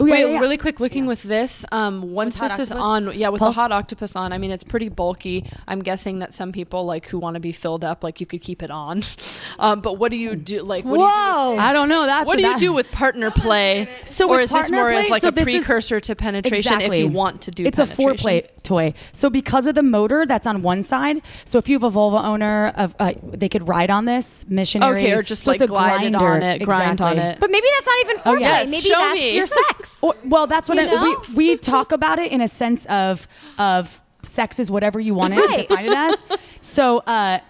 Oh, 0.01 0.07
yeah, 0.07 0.13
Wait, 0.13 0.21
yeah, 0.21 0.27
yeah. 0.29 0.39
really 0.41 0.57
quick, 0.59 0.81
looking 0.81 1.07
with 1.07 1.23
this, 1.23 1.65
um, 1.73 2.13
once 2.13 2.39
hot 2.39 2.51
this 2.51 2.59
is 2.59 2.73
on, 2.73 3.13
yeah, 3.15 3.29
with 3.29 3.41
Pulse? 3.41 3.55
the 3.57 3.61
Hot 3.63 3.71
Octopuss 3.71 4.17
on, 4.17 4.33
I 4.33 4.39
mean, 4.39 4.51
it's 4.51 4.65
pretty 4.65 4.89
bulky. 4.89 5.45
I'm 5.69 5.81
guessing 5.83 6.21
that 6.21 6.33
some 6.35 6.53
people 6.53 6.85
like 6.85 7.07
who 7.09 7.19
want 7.19 7.35
to 7.35 7.41
be 7.41 7.53
filled 7.53 7.85
up, 7.85 8.03
like 8.03 8.21
you 8.21 8.27
could 8.27 8.41
keep 8.43 8.63
it 8.63 8.71
on. 8.71 9.03
Um, 9.59 9.81
but 9.81 9.99
what 9.99 10.11
do 10.11 10.17
you 10.17 10.35
do? 10.35 10.63
Like, 10.63 10.85
what 10.85 10.97
do 10.97 11.03
you 11.03 11.07
do? 11.07 11.13
Whoa. 11.13 11.57
I 11.59 11.73
don't 11.73 11.89
know. 11.89 12.07
That's 12.07 12.27
What 12.27 12.39
do 12.39 12.43
you 12.43 12.53
that- 12.53 12.59
do 12.59 12.73
with 12.73 12.91
partner 12.91 13.31
play? 13.31 13.87
So 14.07 14.29
or 14.29 14.41
is 14.41 14.51
this 14.51 14.63
partner 14.63 14.79
more 14.79 14.91
as 14.91 15.11
like 15.11 15.23
so 15.23 15.29
a 15.29 15.31
this 15.31 15.47
is- 15.47 15.65
precursor 15.65 16.01
to 16.01 16.17
penetration 16.17 16.81
if 16.81 16.95
you 16.95 17.07
want 17.09 17.43
to 17.43 17.51
do 17.51 17.65
that? 17.65 17.69
it's 17.69 17.79
a 17.79 17.87
penetration? 17.87 18.17
foreplay 18.19 18.49
toy 18.63 18.95
so 19.11 19.29
because 19.29 19.67
of 19.67 19.75
the 19.75 19.83
motor 19.83 20.25
that's 20.25 20.47
on 20.47 20.63
one 20.63 20.83
side 20.85 21.21
so 21.45 21.59
if 21.59 21.69
you 21.69 21.75
have 21.75 21.83
a 21.83 21.91
vulva 21.91 22.19
owner 22.19 22.73
of 22.77 22.95
uh, 23.01 23.13
they 23.25 23.49
could 23.49 23.67
ride 23.67 23.91
on 23.91 24.05
this 24.05 24.47
missionary 24.49 25.03
Okay, 25.03 25.13
or 25.13 25.23
just, 25.23 25.45
so 25.45 25.51
like, 25.51 25.61
it's 25.61 25.69
glide 25.69 26.15
on 26.15 26.43
it, 26.43 26.63
grind 26.63 27.01
on 27.01 27.19
it. 27.19 27.41
But 27.41 27.51
maybe 27.51 27.67
that's 27.75 27.87
not 27.87 28.01
even 28.01 28.17
foreplay. 28.19 28.37
Oh, 28.37 28.39
yes. 28.39 28.71
Maybe 28.71 28.83
Show 28.83 28.95
that's 28.95 29.15
me. 29.15 29.35
your 29.35 29.47
sex. 29.47 29.72
Or, 30.03 30.15
well, 30.25 30.47
that's 30.47 30.69
what 30.69 30.77
You 30.79 30.85
I, 30.89 30.95
know? 30.95 31.23
we 31.29 31.35
we 31.35 31.57
talk 31.57 31.93
about 31.93 32.19
it 32.19 32.33
in 32.33 32.41
a 32.41 32.49
sense 32.49 32.87
of 32.87 33.27
of 33.59 34.01
sex 34.25 34.59
is 34.61 34.71
whatever 34.71 35.01
you 35.01 35.15
want 35.15 35.35
it 35.35 35.39
to 35.39 35.43
Right. 35.49 35.69
define 35.69 35.87
it 35.87 35.93
as. 35.97 36.23
So, 36.61 36.99
uh, 36.99 37.41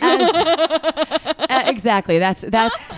as, 0.00 0.30
uh, 0.34 1.62
exactly. 1.66 2.18
That's 2.18 2.40
that's. 2.42 2.88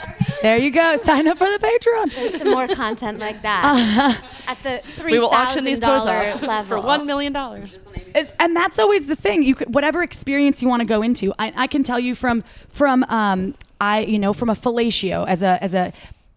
There 0.42 0.56
you 0.58 0.70
go. 0.70 0.96
Sign 0.96 1.26
up 1.26 1.38
for 1.38 1.46
the 1.46 1.58
Patreon. 1.58 2.14
There's 2.14 2.36
some 2.36 2.50
more 2.50 2.68
content 2.68 3.18
like 3.18 3.42
that 3.42 4.22
at 4.46 4.62
the 4.62 4.78
three 4.78 5.12
We 5.12 5.18
will 5.18 5.30
auction 5.30 5.64
these 5.64 5.80
toys 5.80 6.06
off 6.06 6.42
level. 6.42 6.82
for 6.82 6.86
one 6.86 7.06
million 7.06 7.32
dollars. 7.32 7.86
And- 8.14 8.28
and 8.38 8.54
that's 8.54 8.78
always 8.78 9.06
the 9.06 9.16
thing. 9.16 9.42
You 9.42 9.54
could, 9.56 9.74
whatever 9.74 10.02
experience 10.02 10.62
you 10.62 10.68
want 10.68 10.80
to 10.80 10.86
go 10.86 11.02
into. 11.02 11.32
I, 11.38 11.52
I 11.56 11.66
can 11.66 11.82
tell 11.82 11.98
you 11.98 12.14
from 12.14 12.44
from 12.68 13.02
um 13.08 13.54
I 13.80 14.00
you 14.00 14.18
know 14.20 14.32
from 14.32 14.48
a 14.50 14.54
fellatio 14.54 15.26
as 15.26 15.42
a 15.42 15.58
as 15.62 15.74
a 15.74 15.92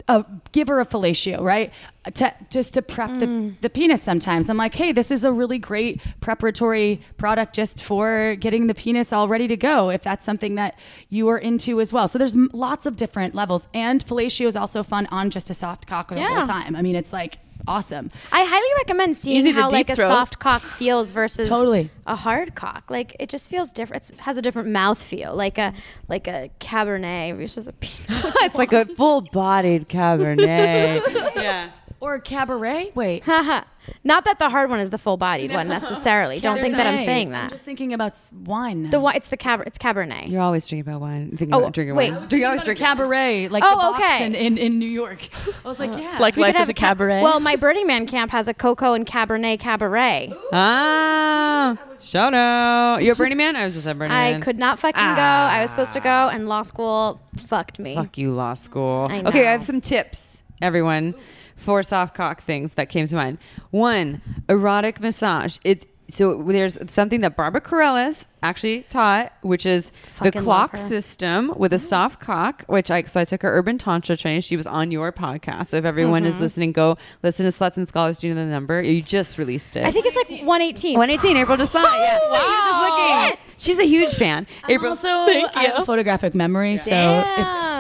a 0.08 0.26
giver 0.54 0.80
of 0.80 0.90
fellatio, 0.90 1.42
right? 1.42 1.74
To, 2.14 2.34
just 2.50 2.74
to 2.76 2.82
prep 2.82 3.20
the, 3.20 3.26
mm. 3.26 3.60
the 3.60 3.70
penis 3.70 4.02
sometimes. 4.02 4.50
I'm 4.50 4.56
like, 4.56 4.74
hey, 4.74 4.94
this 4.94 5.12
is 5.12 5.26
a 5.26 5.32
really 5.32 5.60
great 5.60 6.02
preparatory 6.22 7.02
product 7.18 7.54
just 7.54 7.84
for 7.84 8.36
getting 8.40 8.68
the 8.68 8.74
penis 8.74 9.12
all 9.12 9.28
ready 9.28 9.48
to 9.50 9.58
go 9.58 9.90
if 9.90 10.04
that's 10.04 10.26
something 10.26 10.56
that 10.56 10.80
you 11.10 11.28
are 11.28 11.38
into 11.38 11.82
as 11.82 11.92
well. 11.92 12.08
So 12.08 12.18
there's 12.18 12.36
lots 12.36 12.86
of 12.86 12.96
different 12.96 13.36
levels. 13.36 13.68
And 13.74 14.06
fellatio 14.06 14.48
is 14.48 14.56
also 14.56 14.84
fun 14.84 15.08
on 15.08 15.30
just 15.30 15.50
a 15.50 15.54
soft 15.54 15.88
cock 15.88 16.10
the 16.10 16.20
Yeah. 16.20 16.36
whole 16.36 16.46
time. 16.46 16.76
I 16.76 16.82
mean, 16.82 16.96
it's 16.96 17.12
like 17.12 17.40
awesome. 17.68 18.10
I 18.32 18.44
highly 18.44 18.74
recommend 18.78 19.16
seeing 19.16 19.38
Easy 19.38 19.52
how 19.52 19.70
like 19.70 19.88
deep 19.88 19.98
a 19.98 20.02
soft 20.08 20.40
cock 20.40 20.62
feels 20.62 21.12
versus 21.12 21.48
Totally. 21.48 21.90
a 22.06 22.16
hard 22.16 22.56
cock. 22.56 22.90
Like 22.90 23.16
it 23.20 23.30
just 23.30 23.50
feels 23.50 23.72
different. 23.72 24.10
It 24.10 24.20
has 24.20 24.38
a 24.38 24.42
different 24.42 24.70
mouth 24.70 25.02
feel, 25.02 25.34
like 25.36 25.58
a 25.58 25.74
like 26.08 26.28
a 26.28 26.50
cabernet 26.60 27.38
versus 27.38 27.68
a 27.68 27.74
pinot. 27.80 28.34
it's 28.42 28.56
like 28.56 28.74
a 28.74 28.86
full-bodied 28.86 29.90
Cabernet. 29.90 31.02
yeah. 31.36 31.72
Or 32.00 32.14
a 32.16 32.22
cabaret? 32.22 32.92
Wait. 32.94 33.26
Not 34.04 34.26
that 34.26 34.38
the 34.38 34.50
hard 34.50 34.70
one 34.70 34.80
is 34.82 34.90
the 34.90 34.98
full 34.98 35.16
bodied 35.18 35.52
one 35.54 35.68
necessarily. 35.70 36.40
Don't 36.42 36.60
think 36.62 36.76
that 36.76 36.86
I'm 36.86 36.98
saying 36.98 37.32
that. 37.32 37.46
I'm 37.46 37.50
just 37.50 37.64
thinking 37.64 37.94
about 37.94 38.12
s- 38.12 38.32
wine. 38.46 38.84
The 38.84 38.98
wi- 38.98 39.14
it's 39.14 39.30
the 39.30 39.38
cab 39.38 39.64
it's 39.66 39.78
cabernet. 39.78 40.30
You're 40.30 40.42
always 40.42 40.68
drinking 40.68 40.90
about 40.92 41.02
wine. 41.02 41.30
Thinking 41.30 41.54
Oh, 41.56 41.60
about 41.60 41.74
drinking 41.74 41.96
wait. 41.96 42.12
wine. 42.12 42.28
Drink, 42.28 42.46
always 42.46 42.64
drinking. 42.66 42.86
cabaret, 42.86 43.48
like 43.48 43.64
Oh, 43.66 43.72
the 43.72 43.76
box 43.78 44.04
okay. 44.04 44.26
in, 44.26 44.36
in, 44.36 44.58
in 44.58 44.78
New 44.78 44.90
York. 44.90 45.28
I 45.66 45.68
was 45.68 45.80
like, 45.80 45.98
yeah. 45.98 46.18
Like 46.20 46.36
We 46.36 46.42
life 46.44 46.54
could 46.54 46.62
is 46.62 46.68
have 46.68 46.70
a 46.70 46.74
cabaret. 46.80 47.24
Well, 47.24 47.40
my 47.40 47.56
Burning 47.56 47.88
Man 47.88 48.06
camp 48.06 48.30
has 48.32 48.48
a 48.50 48.54
cocoa 48.54 48.94
and 48.94 49.06
cabernet 49.08 49.60
cabaret. 49.62 50.34
Ah, 50.52 51.78
shout 52.02 52.34
out. 52.34 52.98
You 53.04 53.14
a 53.14 53.16
Burning 53.16 53.38
Man? 53.38 53.56
I 53.56 53.64
was 53.66 53.74
just 53.74 53.86
a 53.86 53.94
Burning 53.96 54.10
Man. 54.10 54.26
I 54.28 54.32
Man. 54.34 54.42
could 54.42 54.60
not 54.60 54.80
fucking 54.80 55.02
go. 55.02 55.22
I 55.22 55.62
was 55.62 55.70
supposed 55.72 55.94
to 55.94 56.00
go, 56.02 56.10
and 56.30 56.48
law 56.50 56.64
school 56.64 57.20
fucked 57.38 57.80
me. 57.80 57.96
Fuck 57.96 58.18
you, 58.18 58.34
law 58.34 58.54
school. 58.54 59.08
I 59.10 59.22
Okay, 59.22 59.48
I 59.48 59.52
have 59.52 59.64
some 59.64 59.80
tips, 59.82 60.44
everyone, 60.62 61.16
for 61.58 61.84
soft 61.84 62.16
cock 62.16 62.42
things 62.42 62.76
that 62.76 62.88
came 62.88 63.06
to 63.08 63.16
mind. 63.16 63.38
One, 63.72 64.22
erotic 64.48 65.02
massage. 65.02 65.58
It's 65.66 65.86
so 66.10 66.42
there's 66.42 66.78
something 66.90 67.20
that 67.20 67.36
Barbara 67.36 67.60
Carrellas 67.60 68.28
actually 68.42 68.84
taught, 68.84 69.34
which 69.42 69.66
is 69.66 69.92
the 70.22 70.32
clock 70.32 70.78
system 70.78 71.54
with 71.58 71.74
a 71.74 71.78
soft 71.78 72.22
cock. 72.22 72.64
Which 72.68 72.90
I 72.90 73.04
so 73.04 73.20
I 73.20 73.26
took 73.26 73.42
her 73.42 73.54
urban 73.58 73.78
tantra 73.78 74.16
training. 74.16 74.40
She 74.40 74.56
was 74.56 74.66
on 74.66 74.90
your 74.90 75.12
podcast. 75.12 75.66
So 75.68 75.76
if 75.76 75.84
everyone 75.84 76.22
Mm-hmm. 76.22 76.30
is 76.30 76.40
listening, 76.40 76.72
go 76.72 76.96
listen 77.24 77.46
to 77.46 77.52
Sluts 77.52 77.76
and 77.76 77.86
Scholars. 77.86 78.20
Do 78.20 78.28
you 78.30 78.34
know 78.36 78.46
the 78.46 78.52
number? 78.52 78.82
You 78.82 79.02
just 79.02 79.38
released 79.38 79.76
it. 79.76 79.86
I 79.86 79.92
think 79.92 80.06
it's 80.06 80.16
like 80.16 80.30
118. 80.46 80.98
118 80.98 81.36
April 81.36 81.58
Desai. 81.58 81.84
Yeah. 81.84 82.20
Holy 82.22 82.40
Wow. 82.40 83.36
Just. 83.46 83.60
She's 83.60 83.80
a 83.80 83.84
huge 83.84 84.16
fan. 84.16 84.48
April. 84.70 84.92
also, 84.92 85.10
I 85.10 85.50
have 85.68 85.82
a 85.82 85.86
photographic 85.86 86.34
memory, 86.34 86.78
so 86.78 86.92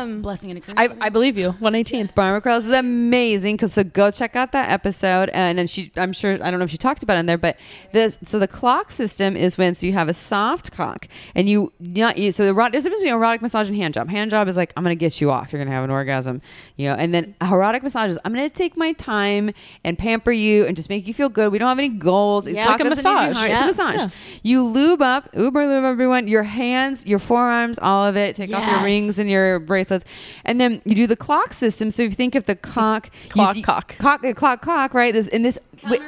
Damn. 0.07 0.17
if, 0.17 0.21
blessing 0.23 0.49
and 0.51 0.57
a 0.57 0.61
curse. 0.61 0.75
I, 0.77 0.89
I 0.99 1.09
believe 1.09 1.37
you. 1.37 1.47
118. 1.51 2.11
Barbara 2.15 2.41
Krause 2.41 2.65
is 2.65 2.71
amazing. 2.71 3.57
Cause 3.57 3.73
so 3.73 3.83
go 3.83 4.11
check 4.11 4.35
out 4.35 4.51
that 4.51 4.69
episode. 4.71 5.29
And 5.29 5.57
then 5.57 5.67
she, 5.67 5.91
I'm 5.95 6.13
sure, 6.13 6.33
I 6.33 6.49
don't 6.49 6.59
know 6.59 6.65
if 6.65 6.71
she 6.71 6.77
talked 6.77 7.03
about 7.03 7.17
it 7.17 7.21
in 7.21 7.25
there, 7.25 7.37
but 7.37 7.57
this, 7.91 8.17
so 8.25 8.39
the 8.39 8.47
clock 8.47 8.91
system 8.91 9.35
is 9.35 9.57
when, 9.57 9.73
so 9.73 9.85
you 9.85 9.93
have 9.93 10.09
a 10.09 10.13
soft 10.13 10.71
cock 10.71 11.07
and 11.35 11.49
you, 11.49 11.71
not 11.79 12.17
you, 12.17 12.31
so 12.31 12.45
the, 12.45 12.51
erot- 12.51 12.71
there's 12.71 12.85
a 12.85 12.89
difference 12.89 13.03
between 13.03 13.15
erotic 13.15 13.41
massage 13.41 13.67
and 13.67 13.77
hand 13.77 13.93
job. 13.93 14.09
Hand 14.09 14.31
job 14.31 14.47
is 14.47 14.57
like, 14.57 14.73
I'm 14.75 14.83
going 14.83 14.97
to 14.97 14.99
get 14.99 15.19
you 15.21 15.31
off. 15.31 15.51
You're 15.51 15.59
going 15.59 15.69
to 15.69 15.73
have 15.73 15.83
an 15.83 15.91
orgasm, 15.91 16.41
you 16.75 16.87
know, 16.87 16.95
and 16.95 17.13
then 17.13 17.35
erotic 17.41 17.83
massage 17.83 18.11
is, 18.11 18.19
I'm 18.25 18.33
going 18.33 18.49
to 18.49 18.55
take 18.55 18.77
my 18.77 18.93
time 18.93 19.51
and 19.83 19.97
pamper 19.97 20.31
you 20.31 20.65
and 20.65 20.75
just 20.75 20.89
make 20.89 21.07
you 21.07 21.13
feel 21.13 21.29
good. 21.29 21.51
We 21.51 21.57
don't 21.57 21.69
have 21.69 21.79
any 21.79 21.89
goals. 21.89 22.47
Yeah. 22.47 22.65
Cock 22.65 22.79
Like 22.79 22.87
a 22.87 22.89
doesn't 22.89 23.11
need 23.11 23.17
to 23.17 23.21
be 23.23 23.27
massage. 23.29 23.47
Yeah. 23.47 23.53
It's 23.53 23.61
a 23.61 23.83
massage. 23.83 23.95
Yeah. 23.95 24.09
You 24.43 24.63
lube 24.65 25.01
up, 25.01 25.29
Uber 25.35 25.65
lube 25.67 25.83
everyone, 25.83 26.27
your 26.27 26.43
hands, 26.43 27.05
your 27.05 27.19
forearms, 27.19 27.79
all 27.79 28.05
of 28.05 28.15
it. 28.17 28.35
Take 28.35 28.53
off 28.53 28.67
your 28.69 28.83
rings 28.83 29.19
and 29.19 29.29
your 29.29 29.59
bracelets. 29.59 29.96
And 30.45 30.59
then 30.59 30.81
you 30.85 30.95
do 30.95 31.07
the 31.07 31.15
clock 31.15 31.53
system. 31.53 31.89
So 31.91 32.03
if 32.03 32.11
you 32.11 32.15
think 32.15 32.35
of 32.35 32.45
the 32.45 32.55
cock, 32.55 33.09
you 33.25 33.29
Clock, 33.31 33.53
see- 33.55 33.61
cock. 33.61 33.95
cock, 33.97 34.23
uh, 34.25 34.33
clock, 34.33 34.61
cock, 34.61 34.93
right? 34.93 35.13
This 35.13 35.27
in 35.27 35.41
this 35.43 35.59
wi- 35.83 36.03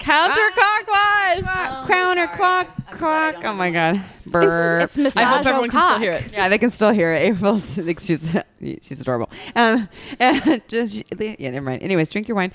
Counterclockwise. 0.00 1.44
Ah, 1.46 1.84
counter 1.86 2.26
clock, 2.28 2.68
clock. 2.90 3.36
Oh 3.44 3.52
my 3.52 3.70
god, 3.70 4.02
Brr. 4.26 4.80
It's 4.80 4.98
massage 4.98 5.22
I 5.22 5.26
hope 5.26 5.46
everyone 5.46 5.70
can 5.70 5.80
still 5.82 5.98
hear 5.98 6.12
it. 6.12 6.24
Yeah, 6.32 6.48
they 6.48 6.58
can 6.58 6.70
still 6.70 6.90
hear 6.90 7.12
it. 7.12 7.22
April's 7.36 7.78
like, 7.78 8.00
she's 8.00 8.28
she's 8.82 9.00
adorable. 9.00 9.30
Um, 9.54 9.88
just 10.68 11.02
yeah, 11.18 11.50
never 11.50 11.62
mind. 11.62 11.82
Anyways, 11.82 12.10
drink 12.10 12.28
your 12.28 12.36
wine. 12.36 12.52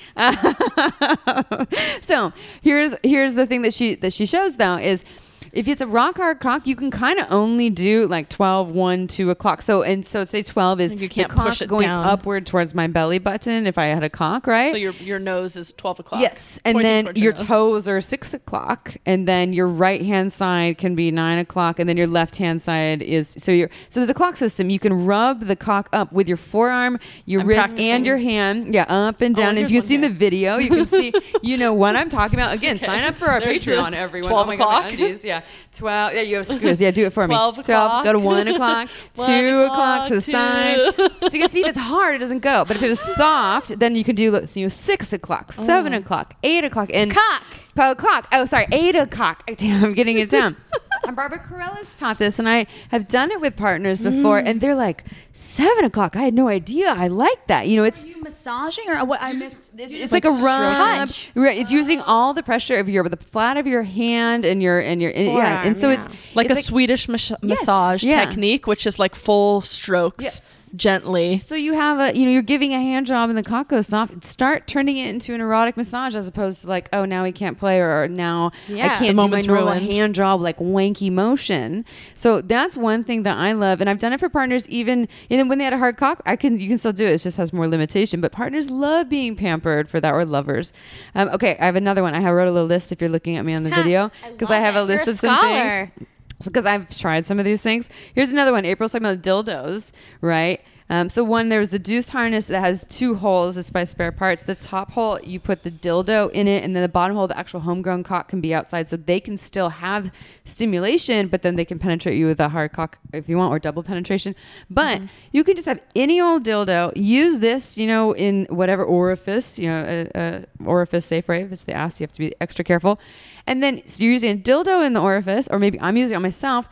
so 2.02 2.34
here's 2.62 2.96
here's 3.04 3.36
the 3.36 3.46
thing 3.46 3.62
that 3.64 3.74
she 3.74 3.96
that 3.96 4.14
she 4.14 4.26
shows 4.26 4.56
though 4.58 4.78
is. 4.78 5.04
If 5.52 5.68
it's 5.68 5.82
a 5.82 5.88
rock 5.88 6.18
hard 6.18 6.40
cock, 6.40 6.68
you 6.68 6.76
can 6.76 6.92
kind 6.92 7.20
of 7.20 7.28
only 7.32 7.70
do 7.70 8.08
like 8.08 8.30
12, 8.30 8.70
1, 8.70 9.08
2 9.08 9.30
o'clock. 9.30 9.62
So, 9.62 9.84
and 9.84 10.06
so 10.06 10.24
say 10.24 10.44
12 10.44 10.82
is 10.82 10.96
You 10.96 11.10
can't 11.10 11.30
the 11.30 11.36
cock 11.36 11.48
push 11.48 11.62
it 11.62 11.68
going 11.68 11.82
down. 11.82 12.06
upward 12.06 12.46
towards 12.46 12.74
my 12.76 12.88
belly 12.88 13.20
button 13.20 13.68
if 13.68 13.78
I 13.78 13.86
had 13.86 14.04
a 14.04 14.10
cock, 14.10 14.48
right? 14.48 14.72
So 14.72 14.78
your 14.78 14.94
your 14.94 15.20
nose 15.20 15.58
is 15.58 15.72
12 15.74 16.00
o'clock. 16.02 16.22
Yes, 16.22 16.60
and 16.66 16.80
then 16.80 17.06
towards 17.06 17.22
your 17.22 17.34
toes 17.34 17.88
are 17.88 18.02
six 18.02 18.34
o'clock, 18.34 18.96
and 19.06 19.28
then 19.28 19.54
your 19.54 19.68
right 19.68 20.02
hand 20.02 20.34
side 20.34 20.78
can 20.78 20.96
be 20.96 21.12
nine 21.12 21.40
o'clock, 21.40 21.80
and 21.80 21.88
then 21.88 21.98
your 21.98 22.08
left 22.08 22.36
hand 22.36 22.62
side 22.62 23.02
is 23.02 23.36
so 23.38 23.52
you're 23.52 23.70
so 23.90 24.00
there's 24.00 24.10
a 24.10 24.14
clock 24.14 24.38
system. 24.38 24.70
You 24.70 24.80
can 24.80 25.06
rub 25.06 25.46
the 25.46 25.56
cock 25.56 25.90
up 25.94 26.12
with 26.12 26.28
your 26.28 26.38
forearm, 26.38 27.00
your 27.26 27.42
I'm 27.42 27.48
wrist, 27.48 27.60
practicing. 27.60 27.92
and 27.92 28.06
your 28.06 28.18
hand. 28.18 28.74
Yeah, 28.74 28.86
up 28.90 29.22
and 29.22 29.38
oh, 29.38 29.42
down. 29.42 29.58
Oh, 29.58 29.62
if 29.62 29.72
you've 29.72 29.86
seen 29.86 30.02
the 30.02 30.10
video, 30.10 30.58
you 30.58 30.70
can 30.70 30.88
see 30.88 31.14
you 31.42 31.58
know 31.58 31.74
what 31.74 31.96
I'm 31.96 32.10
talking 32.10 32.40
about. 32.40 32.54
Again, 32.54 32.80
sign 32.80 33.04
up 33.04 33.16
for 33.16 33.28
our 33.28 33.40
There's 33.40 33.66
Patreon, 33.66 33.94
everyone. 33.94 34.32
12 34.32 34.46
oh 34.46 34.48
my 34.48 34.56
God, 34.56 34.86
o'clock. 34.86 34.92
undies. 34.92 35.24
Yeah, 35.40 35.44
twelve. 35.74 36.14
Yeah, 36.14 36.22
you 36.22 36.36
have 36.38 36.48
screws. 36.48 36.80
Yeah, 36.80 36.92
do 36.92 37.06
it 37.06 37.14
for 37.14 37.26
12 37.26 37.58
me. 37.58 37.64
Twelve. 37.64 37.66
Twelve. 37.66 38.04
Go 38.06 38.14
to 38.14 38.20
one 38.20 38.48
o'clock, 38.48 38.90
two 39.16 39.64
o'clock 39.64 40.10
to 40.10 40.16
the 40.16 40.22
two. 40.22 40.32
side. 40.32 40.94
So 40.96 41.34
you 41.34 41.40
can 41.40 41.50
see 41.50 41.62
if 41.62 41.68
it's 41.68 41.78
hard, 41.78 42.16
it 42.16 42.20
doesn't 42.20 42.40
go. 42.40 42.66
But 42.66 42.78
if 42.78 42.84
it 42.84 42.90
was 42.90 43.00
soft, 43.00 43.80
then 43.80 43.96
you 43.96 44.04
can 44.04 44.16
do 44.16 44.32
so 44.48 44.60
you 44.60 44.66
know, 44.66 44.70
six 44.70 45.14
o'clock, 45.14 45.48
oh. 45.58 45.64
seven 45.64 45.94
o'clock, 45.94 46.36
eight 46.44 46.64
o'clock, 46.64 46.90
and 46.94 47.12
Cock. 47.12 47.44
Oh, 47.80 47.96
clock. 47.96 48.28
Oh, 48.32 48.46
sorry, 48.46 48.68
eight 48.72 48.96
o'clock. 48.96 49.50
Damn, 49.58 49.84
I'm 49.84 49.94
getting 49.94 50.18
it 50.18 50.30
down. 50.30 50.56
and 51.06 51.16
Barbara 51.16 51.40
Carrellas 51.40 51.96
taught 51.96 52.18
this, 52.18 52.40
and 52.40 52.48
I 52.48 52.68
have 52.90 53.08
done 53.08 53.32
it 53.32 53.42
with 53.42 53.56
partners 53.56 54.02
before, 54.02 54.42
mm. 54.42 54.48
and 54.48 54.62
they're 54.62 54.76
like, 54.76 55.04
seven 55.34 55.86
o'clock. 55.86 56.16
I 56.16 56.22
had 56.22 56.34
no 56.34 56.48
idea. 56.48 56.90
I 56.90 57.08
like 57.08 57.48
that. 57.48 57.68
You 57.68 57.78
know, 57.78 57.84
it's 57.84 58.04
Are 58.04 58.08
you 58.08 58.22
massaging 58.22 58.90
or 58.90 59.04
what? 59.06 59.22
I 59.22 59.34
missed. 59.34 59.74
it's 59.78 60.12
like, 60.12 60.26
a 60.26 60.30
rub. 60.30 61.08
touch. 61.08 61.32
Right, 61.36 61.58
it's 61.58 61.72
using 61.72 62.02
oh. 62.02 62.06
all 62.08 62.34
the 62.34 62.44
pressure 62.44 62.76
of 62.76 62.90
your 62.90 63.08
the 63.08 63.18
flat 63.18 63.58
of 63.58 63.68
your 63.68 63.84
hand 63.84 64.46
and 64.46 64.62
your 64.62 64.80
and 64.80 65.02
your 65.02 65.12
and, 65.12 65.26
yeah. 65.26 65.66
And 65.66 65.78
so 65.78 65.90
yeah. 65.90 65.96
it's 65.96 66.08
like 66.36 66.50
it's 66.50 66.60
a 66.60 66.64
Swedish 66.64 67.08
mas- 67.08 67.32
massage 67.42 68.04
yeah. 68.04 68.26
technique, 68.26 68.68
which 68.68 68.86
is 68.86 69.00
like 69.00 69.16
full 69.16 69.62
strokes 69.62 70.24
Yes. 70.24 70.67
Gently. 70.78 71.40
So 71.40 71.56
you 71.56 71.74
have 71.74 72.00
a, 72.00 72.18
you 72.18 72.26
know, 72.26 72.32
you're 72.32 72.42
giving 72.42 72.74
a 72.74 72.80
hand 72.80 73.08
job 73.08 73.30
and 73.30 73.38
the 73.38 73.44
cock 73.44 73.70
goes 73.70 73.88
soft. 73.88 74.24
Start 74.24 74.68
turning 74.68 74.98
it 74.98 75.10
into 75.10 75.34
an 75.34 75.42
erotic 75.42 75.76
massage 75.76 76.16
as 76.16 76.28
opposed 76.28 76.62
to 76.62 76.68
like, 76.68 76.88
oh, 76.94 77.06
now 77.06 77.24
he 77.24 77.32
can't 77.32 77.58
play 77.58 77.80
or 77.80 78.08
now 78.08 78.52
Yeah. 78.68 78.86
I 78.86 78.90
can't 79.00 79.20
do 79.20 79.28
my 79.28 79.42
normal 79.42 79.74
ruined. 79.74 79.94
hand 79.94 80.16
job 80.16 80.42
like 80.42 80.58
wanky 80.58 81.12
motion. 81.12 81.86
So 82.16 82.42
that's 82.42 82.78
one 82.78 83.04
thing 83.04 83.24
that 83.24 83.38
I 83.38 83.52
love, 83.54 83.82
and 83.82 83.90
I've 83.90 84.00
done 84.00 84.14
it 84.14 84.20
for 84.20 84.30
partners. 84.30 84.70
Even 84.70 85.08
and 85.30 85.50
when 85.50 85.58
they 85.58 85.64
had 85.64 85.74
a 85.74 85.78
hard 85.78 85.98
cock, 85.98 86.22
I 86.26 86.36
can 86.36 86.60
you 86.60 86.68
can 86.68 86.78
still 86.78 86.94
do 86.94 87.06
it. 87.06 87.12
It 87.12 87.18
just 87.20 87.38
has 87.38 87.52
more 87.52 87.68
limitation. 87.68 88.22
But 88.22 88.32
partners 88.32 88.70
love 88.70 89.10
being 89.10 89.36
pampered 89.36 89.90
for 89.90 90.00
that, 90.00 90.14
or 90.14 90.26
lovers. 90.26 90.74
Um, 91.16 91.30
okay, 91.30 91.58
I 91.60 91.66
have 91.66 91.76
another 91.76 92.02
one. 92.02 92.14
I 92.14 92.32
wrote 92.32 92.48
a 92.48 92.52
little 92.52 92.68
list 92.68 92.92
if 92.92 93.02
you're 93.02 93.10
looking 93.10 93.36
at 93.38 93.46
me 93.46 93.54
on 93.54 93.64
the 93.64 93.70
video 93.70 94.12
because 94.30 94.52
I, 94.52 94.58
love 94.58 94.66
have 94.66 94.76
a 94.76 94.84
list 94.84 95.06
You're 95.06 95.12
a 95.12 95.14
of 95.14 95.20
some 95.20 95.40
things 95.42 96.08
because 96.44 96.66
I've 96.66 96.96
tried 96.96 97.26
some 97.26 97.40
of 97.40 97.46
these 97.46 97.62
things. 97.62 97.90
Here's 98.14 98.32
another 98.32 98.52
one. 98.52 98.66
April's 98.66 98.92
talking 98.92 99.06
about 99.08 99.24
dildos, 99.24 99.92
right? 100.22 100.62
Um, 100.90 101.10
so 101.10 101.24
one, 101.24 101.50
there's 101.50 101.70
the 101.70 101.80
Deuce 101.80 102.10
harness 102.10 102.48
that 102.48 102.62
has 102.62 102.86
two 102.90 103.16
holes. 103.16 103.56
This 103.56 103.70
by 103.70 103.84
spare 103.84 104.12
parts. 104.12 104.44
The 104.44 104.56
top 104.56 104.92
hole, 104.92 105.20
you 105.22 105.40
put 105.40 105.64
the 105.64 105.72
dildo 105.72 106.32
in 106.32 106.48
it, 106.48 106.64
and 106.64 106.76
then 106.76 106.82
the 106.82 106.90
bottom 106.90 107.16
hole, 107.18 107.28
the 107.28 107.38
actual 107.38 107.60
homegrown 107.60 108.04
cock 108.04 108.30
can 108.30 108.40
be 108.40 108.54
outside, 108.54 108.88
so 108.88 108.96
they 108.96 109.20
can 109.20 109.38
still 109.38 109.70
have 109.70 110.12
stimulation, 110.46 111.28
but 111.28 111.42
then 111.42 111.56
they 111.56 111.66
can 111.66 111.78
penetrate 111.78 112.18
you 112.18 112.28
with 112.28 112.40
a 112.40 112.50
hard 112.50 112.72
cock 112.72 113.00
if 113.12 113.28
you 113.28 113.38
want, 113.38 113.52
or 113.52 113.60
double 113.60 113.84
penetration. 113.84 114.34
But 114.70 115.00
mm-hmm. 115.00 115.08
you 115.34 115.44
can 115.44 115.56
just 115.56 115.68
have 115.68 115.82
any 115.96 116.22
old 116.22 116.46
dildo. 116.46 116.94
Use 116.96 117.40
this, 117.40 117.78
you 117.78 117.88
know, 117.88 118.14
in 118.14 118.46
whatever 118.50 118.84
orifice, 118.86 119.60
you 119.60 119.68
know, 119.68 120.08
a, 120.16 120.20
a 120.20 120.46
orifice 120.66 121.06
safe, 121.06 121.28
right? 121.28 121.46
If 121.46 121.52
it's 121.52 121.64
the 121.64 121.74
ass, 121.74 122.00
you 122.00 122.06
have 122.06 122.14
to 122.14 122.20
be 122.20 122.34
extra 122.40 122.64
careful. 122.64 123.00
And 123.46 123.62
then 123.62 123.82
so 123.88 124.04
you're 124.04 124.14
using 124.14 124.32
a 124.32 124.42
dildo 124.42 124.86
in 124.86 124.94
the 124.94 125.02
orifice, 125.02 125.48
or 125.50 125.60
maybe 125.60 125.80
I'm 125.82 125.98
using 125.98 126.14
it 126.14 126.18
on 126.18 126.22
myself. 126.22 126.68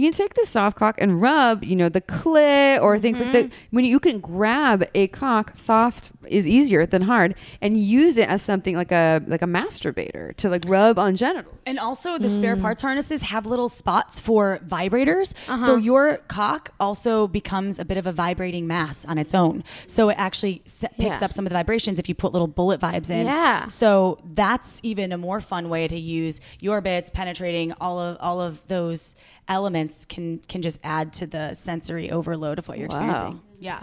You 0.00 0.06
can 0.06 0.16
take 0.16 0.32
the 0.32 0.46
soft 0.46 0.78
cock 0.78 0.94
and 0.98 1.20
rub, 1.20 1.62
you 1.62 1.76
know, 1.76 1.90
the 1.90 2.00
clit 2.00 2.80
or 2.80 2.98
things 2.98 3.20
like 3.20 3.32
that. 3.32 3.44
Mm-hmm. 3.44 3.76
When 3.76 3.84
you 3.84 4.00
can 4.00 4.18
grab 4.18 4.88
a 4.94 5.08
cock, 5.08 5.58
soft 5.58 6.10
is 6.26 6.46
easier 6.48 6.86
than 6.86 7.02
hard, 7.02 7.34
and 7.60 7.78
use 7.78 8.16
it 8.16 8.26
as 8.26 8.40
something 8.40 8.74
like 8.76 8.92
a 8.92 9.22
like 9.26 9.42
a 9.42 9.46
masturbator 9.46 10.34
to 10.36 10.48
like 10.48 10.64
rub 10.66 10.98
on 10.98 11.16
genitals. 11.16 11.54
And 11.66 11.78
also, 11.78 12.16
the 12.16 12.28
mm. 12.28 12.38
spare 12.38 12.56
parts 12.56 12.80
harnesses 12.80 13.20
have 13.20 13.44
little 13.44 13.68
spots 13.68 14.20
for 14.20 14.60
vibrators. 14.66 15.34
So 15.46 15.52
uh-huh. 15.52 15.76
your 15.76 16.16
cock 16.28 16.70
also 16.80 17.28
becomes 17.28 17.78
a 17.78 17.84
bit 17.84 17.98
of 17.98 18.06
a 18.06 18.12
vibrating 18.12 18.66
mass 18.66 19.04
on 19.04 19.18
its 19.18 19.34
own. 19.34 19.64
So 19.86 20.08
it 20.08 20.14
actually 20.14 20.62
se- 20.64 20.88
picks 20.98 21.20
Yeah. 21.20 21.26
up 21.26 21.32
some 21.34 21.44
of 21.44 21.50
the 21.50 21.58
vibrations 21.58 21.98
if 21.98 22.08
you 22.08 22.14
put 22.14 22.32
little 22.32 22.48
bullet 22.48 22.80
vibes 22.80 23.10
in. 23.10 23.26
Yeah. 23.26 23.68
So 23.68 24.18
that's 24.32 24.80
even 24.82 25.12
a 25.12 25.18
more 25.18 25.42
fun 25.42 25.68
way 25.68 25.88
to 25.88 25.98
use 25.98 26.40
your 26.58 26.80
bits 26.80 27.10
penetrating 27.10 27.74
all 27.80 28.00
of 28.00 28.16
all 28.20 28.40
of 28.40 28.66
those 28.68 29.14
elements 29.50 29.89
can 30.08 30.38
can 30.48 30.62
just 30.62 30.80
add 30.82 31.12
to 31.14 31.26
the 31.26 31.54
sensory 31.54 32.10
overload 32.10 32.58
of 32.58 32.68
what 32.68 32.78
you're 32.78 32.86
experiencing. 32.86 33.40
Yeah. 33.58 33.82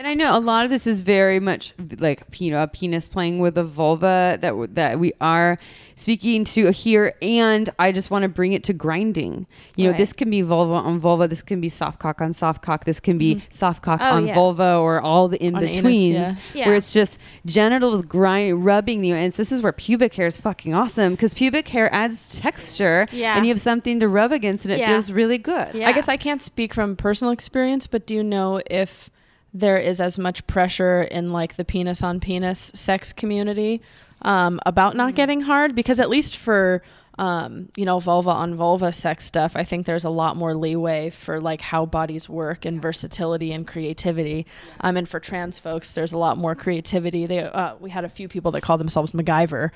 And 0.00 0.08
I 0.08 0.14
know 0.14 0.34
a 0.34 0.40
lot 0.40 0.64
of 0.64 0.70
this 0.70 0.86
is 0.86 1.02
very 1.02 1.40
much 1.40 1.74
like 1.98 2.22
you 2.40 2.50
know 2.50 2.62
a 2.62 2.66
penis 2.66 3.06
playing 3.06 3.38
with 3.38 3.58
a 3.58 3.64
vulva 3.64 4.38
that 4.40 4.48
w- 4.48 4.66
that 4.72 4.98
we 4.98 5.12
are 5.20 5.58
speaking 5.94 6.44
to 6.44 6.70
here, 6.70 7.12
and 7.20 7.68
I 7.78 7.92
just 7.92 8.10
want 8.10 8.22
to 8.22 8.30
bring 8.30 8.54
it 8.54 8.64
to 8.64 8.72
grinding. 8.72 9.46
You 9.76 9.84
know, 9.84 9.90
Right. 9.90 9.98
this 9.98 10.14
can 10.14 10.30
be 10.30 10.40
vulva 10.40 10.72
on 10.72 11.00
vulva, 11.00 11.28
this 11.28 11.42
can 11.42 11.60
be 11.60 11.68
soft 11.68 11.98
cock 11.98 12.22
on 12.22 12.32
soft 12.32 12.62
cock, 12.62 12.86
this 12.86 12.98
can 12.98 13.18
be 13.18 13.34
mm-hmm. 13.34 13.44
soft 13.50 13.82
cock 13.82 14.00
Oh, 14.02 14.16
on 14.16 14.26
yeah. 14.28 14.34
vulva, 14.34 14.76
or 14.76 15.02
all 15.02 15.28
the 15.28 15.36
in 15.36 15.54
On 15.54 15.60
betweens, 15.60 16.32
yeah. 16.32 16.34
Yeah. 16.54 16.66
where 16.68 16.76
it's 16.76 16.94
just 16.94 17.18
genitals 17.44 18.00
grind 18.00 18.64
rubbing 18.64 19.04
you. 19.04 19.14
And 19.14 19.34
so 19.34 19.42
this 19.42 19.52
is 19.52 19.60
where 19.60 19.70
pubic 19.72 20.14
hair 20.14 20.28
is 20.28 20.38
fucking 20.38 20.72
awesome 20.72 21.12
because 21.12 21.34
pubic 21.34 21.68
hair 21.68 21.92
adds 21.94 22.38
texture, 22.40 23.06
Yeah. 23.12 23.36
and 23.36 23.44
you 23.44 23.52
have 23.52 23.60
something 23.60 24.00
to 24.00 24.08
rub 24.08 24.32
against, 24.32 24.64
and 24.64 24.72
it 24.72 24.78
Yeah. 24.78 24.88
feels 24.92 25.12
really 25.12 25.36
good. 25.36 25.74
Yeah. 25.74 25.86
I 25.90 25.92
guess 25.92 26.08
I 26.08 26.16
can't 26.16 26.40
speak 26.40 26.72
from 26.72 26.96
personal 26.96 27.32
experience, 27.32 27.86
but 27.86 28.06
do 28.06 28.14
you 28.14 28.22
know 28.24 28.62
if 28.70 29.10
there 29.52 29.78
is 29.78 30.00
as 30.00 30.18
much 30.18 30.46
pressure 30.46 31.02
in 31.02 31.32
like 31.32 31.56
the 31.56 31.64
penis 31.64 32.02
on 32.02 32.20
penis 32.20 32.70
sex 32.74 33.12
community 33.12 33.82
um, 34.22 34.60
about 34.66 34.96
not 34.96 35.14
getting 35.14 35.40
hard? 35.40 35.74
Because 35.74 36.00
at 36.00 36.08
least 36.08 36.36
for 36.36 36.82
um, 37.18 37.68
you 37.76 37.84
know 37.84 38.00
vulva 38.00 38.30
on 38.30 38.54
vulva 38.54 38.92
sex 38.92 39.24
stuff, 39.24 39.52
I 39.54 39.64
think 39.64 39.86
there's 39.86 40.04
a 40.04 40.10
lot 40.10 40.36
more 40.36 40.54
leeway 40.54 41.10
for 41.10 41.40
like 41.40 41.60
how 41.60 41.84
bodies 41.84 42.28
work 42.28 42.64
and 42.64 42.80
versatility 42.80 43.52
and 43.52 43.66
creativity. 43.66 44.46
Um, 44.80 44.96
and 44.96 45.08
for 45.08 45.20
trans 45.20 45.58
folks, 45.58 45.92
there's 45.92 46.12
a 46.12 46.18
lot 46.18 46.38
more 46.38 46.54
creativity. 46.54 47.26
They 47.26 47.40
uh, 47.40 47.74
we 47.80 47.90
had 47.90 48.04
a 48.04 48.08
few 48.08 48.28
people 48.28 48.52
that 48.52 48.62
call 48.62 48.78
themselves 48.78 49.12
MacGyver, 49.12 49.70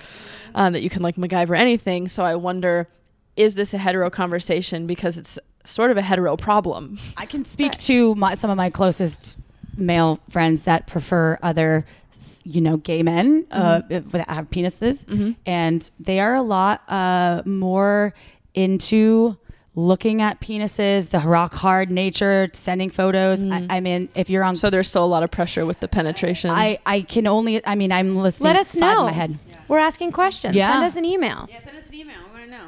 um, 0.55 0.73
that 0.73 0.83
you 0.83 0.91
can 0.91 1.03
like 1.03 1.17
MacGyver 1.17 1.59
anything. 1.59 2.09
So 2.09 2.25
I 2.25 2.37
wonder 2.37 2.89
is 3.37 3.55
this 3.55 3.75
a 3.75 3.79
hetero 3.79 4.11
conversation 4.11 4.87
because 4.87 5.19
it's 5.19 5.39
sort 5.65 5.91
of 5.91 5.97
a 5.97 6.03
hetero 6.03 6.37
problem. 6.37 6.99
I 7.17 7.27
can 7.27 7.45
speak 7.45 7.73
to 7.81 8.15
my, 8.15 8.35
some 8.35 8.51
of 8.51 8.57
my 8.57 8.71
closest 8.71 9.39
male 9.77 10.19
friends 10.31 10.65
that 10.65 10.87
prefer 10.87 11.39
other, 11.43 11.85
you 12.45 12.61
know, 12.61 12.77
gay 12.77 13.03
men 13.03 13.47
uh, 13.51 13.83
that 13.89 14.29
have 14.29 14.51
penises, 14.51 15.05
and 15.47 15.91
they 16.01 16.21
are 16.21 16.35
a 16.35 16.43
lot 16.43 16.83
uh, 16.89 17.43
more 17.45 18.15
into 18.55 19.37
looking 19.77 20.23
at 20.23 20.41
penises, 20.41 21.11
the 21.11 21.19
rock 21.19 21.53
hard 21.55 21.91
nature, 21.91 22.49
sending 22.53 22.91
photos. 22.91 23.43
I, 23.43 23.67
I 23.69 23.81
mean, 23.81 24.09
if 24.15 24.31
you're 24.31 24.45
on, 24.45 24.55
So 24.57 24.71
there's 24.71 24.87
still 24.89 25.05
a 25.05 25.07
lot 25.07 25.23
of 25.25 25.31
pressure 25.31 25.67
with 25.67 25.81
the 25.81 25.89
penetration. 25.89 26.51
I 26.51 26.79
I 26.87 27.01
can 27.03 27.27
only. 27.27 27.65
I 27.67 27.75
mean, 27.75 27.91
I'm 27.93 28.17
listening. 28.17 28.47
Let 28.47 28.57
us 28.57 28.75
know. 28.77 29.01
In 29.01 29.07
my 29.07 29.13
head. 29.13 29.39
We're 29.67 29.79
asking 29.79 30.13
questions. 30.13 30.55
Yeah. 30.55 30.71
Send 30.73 30.85
us 30.85 30.97
an 30.97 31.05
email. 31.07 31.49
Yeah, 31.51 31.65
send 31.65 31.77
us 31.79 31.89
an 31.89 31.95
email. 31.95 32.17
I 32.29 32.33
want 32.39 32.45
to 32.45 32.51
know. 32.51 32.67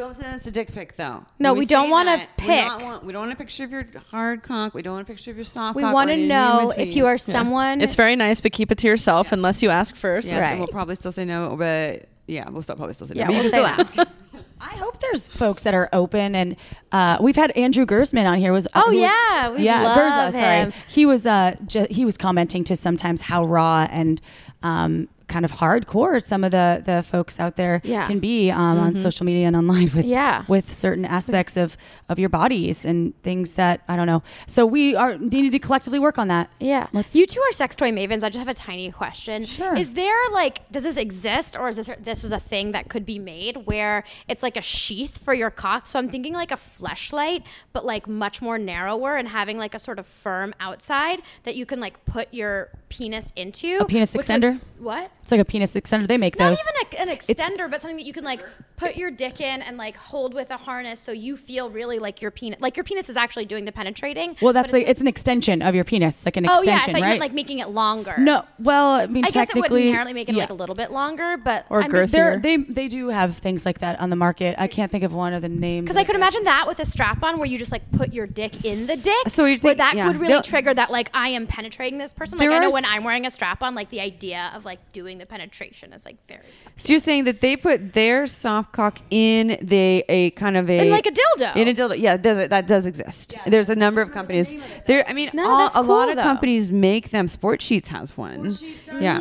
Don't 0.00 0.16
send 0.16 0.34
us 0.34 0.46
a 0.46 0.50
dick 0.50 0.72
pic 0.72 0.96
though. 0.96 1.24
No, 1.38 1.52
When 1.52 1.58
we 1.60 1.66
don't 1.66 1.90
want 1.90 2.08
a 2.08 2.12
that, 2.12 2.28
we 2.38 2.46
pic. 2.46 2.64
don't 2.66 2.82
want- 2.82 3.04
We 3.04 3.12
don't 3.12 3.20
want 3.22 3.32
a 3.32 3.36
picture 3.36 3.64
of 3.64 3.70
your 3.70 3.84
hard 4.10 4.42
cock. 4.42 4.72
We 4.72 4.80
don't 4.80 4.94
want 4.94 5.06
a 5.06 5.10
picture 5.12 5.30
of 5.30 5.36
your 5.36 5.44
soft 5.44 5.78
cock. 5.78 5.86
We 5.88 5.92
want 5.92 6.08
to 6.08 6.16
know 6.16 6.72
if 6.76 6.96
you 6.96 7.06
are 7.06 7.18
someone. 7.18 7.82
it's 7.82 7.96
very 7.96 8.16
nice, 8.16 8.40
but 8.40 8.52
keep 8.52 8.72
it 8.72 8.78
to 8.78 8.86
yourself 8.86 9.30
unless 9.30 9.62
you 9.62 9.68
ask 9.68 9.94
first. 9.94 10.26
Yes, 10.28 10.40
Right. 10.40 10.50
and 10.52 10.58
we'll 10.58 10.68
probably 10.68 10.94
still 10.94 11.12
say 11.12 11.26
no, 11.26 11.54
but 11.58 12.06
yeah, 12.26 12.48
we'll 12.48 12.62
still 12.62 12.76
probably 12.76 12.94
still 12.94 13.08
say 13.08 13.14
no. 13.14 13.20
Yeah, 13.20 13.26
but 13.26 13.32
we'll 13.34 13.42
can 13.42 13.50
still 13.50 13.66
ask. 13.66 14.10
I 14.62 14.76
hope 14.76 15.00
there's 15.00 15.26
folks 15.28 15.62
that 15.64 15.72
are 15.74 15.88
open, 15.92 16.34
and 16.34 16.56
uh, 16.92 17.18
we've 17.20 17.36
had 17.36 17.50
Andrew 17.52 17.84
Gersman 17.86 18.26
on 18.30 18.38
here. 18.38 18.52
Was 18.52 18.66
Oh, 18.74 18.86
who 18.90 18.92
was- 18.92 19.00
yeah, 19.02 19.50
we 19.52 19.64
yeah, 19.64 19.82
love 19.82 19.98
Gurza, 19.98 20.26
him. 20.26 20.70
Sorry, 20.72 20.82
he 20.88 21.04
was 21.06 21.26
uh, 21.26 21.56
ju- 21.66 21.86
he 21.90 22.04
was 22.06 22.16
commenting 22.16 22.64
to 22.64 22.76
sometimes 22.76 23.22
how 23.22 23.44
raw 23.44 23.86
and 23.90 24.20
um, 24.62 25.08
kind 25.30 25.44
of 25.44 25.52
hardcore 25.52 26.22
some 26.22 26.42
of 26.44 26.50
the 26.50 26.82
the 26.84 27.02
folks 27.02 27.38
out 27.40 27.54
there 27.56 27.80
Yeah. 27.84 28.06
can 28.06 28.18
be 28.18 28.50
um, 28.50 28.78
on 28.78 28.94
social 28.96 29.24
media 29.24 29.46
and 29.46 29.56
online 29.56 29.88
with 29.94 30.04
Yeah. 30.04 30.44
with 30.48 30.70
certain 30.72 31.04
aspects 31.04 31.56
of 31.56 31.76
of 32.08 32.18
your 32.18 32.28
bodies 32.28 32.84
and 32.84 33.14
things 33.22 33.52
that 33.52 33.80
I 33.88 33.94
don't 33.96 34.06
know. 34.12 34.22
So 34.46 34.66
we 34.66 34.94
are 34.96 35.16
needed 35.16 35.52
to 35.52 35.58
collectively 35.60 35.98
work 36.00 36.18
on 36.18 36.28
that. 36.28 36.50
Yeah. 36.58 36.88
Let's- 36.92 37.14
you 37.14 37.24
two 37.26 37.40
are 37.40 37.52
sex 37.52 37.76
toy 37.76 37.90
mavens. 37.92 38.22
I 38.24 38.28
just 38.28 38.38
have 38.44 38.48
a 38.48 38.54
tiny 38.54 38.90
question. 38.90 39.44
Sure. 39.44 39.74
Is 39.76 39.92
there 39.94 40.18
like 40.32 40.54
does 40.72 40.82
this 40.82 40.96
exist 40.96 41.56
or 41.56 41.68
is 41.68 41.76
this 41.76 41.90
this 42.02 42.24
is 42.24 42.32
a 42.32 42.40
thing 42.40 42.72
that 42.72 42.88
could 42.88 43.06
be 43.06 43.18
made 43.18 43.66
where 43.66 44.02
it's 44.28 44.42
like 44.42 44.56
a 44.56 44.62
sheath 44.62 45.16
for 45.18 45.32
your 45.32 45.50
cock? 45.50 45.86
So 45.86 45.98
I'm 45.98 46.08
thinking 46.08 46.32
like 46.34 46.50
a 46.50 46.56
fleshlight, 46.56 47.44
but 47.72 47.84
like 47.86 48.08
much 48.08 48.42
more 48.42 48.58
narrower 48.58 49.16
and 49.16 49.28
having 49.28 49.56
like 49.58 49.74
a 49.74 49.78
sort 49.78 49.98
of 50.00 50.06
firm 50.06 50.52
outside 50.58 51.22
that 51.44 51.54
you 51.54 51.64
can 51.66 51.78
like 51.78 52.04
put 52.04 52.26
your 52.34 52.70
penis 52.90 53.32
into. 53.36 53.78
A 53.80 53.86
penis 53.86 54.12
which 54.14 54.28
would- 54.28 54.42
extender? 54.42 54.60
what? 54.78 55.10
It's 55.22 55.30
like 55.30 55.40
a 55.40 55.44
penis 55.44 55.74
extender. 55.74 56.08
They 56.08 56.16
make 56.18 56.36
those, 56.36 56.58
Not 56.58 56.86
even 56.92 57.06
a, 57.06 57.10
an 57.10 57.16
extender, 57.16 57.70
but 57.70 57.80
something 57.82 57.96
that 57.98 58.04
you 58.06 58.12
can 58.12 58.24
like 58.24 58.40
put 58.76 58.96
your 58.96 59.10
dick 59.10 59.40
in 59.40 59.62
and 59.62 59.76
like 59.76 59.96
hold 59.96 60.32
with 60.34 60.50
a 60.50 60.56
harness, 60.56 60.98
so 61.00 61.12
you 61.12 61.36
feel 61.36 61.70
really 61.70 61.98
like 61.98 62.20
your 62.22 62.30
penis, 62.30 62.60
like 62.60 62.76
your 62.76 62.84
penis 62.84 63.08
is 63.08 63.16
actually 63.16 63.44
doing 63.44 63.64
the 63.66 63.72
penetrating. 63.72 64.36
well, 64.42 64.52
that's 64.52 64.72
like 64.72 64.86
it's 64.88 65.00
an 65.00 65.06
extension 65.06 65.62
of 65.62 65.74
your 65.74 65.84
penis, 65.84 66.24
like 66.24 66.36
an 66.36 66.48
oh 66.48 66.62
yeah, 66.62 66.72
I 66.72 66.76
extension, 66.78 66.96
you 66.96 67.02
right? 67.02 67.08
meant 67.10 67.20
like 67.20 67.32
making 67.32 67.58
it 67.60 67.68
longer. 67.68 68.14
no, 68.18 68.44
well, 68.58 68.90
I 68.92 69.06
mean, 69.06 69.24
I 69.24 69.30
guess 69.30 69.50
it 69.50 69.56
would 69.56 69.70
inherently 69.70 70.14
make 70.14 70.28
it 70.28 70.34
yeah. 70.34 70.42
like 70.42 70.50
a 70.50 70.54
little 70.54 70.74
bit 70.74 70.90
longer, 70.90 71.36
but 71.36 71.66
Or 71.70 71.82
I'm 71.82 71.90
girthier. 71.90 72.42
They 72.42 72.56
they 72.56 72.88
do 72.88 73.08
have 73.08 73.36
things 73.36 73.64
like 73.64 73.78
that 73.80 74.00
on 74.00 74.10
the 74.10 74.16
market. 74.16 74.56
I 74.58 74.66
can't 74.66 74.90
think 74.90 75.04
of 75.04 75.12
one 75.12 75.32
of 75.32 75.42
the 75.42 75.48
names. 75.48 75.84
Because 75.84 75.96
I 75.96 76.04
could 76.04 76.16
imagine 76.16 76.44
that 76.44 76.66
with 76.66 76.80
a 76.80 76.84
strap 76.86 77.22
on 77.22 77.38
where 77.38 77.46
you 77.46 77.58
just 77.58 77.70
like 77.72 77.90
put 77.92 78.12
your 78.12 78.26
dick 78.26 78.52
in 78.64 78.86
the 78.86 78.96
dick. 78.96 79.28
So 79.28 79.44
you 79.44 79.58
think- 79.58 79.76
that 79.76 79.94
yeah. 79.94 80.08
would 80.08 80.16
really 80.16 80.32
They'll- 80.32 80.42
trigger 80.42 80.74
that 80.74 80.90
like 80.90 81.10
I 81.14 81.28
am 81.28 81.46
penetrating 81.46 81.98
this 81.98 82.12
person. 82.12 82.38
Like 82.38 82.48
I 82.48 82.58
know 82.58 82.70
are 82.70 82.79
when 82.82 82.84
s- 82.84 82.90
I'm 82.96 83.04
wearing 83.04 83.26
a 83.26 83.30
strap 83.30 83.62
on, 83.62 83.74
like 83.74 83.90
the 83.90 84.00
idea 84.00 84.50
of 84.54 84.64
like 84.64 84.78
doing 84.92 85.18
the 85.18 85.26
penetration 85.26 85.92
is 85.92 86.04
like 86.04 86.16
very 86.26 86.40
So 86.76 86.92
you're 86.92 87.00
saying 87.00 87.24
that 87.24 87.40
they 87.40 87.56
put 87.56 87.92
their 87.92 88.26
soft 88.26 88.72
cock 88.72 88.98
in 89.10 89.58
the 89.62 90.04
a 90.08 90.30
kind 90.30 90.56
of 90.56 90.68
a 90.70 90.86
In 90.86 90.90
like 90.90 91.06
a 91.06 91.12
dildo. 91.12 91.56
in 91.56 91.68
a 91.68 91.72
dildo. 91.74 91.98
Yeah, 91.98 92.16
does, 92.16 92.48
that 92.48 92.66
does 92.66 92.86
exist. 92.86 93.36
There's 93.46 93.70
a 93.70 93.76
number 93.76 94.00
of 94.00 94.10
companies. 94.12 94.54
There, 94.86 95.04
I 95.08 95.12
mean, 95.12 95.30
No, 95.32 95.48
all, 95.48 95.58
that's 95.58 95.76
a 95.76 95.80
lot 95.80 96.04
cool, 96.04 96.10
of 96.10 96.16
though. 96.16 96.22
companies 96.22 96.70
make 96.70 97.10
them. 97.10 97.26
Sportsheets 97.26 97.88
has 97.88 98.16
one. 98.16 98.52
Yeah, 99.00 99.20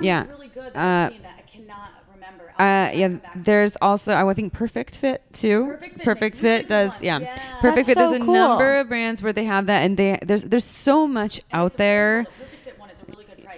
yeah. 0.00 0.26
Uh, 0.74 1.10
I 1.10 1.42
cannot 1.50 1.90
remember. 2.14 2.50
Uh, 2.58 2.90
yeah, 2.94 3.08
there's 3.34 3.76
also 3.82 4.14
I 4.14 4.34
think 4.34 4.52
Perfect 4.52 4.98
Fit 4.98 5.22
too. 5.32 5.76
Perfect 6.04 6.36
Fit, 6.36 6.68
does 6.68 7.02
yeah. 7.02 7.18
Perfect 7.60 7.86
That's 7.86 7.88
Fit. 7.88 7.94
There's 7.96 8.10
so 8.10 8.16
a 8.16 8.20
cool. 8.20 8.34
number 8.34 8.78
of 8.80 8.88
brands 8.88 9.22
where 9.22 9.32
they 9.32 9.44
have 9.44 9.66
that, 9.66 9.80
and 9.84 9.96
they 9.96 10.18
there's 10.22 10.44
there's 10.44 10.64
so 10.64 11.06
much 11.08 11.40
out 11.52 11.76
there. 11.76 12.26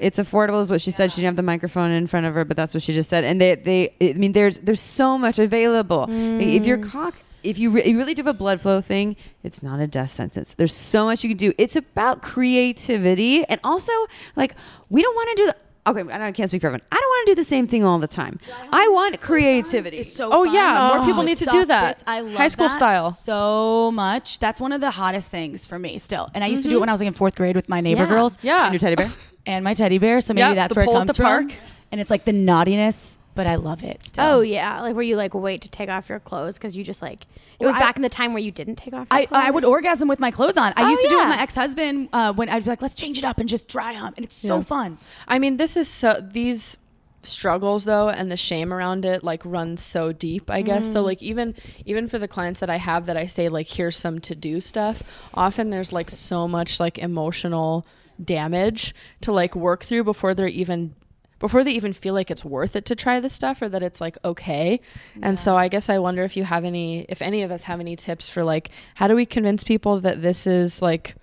It's 0.03 0.19
affordable, 0.19 0.61
is 0.61 0.71
what 0.71 0.81
she 0.81 0.91
said. 0.91 1.11
She 1.13 1.17
didn't 1.17 1.29
have 1.29 1.37
the 1.37 1.43
microphone 1.43 1.91
in 1.91 2.07
front 2.07 2.27
of 2.27 2.35
her, 2.35 2.45
but 2.45 2.57
that's 2.57 2.75
what 2.75 2.83
she 2.83 2.93
just 2.93 3.09
said. 3.09 3.25
And 3.25 3.41
they 3.41 3.55
they 3.55 3.95
I 4.01 4.15
mean 4.15 4.33
there's 4.33 4.59
there's 4.59 4.81
so 4.81 5.17
much 5.17 5.39
available. 5.39 6.07
If 6.11 6.67
your 6.67 6.79
mm. 6.79 6.91
cock 6.91 7.15
if 7.43 7.59
you, 7.59 7.71
re- 7.71 7.85
you 7.85 7.99
really 7.99 8.15
do 8.15 8.21
have 8.21 8.35
a 8.35 8.39
blood 8.39 8.61
flow 8.61 8.81
thing, 8.81 9.17
it's 9.43 9.63
not 9.63 9.81
a 9.81 9.87
death 9.87 10.11
sentence. 10.11 10.55
There's 10.57 10.75
so 10.75 11.05
much 11.05 11.25
you 11.25 11.31
can 11.31 11.37
do. 11.37 11.53
It's 11.59 11.77
about 11.77 12.23
creativity 12.23 13.45
and 13.45 13.61
also 13.65 13.93
like 14.37 14.55
we 14.89 15.03
don't 15.03 15.15
want 15.15 15.31
to 15.31 15.37
do 15.37 15.47
the 15.47 15.57
okay. 15.91 16.13
I 16.13 16.33
can't 16.33 16.49
speak 16.49 16.61
for 16.61 16.69
everyone. 16.69 16.87
I 16.91 16.97
don't 16.97 17.09
want 17.09 17.27
to 17.27 17.33
do 17.33 17.35
the 17.37 17.45
same 17.45 17.67
thing 17.67 17.85
all 17.85 17.99
the 17.99 18.07
time. 18.07 18.39
I 18.73 18.89
want 18.89 19.21
creativity. 19.21 20.03
so 20.03 20.31
Oh, 20.33 20.45
yeah, 20.45 20.95
more 20.95 21.07
people 21.07 21.23
oh, 21.23 21.25
need 21.25 21.39
to 21.39 21.47
do 21.47 21.65
that. 21.67 21.97
bits. 21.97 22.05
I 22.07 22.21
love 22.21 22.35
High 22.35 22.49
school 22.49 22.69
that 22.69 22.75
style. 22.75 23.11
so 23.13 23.91
much. 23.93 24.39
That's 24.39 24.61
one 24.61 24.73
of 24.73 24.81
the 24.81 24.91
hottest 24.91 25.31
things 25.31 25.67
for 25.67 25.79
me 25.79 25.99
still. 25.99 26.31
And 26.35 26.45
I 26.45 26.47
used 26.47 26.63
to 26.63 26.69
do 26.69 26.75
it 26.75 26.77
mm-hmm. 26.77 26.81
when 26.81 26.89
I 26.89 26.93
was 26.93 27.01
like 27.01 27.09
in 27.09 27.15
fourth 27.15 27.35
grade 27.35 27.57
with 27.57 27.69
my 27.69 27.81
neighbor 27.81 28.05
Yeah. 28.05 28.09
girls 28.09 28.39
Yeah. 28.43 28.65
And 28.65 28.75
your 28.75 28.81
teddy 28.81 28.97
bear. 28.97 29.11
and 29.47 29.64
my 29.64 29.74
teddy 29.74 29.99
bear. 29.99 30.20
So 30.20 30.34
maybe 30.34 30.49
Yep, 30.49 30.55
that's 30.57 30.74
the 30.74 30.78
where 30.78 30.84
it 30.84 30.86
pole 30.86 30.97
at 30.97 31.01
comes 31.01 31.09
the 31.09 31.14
from. 31.14 31.49
park. 31.49 31.55
And 31.90 32.01
it's 32.01 32.11
like 32.11 32.24
the 32.24 32.32
naughtiness 32.32 33.18
but 33.34 33.47
I 33.47 33.55
love 33.55 33.82
it. 33.82 34.05
Still. 34.05 34.24
Oh 34.24 34.40
yeah, 34.43 34.82
like 34.82 34.95
where 34.95 35.03
you 35.03 35.16
like 35.16 35.32
wait 35.32 35.62
to 35.62 35.70
take 35.70 35.88
off 35.88 36.09
your 36.11 36.20
clothes 36.20 36.59
because 36.59 36.76
you 36.76 36.84
just 36.84 37.01
like 37.01 37.24
it 37.59 37.64
was 37.64 37.74
I- 37.76 37.80
back 37.80 37.97
in 37.97 38.03
the 38.03 38.11
time 38.11 38.34
where 38.34 38.43
you 38.43 38.51
didn't 38.51 38.76
take 38.76 38.93
off. 38.93 39.07
Your 39.11 39.20
I, 39.20 39.24
clothes. 39.24 39.43
I 39.47 39.51
would 39.51 39.64
orgasm 39.64 40.07
with 40.07 40.18
my 40.20 40.30
clothes 40.30 40.59
on. 40.59 40.74
I 40.76 40.84
Oh, 40.84 40.88
used 40.90 41.01
to 41.03 41.09
do 41.09 41.14
it 41.14 41.18
with 41.18 41.24
yeah. 41.28 41.36
my 41.36 41.43
ex 41.43 41.55
husband 41.55 42.11
uh, 42.12 42.34
when 42.34 42.51
I'd 42.51 42.64
be 42.64 42.68
like, 42.68 42.82
let's 42.82 42.95
change 42.95 43.16
it 43.16 43.24
up 43.24 43.38
and 43.38 43.49
just 43.49 43.68
dry 43.68 43.95
hump. 43.95 44.16
And 44.18 44.26
it's 44.26 44.34
so 44.34 44.61
fun. 44.61 44.99
I 45.26 45.38
mean, 45.38 45.57
this 45.57 45.78
is 45.78 45.88
so 45.88 46.20
these 46.20 46.76
struggles 47.22 47.84
though 47.84 48.09
and 48.09 48.30
the 48.32 48.36
shame 48.36 48.72
around 48.72 49.05
it 49.05 49.22
like 49.22 49.40
runs 49.45 49.80
so 49.80 50.11
deep 50.12 50.51
i 50.51 50.61
guess 50.61 50.93
so 50.93 51.03
like 51.03 51.22
even 51.22 51.55
even 51.86 52.09
for 52.09 52.18
the 52.18 52.26
clients 52.26 52.59
that 52.59 52.68
i 52.68 52.78
have 52.78 53.07
that 53.07 53.16
i 53.16 53.26
say 53.28 53.49
like 53.49 53.68
here's 53.68 53.97
some 53.97 54.18
to 54.18 54.34
do 54.34 54.61
stuff 54.61 55.30
often 55.32 55.70
there's 55.70 55.93
like 55.93 56.11
so 56.11 56.49
much 56.49 56.80
like 56.80 56.99
emotional 56.99 57.86
damage 58.25 58.95
to 59.23 59.33
like 59.33 59.55
work 59.55 59.85
through 59.85 60.05
before 60.05 60.35
they're 60.35 60.49
even 60.49 60.95
before 61.39 61.64
they 61.64 61.73
even 61.73 61.93
feel 61.93 62.14
like 62.14 62.31
it's 62.31 62.45
worth 62.45 62.77
it 62.77 62.85
to 62.85 62.95
try 62.95 63.18
this 63.18 63.33
stuff 63.33 63.61
or 63.61 63.68
that 63.68 63.83
it's 63.83 64.01
like 64.01 64.16
okay. 64.25 64.81
And 65.20 65.39
so 65.39 65.57
i 65.57 65.66
guess 65.68 65.91
i 65.91 65.99
wonder 65.99 66.23
if 66.23 66.37
you 66.37 66.45
have 66.45 66.64
any 66.64 67.03
if 67.09 67.20
any 67.20 67.43
of 67.43 67.51
us 67.51 67.64
have 67.64 67.81
any 67.81 67.97
tips 67.97 68.29
for 68.29 68.45
like 68.45 68.70
how 68.95 69.09
do 69.09 69.14
we 69.16 69.27
convince 69.27 69.64
people 69.64 70.01
that 70.01 70.23
this 70.23 70.47
is 70.47 70.81
like 70.81 71.16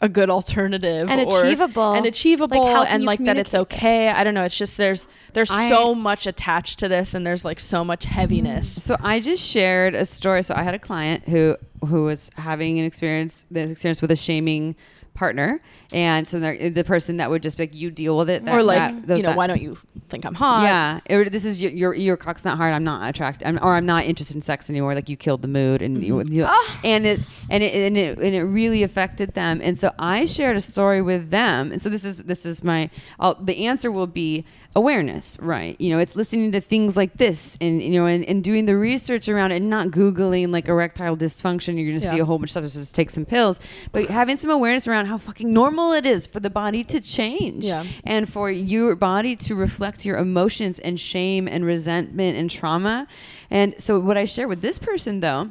a 0.00 0.08
good 0.08 0.28
alternative 0.30 1.04
And 1.08 1.20
or- 1.30 1.40
achievable. 1.44 1.92
and 1.92 2.06
achievable 2.06 2.60
Like, 2.72 2.90
and 2.92 3.04
like 3.04 3.24
that 3.24 3.36
it's 3.38 3.54
okay? 3.54 4.08
i 4.08 4.24
don't 4.24 4.34
know. 4.34 4.42
It's 4.44 4.58
just 4.58 4.76
there's 4.76 5.06
there's 5.32 5.50
I- 5.50 5.68
so 5.68 5.94
much 5.94 6.26
attached 6.26 6.80
to 6.80 6.88
this 6.88 7.14
and 7.14 7.24
there's 7.24 7.44
like 7.44 7.60
so 7.60 7.84
much 7.84 8.04
heaviness. 8.04 8.78
Mm. 8.78 8.82
So 8.82 8.96
I 9.00 9.20
just 9.20 9.44
shared 9.46 9.94
a 9.94 10.04
story. 10.04 10.42
So 10.42 10.54
I 10.56 10.62
had 10.64 10.74
a 10.74 10.78
client 10.80 11.28
who 11.28 11.56
who 11.86 12.02
was 12.04 12.30
having 12.36 12.80
an 12.80 12.84
experience 12.84 13.46
this 13.50 13.70
experience 13.70 14.02
with 14.02 14.10
a 14.10 14.16
shaming 14.16 14.74
partner, 15.14 15.60
and 15.92 16.26
so 16.26 16.40
they're- 16.40 16.70
the 16.70 16.84
person 16.84 17.18
that 17.18 17.28
would 17.30 17.42
just 17.42 17.58
like, 17.58 17.74
"You 17.74 17.90
deal 17.90 18.16
with 18.16 18.30
it," 18.30 18.44
that, 18.44 18.54
or 18.54 18.62
like 18.62 18.78
that- 18.78 19.06
those 19.06 19.18
you 19.18 19.22
know 19.24 19.30
that- 19.30 19.36
why 19.36 19.46
don't 19.46 19.60
you 19.60 19.76
think 20.08 20.24
i'm 20.26 20.34
hot 20.34 20.64
yeah, 20.64 21.00
or 21.16 21.24
this 21.28 21.44
is 21.44 21.62
your, 21.62 21.70
your 21.72 21.94
your 21.94 22.16
cock's 22.16 22.44
not 22.44 22.56
hard. 22.58 22.74
I'm 22.74 22.84
not 22.84 23.08
attracted, 23.08 23.46
I'm, 23.46 23.58
or 23.62 23.74
I'm 23.74 23.86
not 23.86 24.04
interested 24.04 24.36
in 24.36 24.42
sex 24.42 24.68
anymore. 24.68 24.94
Like 24.94 25.08
you 25.08 25.16
killed 25.16 25.42
the 25.42 25.48
mood, 25.48 25.82
and 25.82 26.02
you, 26.02 26.14
mm-hmm. 26.14 26.32
you- 26.32 26.44
ah. 26.46 26.80
and 26.84 27.06
it 27.06 27.20
and 27.50 27.62
it 27.62 27.74
and 27.74 27.96
it 27.96 28.18
and 28.18 28.34
it 28.34 28.42
really 28.42 28.82
affected 28.82 29.34
them. 29.34 29.60
And 29.62 29.78
so 29.78 29.92
I 29.98 30.24
shared 30.26 30.56
a 30.56 30.60
story 30.60 31.02
with 31.02 31.30
them. 31.30 31.72
And 31.72 31.80
so 31.80 31.88
this 31.88 32.04
is 32.04 32.18
this 32.18 32.44
is 32.44 32.62
my 32.64 32.90
I'll, 33.18 33.34
the 33.34 33.66
answer 33.66 33.90
will 33.90 34.06
be 34.06 34.44
awareness, 34.74 35.36
right? 35.40 35.78
You 35.80 35.90
know, 35.90 35.98
it's 35.98 36.16
listening 36.16 36.52
to 36.52 36.60
things 36.60 36.96
like 36.96 37.14
this, 37.18 37.56
and 37.60 37.82
you 37.82 37.90
know, 37.90 38.06
and, 38.06 38.24
and 38.24 38.42
doing 38.42 38.64
the 38.66 38.76
research 38.76 39.28
around 39.28 39.52
it, 39.52 39.56
and 39.56 39.68
not 39.70 39.88
googling 39.88 40.50
like 40.52 40.68
erectile 40.68 41.16
dysfunction. 41.16 41.76
You're 41.76 41.88
gonna 41.90 42.00
see 42.00 42.18
a 42.18 42.24
whole 42.24 42.38
bunch 42.38 42.56
of 42.56 42.68
stuff. 42.70 42.80
Just 42.82 42.94
take 42.94 43.10
some 43.10 43.24
pills, 43.24 43.60
but 43.92 44.06
having 44.06 44.36
some 44.36 44.50
awareness 44.50 44.86
around 44.88 45.06
how 45.06 45.18
fucking 45.18 45.52
normal 45.52 45.92
it 45.92 46.06
is 46.06 46.26
for 46.26 46.40
the 46.40 46.50
body 46.50 46.84
to 46.84 47.00
change 47.00 47.64
Yeah. 47.64 47.84
and 48.04 48.28
for 48.28 48.50
your 48.50 48.96
body 48.96 49.36
to 49.36 49.54
reflect 49.54 50.04
your 50.04 50.16
emotions 50.16 50.78
and 50.78 50.98
shame 50.98 51.46
and 51.48 51.64
resentment 51.64 52.36
and 52.38 52.50
trauma. 52.50 53.06
And 53.50 53.74
so, 53.78 53.98
what 54.00 54.16
I 54.16 54.24
share 54.24 54.48
with 54.48 54.62
this 54.62 54.78
person 54.78 55.20
though 55.20 55.50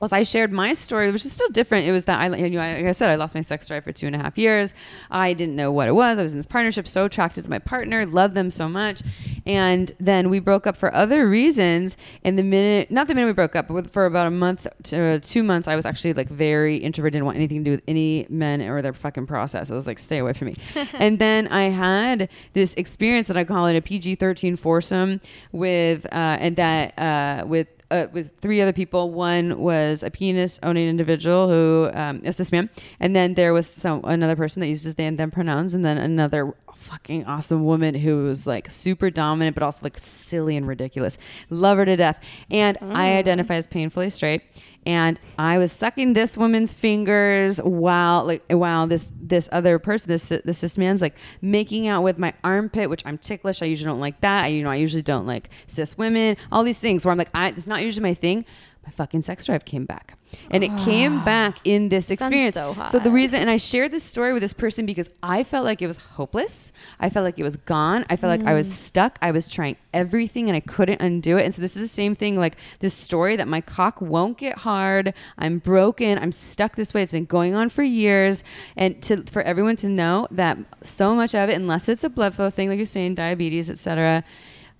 was 0.00 0.12
I 0.12 0.22
shared 0.22 0.52
my 0.52 0.74
story, 0.74 1.10
which 1.10 1.24
is 1.24 1.32
still 1.32 1.48
different. 1.48 1.86
It 1.86 1.92
was 1.92 2.04
that 2.04 2.20
I, 2.20 2.36
you 2.36 2.50
know, 2.50 2.58
like 2.58 2.86
I 2.86 2.92
said, 2.92 3.10
I 3.10 3.16
lost 3.16 3.34
my 3.34 3.40
sex 3.40 3.66
drive 3.66 3.84
for 3.84 3.92
two 3.92 4.06
and 4.06 4.14
a 4.14 4.18
half 4.18 4.38
years. 4.38 4.74
I 5.10 5.32
didn't 5.32 5.56
know 5.56 5.72
what 5.72 5.88
it 5.88 5.92
was. 5.92 6.18
I 6.18 6.22
was 6.22 6.32
in 6.32 6.38
this 6.38 6.46
partnership, 6.46 6.86
so 6.86 7.04
attracted 7.04 7.44
to 7.44 7.50
my 7.50 7.58
partner, 7.58 8.06
loved 8.06 8.34
them 8.34 8.50
so 8.50 8.68
much, 8.68 9.02
and 9.44 9.90
then 9.98 10.30
we 10.30 10.38
broke 10.38 10.66
up 10.66 10.76
for 10.76 10.94
other 10.94 11.28
reasons. 11.28 11.96
And 12.22 12.38
the 12.38 12.42
minute, 12.42 12.90
not 12.90 13.08
the 13.08 13.14
minute 13.14 13.26
we 13.26 13.32
broke 13.32 13.56
up, 13.56 13.68
but 13.68 13.90
for 13.90 14.06
about 14.06 14.26
a 14.26 14.30
month 14.30 14.66
to 14.84 15.20
two 15.20 15.42
months, 15.42 15.66
I 15.66 15.76
was 15.76 15.84
actually 15.84 16.12
like 16.12 16.28
very 16.28 16.76
introverted, 16.76 17.14
didn't 17.14 17.26
want 17.26 17.36
anything 17.36 17.58
to 17.58 17.64
do 17.64 17.70
with 17.72 17.82
any 17.88 18.26
men 18.28 18.60
or 18.62 18.82
their 18.82 18.92
fucking 18.92 19.26
process. 19.26 19.70
I 19.70 19.74
was 19.74 19.86
like, 19.86 19.98
stay 19.98 20.18
away 20.18 20.32
from 20.32 20.48
me. 20.48 20.56
and 20.94 21.18
then 21.18 21.48
I 21.48 21.64
had 21.64 22.28
this 22.52 22.74
experience 22.74 23.28
that 23.28 23.36
I 23.36 23.44
call 23.44 23.66
it 23.66 23.76
a 23.76 23.82
PG 23.82 24.16
thirteen 24.16 24.56
foursome 24.56 25.20
with, 25.52 26.06
uh, 26.06 26.36
and 26.40 26.56
that 26.56 26.98
uh, 26.98 27.44
with 27.46 27.68
uh, 27.90 28.06
with 28.12 28.30
three 28.40 28.60
other 28.60 28.72
people. 28.72 29.10
One 29.12 29.58
was 29.58 30.02
a 30.02 30.10
penis 30.10 30.58
owning 30.62 30.88
individual 30.88 31.48
who 31.48 31.90
um, 31.94 32.24
is 32.24 32.36
this 32.36 32.52
man, 32.52 32.70
and 33.00 33.14
then 33.14 33.34
there 33.34 33.52
was 33.52 33.66
some 33.66 34.00
another 34.04 34.36
person 34.36 34.60
that 34.60 34.68
uses 34.68 34.94
they 34.94 35.06
and 35.06 35.18
them 35.18 35.30
pronouns, 35.30 35.74
and 35.74 35.84
then 35.84 35.98
another 35.98 36.54
fucking 36.88 37.26
awesome 37.26 37.64
woman 37.64 37.94
who 37.94 38.24
was 38.24 38.46
like 38.46 38.70
super 38.70 39.10
dominant, 39.10 39.54
but 39.54 39.62
also 39.62 39.84
like 39.84 39.98
silly 39.98 40.56
and 40.56 40.66
ridiculous. 40.66 41.18
Love 41.50 41.78
her 41.78 41.84
to 41.84 41.96
death, 41.96 42.18
and 42.50 42.78
I 42.80 43.08
mm. 43.08 43.18
identify 43.18 43.54
as 43.54 43.66
painfully 43.66 44.08
straight. 44.08 44.42
And 44.86 45.20
I 45.38 45.58
was 45.58 45.70
sucking 45.70 46.14
this 46.14 46.38
woman's 46.38 46.72
fingers 46.72 47.58
while 47.58 48.24
like 48.24 48.42
while 48.48 48.86
this 48.86 49.12
this 49.20 49.46
other 49.52 49.78
person 49.78 50.08
this 50.08 50.28
this 50.28 50.60
this 50.62 50.78
man's 50.78 51.02
like 51.02 51.14
making 51.42 51.88
out 51.88 52.02
with 52.02 52.16
my 52.16 52.32
armpit, 52.42 52.88
which 52.88 53.04
I'm 53.04 53.18
ticklish. 53.18 53.60
I 53.60 53.66
usually 53.66 53.90
don't 53.90 54.00
like 54.00 54.20
that. 54.22 54.44
I 54.44 54.48
you 54.48 54.62
know 54.62 54.70
I 54.70 54.76
usually 54.76 55.02
don't 55.02 55.26
like 55.26 55.50
cis 55.66 55.98
women. 55.98 56.36
All 56.50 56.64
these 56.64 56.80
things 56.80 57.04
where 57.04 57.12
I'm 57.12 57.18
like 57.18 57.30
I 57.34 57.48
it's 57.48 57.66
not 57.66 57.82
usually 57.82 58.02
my 58.02 58.14
thing. 58.14 58.46
My 58.88 58.92
fucking 58.92 59.20
sex 59.20 59.44
drive 59.44 59.66
came 59.66 59.84
back, 59.84 60.16
and 60.50 60.64
it 60.64 60.74
came 60.78 61.18
ah. 61.18 61.24
back 61.26 61.58
in 61.64 61.90
this 61.90 62.10
experience. 62.10 62.54
so 62.54 62.98
the 62.98 63.10
reason, 63.10 63.38
and 63.38 63.50
I 63.50 63.58
shared 63.58 63.92
this 63.92 64.02
story 64.02 64.32
with 64.32 64.40
this 64.40 64.54
person 64.54 64.86
because 64.86 65.10
I 65.22 65.44
felt 65.44 65.66
like 65.66 65.82
it 65.82 65.86
was 65.86 65.98
hopeless. 65.98 66.72
I 66.98 67.10
felt 67.10 67.24
like 67.24 67.38
it 67.38 67.42
was 67.42 67.58
gone. 67.58 68.06
I 68.08 68.16
felt 68.16 68.30
like 68.30 68.48
I 68.48 68.54
was 68.54 68.66
mm. 68.66 68.72
stuck. 68.72 69.18
I 69.20 69.30
was 69.30 69.46
trying 69.46 69.76
everything 69.92 70.48
and 70.48 70.56
I 70.56 70.60
couldn't 70.60 71.02
undo 71.02 71.36
it. 71.36 71.44
And 71.44 71.54
so 71.54 71.60
this 71.60 71.76
is 71.76 71.82
the 71.82 71.88
same 71.88 72.14
thing, 72.14 72.38
like 72.38 72.56
this 72.78 72.94
story 72.94 73.36
that 73.36 73.46
my 73.46 73.60
cock 73.60 74.00
won't 74.00 74.38
get 74.38 74.56
hard. 74.56 75.12
I'm 75.36 75.58
broken. 75.58 76.18
I'm 76.18 76.32
stuck 76.32 76.76
this 76.76 76.94
way. 76.94 77.02
It's 77.02 77.12
been 77.12 77.26
going 77.26 77.54
on 77.54 77.68
for 77.68 77.82
years. 77.82 78.42
And 78.74 79.02
to 79.02 79.22
for 79.24 79.42
everyone 79.42 79.76
to 79.76 79.88
know 79.90 80.28
that 80.30 80.56
so 80.82 81.14
much 81.14 81.34
of 81.34 81.50
it, 81.50 81.56
unless 81.56 81.90
it's 81.90 82.04
a 82.04 82.08
blood 82.08 82.34
flow 82.34 82.48
thing, 82.48 82.70
like 82.70 82.78
you're 82.78 82.86
saying, 82.86 83.16
diabetes, 83.16 83.70
etc. 83.70 84.24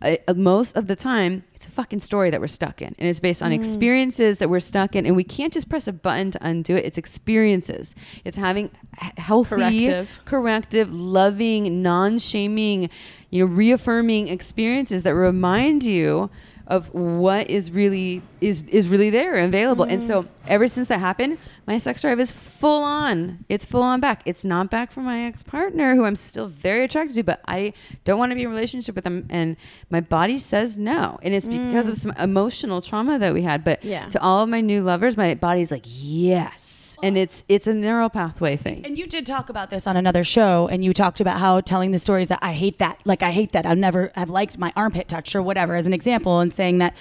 Uh, 0.01 0.17
most 0.37 0.77
of 0.77 0.87
the 0.87 0.95
time, 0.95 1.43
it's 1.55 1.67
a 1.67 1.71
fucking 1.71 1.99
story 1.99 2.31
that 2.31 2.41
we're 2.41 2.47
stuck 2.47 2.81
in, 2.81 2.95
and 2.99 3.09
it's 3.09 3.19
based 3.19 3.43
on 3.43 3.51
experiences 3.51 4.39
that 4.39 4.49
we're 4.49 4.61
stuck 4.61 4.95
in, 4.95 5.05
and 5.05 5.17
we 5.17 5.25
can't 5.25 5.53
just 5.53 5.69
press 5.69 5.89
a 5.89 5.93
button 5.93 6.31
to 6.31 6.39
undo 6.47 6.77
it. 6.77 6.85
It's 6.85 6.99
experiences. 6.99 7.97
It's 8.25 8.37
having 8.37 8.71
healthy, 9.17 9.57
Corrective. 9.57 10.21
corrective, 10.25 10.95
loving, 10.95 11.83
non-shaming, 11.83 12.91
you 13.31 13.45
know, 13.45 13.53
reaffirming 13.53 14.29
experiences 14.29 15.03
that 15.03 15.15
remind 15.15 15.83
you 15.83 16.31
of 16.69 16.93
what 16.93 17.49
is 17.49 17.71
really 17.71 18.21
is 18.43 18.63
is 18.65 18.89
really 18.89 19.09
there 19.09 19.35
and 19.35 19.47
available. 19.47 19.85
And 19.85 20.03
so 20.03 20.25
mm. 20.25 20.29
ever 20.47 20.69
since 20.69 20.89
that 20.89 21.01
happened, 21.01 21.39
my 21.67 21.79
sex 21.79 22.03
drive 22.03 22.21
is 22.21 22.31
full 22.31 22.83
on. 22.83 23.45
It's 23.49 23.65
full 23.65 23.83
on 23.83 24.01
back. 24.01 24.23
It's 24.27 24.45
not 24.45 24.71
back 24.71 24.93
from 24.93 25.05
my 25.05 25.25
ex 25.25 25.43
partner 25.43 25.95
who 25.95 26.05
I'm 26.05 26.15
still 26.15 26.47
very 26.47 26.85
attracted 26.85 27.15
to, 27.15 27.23
but 27.23 27.41
I 27.49 27.73
don't 28.05 28.19
want 28.19 28.33
to 28.33 28.37
be 28.37 28.43
in 28.43 28.49
a 28.49 28.51
relationship 28.51 28.95
with 28.95 29.05
them. 29.05 29.27
And 29.31 29.57
my 29.89 30.01
body 30.01 30.39
says 30.39 30.77
no. 30.77 31.19
And 31.23 31.33
it's 31.33 31.47
because 31.47 31.89
of 31.89 31.97
mm. 31.97 32.01
some 32.01 32.13
emotional 32.19 32.83
trauma 32.83 33.19
that 33.19 33.33
we 33.33 33.43
had. 33.43 33.65
But 33.65 33.83
Yeah. 33.83 34.07
to 34.11 34.21
all 34.21 34.43
of 34.43 34.51
my 34.51 34.61
new 34.61 34.83
lovers, 34.83 35.17
my 35.17 35.35
body's 35.35 35.71
like, 35.71 35.85
yes. 35.87 36.78
And 37.03 37.17
it's 37.17 37.45
it's 37.49 37.67
a 37.67 37.75
neural 37.75 38.11
pathway 38.11 38.57
thing. 38.57 38.85
And 38.85 38.99
you 38.99 39.07
did 39.07 39.27
talk 39.27 39.49
about 39.49 39.71
this 39.71 39.87
on 39.87 39.97
another 39.97 40.25
show, 40.25 40.69
and 40.69 40.85
you 40.85 40.93
talked 40.93 41.21
about 41.21 41.39
how 41.39 41.61
telling 41.61 41.91
the 41.91 41.99
stories 41.99 42.29
that 42.29 42.39
I 42.43 42.53
hate 42.53 42.79
that, 42.79 42.99
like 43.05 43.23
I 43.23 43.31
hate 43.31 43.53
that, 43.53 43.67
I've 43.67 43.79
never 43.79 44.11
have 44.15 44.31
liked 44.31 44.59
my 44.59 44.73
armpit 44.77 45.09
touched 45.09 45.35
or 45.35 45.43
whatever, 45.43 45.77
as 45.77 45.87
an 45.87 45.93
example, 45.93 46.41
and 46.41 46.53
saying 46.53 46.79
that 46.79 46.95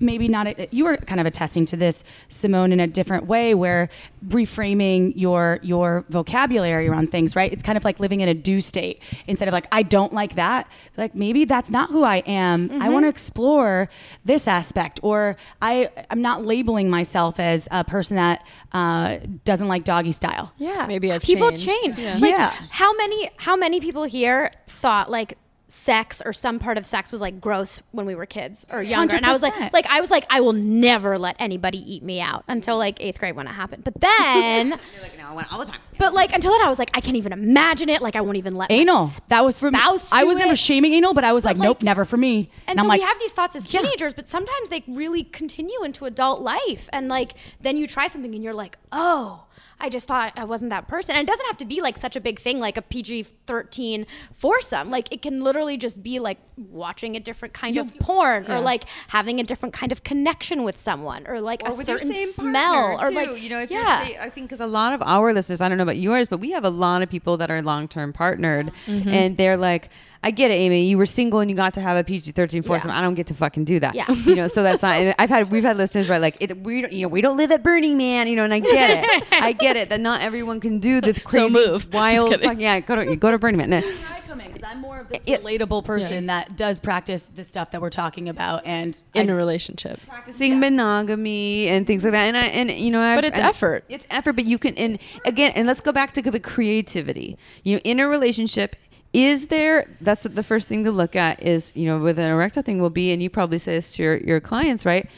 maybe 0.00 0.28
not. 0.28 0.72
You 0.72 0.84
were 0.84 0.96
kind 0.96 1.20
of 1.20 1.26
attesting 1.26 1.66
to 1.66 1.76
this, 1.76 2.04
Simone, 2.28 2.72
in 2.72 2.80
a 2.80 2.86
different 2.86 3.26
way, 3.26 3.54
where 3.54 3.88
reframing 4.28 5.12
your 5.16 5.58
your 5.62 6.04
vocabulary 6.08 6.88
around 6.88 7.10
things, 7.10 7.36
right? 7.36 7.52
It's 7.52 7.62
kind 7.62 7.76
of 7.76 7.84
like 7.84 8.00
living 8.00 8.20
in 8.20 8.28
a 8.28 8.34
do 8.34 8.60
state 8.60 9.02
instead 9.26 9.48
of 9.48 9.52
like 9.52 9.66
I 9.72 9.82
don't 9.82 10.12
like 10.12 10.34
that. 10.34 10.68
Like 10.96 11.14
maybe 11.14 11.44
that's 11.44 11.70
not 11.70 11.90
who 11.90 12.02
I 12.02 12.18
am. 12.26 12.82
I 12.82 12.88
want 12.88 13.04
to 13.04 13.08
explore 13.08 13.88
this 14.24 14.48
aspect, 14.48 15.00
or 15.02 15.36
I 15.62 15.90
I'm 16.10 16.22
not 16.22 16.44
labeling 16.44 16.90
myself 16.90 17.38
as 17.40 17.68
a 17.70 17.84
person 17.84 18.16
that 18.16 18.44
uh, 18.72 19.18
doesn't 19.44 19.68
like 19.68 19.84
doggy 19.84 20.12
style. 20.12 20.52
Yeah. 20.58 20.86
Maybe 20.86 21.12
I've 21.12 21.22
people 21.22 21.50
changed. 21.50 21.66
change. 21.66 21.98
Yeah. 21.98 22.14
Like, 22.14 22.30
Yeah. 22.30 22.50
How 22.70 22.94
many 22.96 23.30
how 23.36 23.56
many 23.56 23.80
people 23.80 24.04
here 24.04 24.52
thought 24.68 25.10
like 25.10 25.38
sex 25.68 26.22
or 26.24 26.32
some 26.32 26.58
part 26.58 26.78
of 26.78 26.86
sex 26.86 27.10
was 27.10 27.20
like 27.20 27.40
gross 27.40 27.80
when 27.90 28.06
we 28.06 28.14
were 28.14 28.26
kids 28.26 28.64
or 28.70 28.82
younger? 28.82 29.16
And 29.16 29.26
I 29.26 29.32
was 29.32 29.42
like 29.42 29.54
like 29.72 29.86
I 29.86 30.00
was 30.00 30.10
like 30.10 30.24
I 30.30 30.40
will 30.40 30.52
never 30.52 31.18
let 31.18 31.36
anybody 31.38 31.78
eat 31.78 32.02
me 32.02 32.20
out 32.20 32.44
until 32.48 32.74
mm-hmm. 32.74 32.80
like 32.80 32.98
8th 32.98 33.18
grade 33.18 33.36
when 33.36 33.46
it 33.46 33.52
happened. 33.52 33.84
But 33.84 34.00
then 34.00 34.68
You're 34.94 35.02
like, 35.02 35.18
no, 35.18 35.28
I 35.28 35.34
went 35.34 35.52
all 35.52 35.58
the 35.58 35.66
time. 35.66 35.80
but 35.98 36.12
like 36.12 36.32
until 36.32 36.52
then 36.52 36.62
I 36.62 36.68
was 36.68 36.78
like 36.78 36.90
I 36.94 37.00
can't 37.00 37.16
even 37.16 37.32
imagine 37.32 37.88
it. 37.88 38.02
Like 38.02 38.16
I 38.16 38.20
won't 38.20 38.36
even 38.36 38.54
let 38.54 38.70
Anal. 38.70 39.10
That 39.28 39.44
was 39.44 39.58
for 39.58 39.70
me. 39.70 39.78
I 39.80 39.90
was 40.24 40.38
never 40.38 40.52
it. 40.52 40.58
shaming 40.58 40.92
anal, 40.92 41.14
but 41.14 41.24
I 41.24 41.32
was 41.32 41.44
like, 41.44 41.56
like- 41.56 41.64
nope, 41.64 41.82
never 41.82 42.04
for 42.04 42.16
me. 42.16 42.50
And, 42.66 42.78
I'm 42.78 42.84
so 42.84 42.88
like, 42.88 43.00
we 43.00 43.06
have 43.06 43.18
these 43.18 43.32
thoughts 43.32 43.56
as 43.56 43.66
teenagers, 43.66 44.14
but 44.14 44.28
sometimes 44.28 44.68
they 44.68 44.84
really 44.86 45.24
continue 45.24 45.82
into 45.82 46.04
adult 46.04 46.42
life. 46.42 46.88
And 46.92 47.08
like 47.08 47.34
then 47.60 47.76
you 47.76 47.86
try 47.86 48.06
something 48.06 48.34
and 48.34 48.44
you're 48.44 48.54
like, 48.54 48.78
oh, 48.92 49.45
I 49.78 49.88
just 49.88 50.06
thought 50.06 50.32
I 50.36 50.44
wasn't 50.44 50.70
that 50.70 50.88
person. 50.88 51.14
And 51.14 51.28
it 51.28 51.30
doesn't 51.30 51.46
have 51.46 51.58
to 51.58 51.64
be 51.64 51.80
like 51.80 51.96
such 51.98 52.16
a 52.16 52.20
big 52.20 52.38
thing, 52.38 52.58
like 52.58 52.76
a 52.76 52.82
PG 52.82 53.24
13 53.46 54.06
foursome. 54.32 54.90
Like 54.90 55.12
it 55.12 55.22
can 55.22 55.44
literally 55.44 55.76
just 55.76 56.02
be 56.02 56.18
like 56.18 56.38
watching 56.56 57.16
a 57.16 57.20
different 57.20 57.52
kind 57.52 57.76
of 57.76 57.94
porn 57.98 58.50
or 58.50 58.60
like 58.60 58.84
having 59.08 59.40
a 59.40 59.42
different 59.44 59.74
kind 59.74 59.92
of 59.92 60.02
connection 60.04 60.64
with 60.64 60.78
someone 60.78 61.26
or 61.26 61.40
like 61.40 61.62
a 61.66 61.72
certain 61.72 62.12
smell 62.32 62.98
or 63.00 63.10
like, 63.10 63.42
you 63.42 63.50
know 63.50 63.60
if 63.60 63.70
yeah. 63.70 63.98
you're 63.98 64.08
say, 64.08 64.18
i 64.18 64.30
think 64.30 64.48
because 64.48 64.60
a 64.60 64.66
lot 64.66 64.94
of 64.94 65.02
our 65.02 65.34
listeners 65.34 65.60
i 65.60 65.68
don't 65.68 65.76
know 65.76 65.82
about 65.82 65.98
yours 65.98 66.28
but 66.28 66.38
we 66.38 66.50
have 66.52 66.64
a 66.64 66.70
lot 66.70 67.02
of 67.02 67.10
people 67.10 67.36
that 67.36 67.50
are 67.50 67.60
long-term 67.60 68.12
partnered 68.12 68.72
Mm-hmm. 68.86 69.08
and 69.08 69.36
they're 69.36 69.56
like 69.56 69.90
I 70.22 70.30
get 70.30 70.50
it, 70.50 70.54
Amy. 70.54 70.86
You 70.88 70.98
were 70.98 71.06
single 71.06 71.40
and 71.40 71.50
you 71.50 71.56
got 71.56 71.74
to 71.74 71.80
have 71.80 71.96
a 71.96 72.02
PG-13 72.04 72.64
foursome. 72.64 72.90
I 72.90 73.00
don't 73.00 73.14
get 73.14 73.26
to 73.28 73.34
fucking 73.34 73.64
do 73.64 73.78
that. 73.80 73.94
Yeah. 73.94 74.10
You 74.10 74.34
know, 74.34 74.48
so 74.48 74.62
that's 74.62 74.82
not. 74.82 74.96
And 74.96 75.14
I've 75.18 75.28
had 75.30 75.50
we've 75.50 75.62
had 75.64 75.76
listeners 75.76 76.08
right 76.08 76.20
like 76.20 76.36
it, 76.40 76.56
we 76.62 76.80
don't 76.82 76.92
you 76.92 77.02
know 77.02 77.08
we 77.08 77.20
don't 77.20 77.36
live 77.36 77.50
at 77.52 77.62
Burning 77.62 77.96
Man. 77.96 78.26
You 78.28 78.36
know, 78.36 78.44
and 78.44 78.52
I 78.54 78.58
get 78.60 78.90
it. 78.90 79.24
I 79.32 79.52
get 79.52 79.76
it 79.76 79.88
that 79.90 80.00
not 80.00 80.20
everyone 80.22 80.60
can 80.60 80.78
do 80.80 81.00
the 81.00 81.12
crazy 81.24 81.48
so 81.48 81.48
move. 81.48 81.82
Just 81.82 81.92
wild. 81.92 82.30
kidding. 82.30 82.48
fuck- 82.48 82.58
yeah, 82.58 82.80
go 82.80 82.96
to 82.96 83.16
go 83.16 83.30
to 83.30 83.38
Burning 83.38 83.58
Man. 83.58 83.70
No. 83.70 83.78
I 83.78 84.20
come 84.26 84.40
in 84.40 84.48
because 84.48 84.64
I'm 84.64 84.80
more 84.80 84.98
of 84.98 85.08
this 85.08 85.22
Yes. 85.26 85.42
relatable 85.44 85.84
person 85.84 86.26
that 86.26 86.56
does 86.56 86.80
practice 86.80 87.26
the 87.26 87.44
stuff 87.44 87.70
that 87.70 87.80
we're 87.80 87.90
talking 87.90 88.28
about, 88.28 88.66
and 88.66 89.00
in 89.14 89.28
I- 89.30 89.32
a 89.32 89.36
relationship. 89.36 90.00
practicing 90.08 90.58
monogamy 90.58 91.68
and 91.68 91.86
things 91.86 92.02
like 92.04 92.12
that. 92.12 92.26
And 92.26 92.36
I 92.36 92.46
and 92.46 92.70
you 92.70 92.90
know, 92.90 92.98
But 93.00 93.18
I've- 93.18 93.26
it's 93.28 93.38
and 93.38 93.46
effort. 93.46 93.84
It's 93.88 94.06
effort, 94.10 94.32
but 94.32 94.44
you 94.46 94.58
can. 94.58 94.74
And 94.76 94.98
again, 95.24 95.52
and 95.54 95.66
let's 95.66 95.80
go 95.80 95.92
back 95.92 96.12
to 96.12 96.22
the 96.22 96.40
creativity. 96.40 97.36
You 97.62 97.76
know, 97.76 97.80
in 97.84 98.00
a 98.00 98.08
relationship. 98.08 98.76
Is 99.16 99.46
there? 99.46 99.86
That's 100.02 100.24
the 100.24 100.42
first 100.42 100.68
thing 100.68 100.84
to 100.84 100.90
look 100.90 101.16
at. 101.16 101.42
Is 101.42 101.72
you 101.74 101.86
know, 101.86 101.98
with 101.98 102.18
an 102.18 102.30
erectile 102.30 102.62
thing 102.62 102.82
will 102.82 102.90
be, 102.90 103.12
and 103.12 103.22
you 103.22 103.30
probably 103.30 103.56
say 103.56 103.72
this 103.76 103.94
to 103.94 104.02
your 104.02 104.16
your 104.18 104.40
clients, 104.40 104.84
right? 104.84 105.08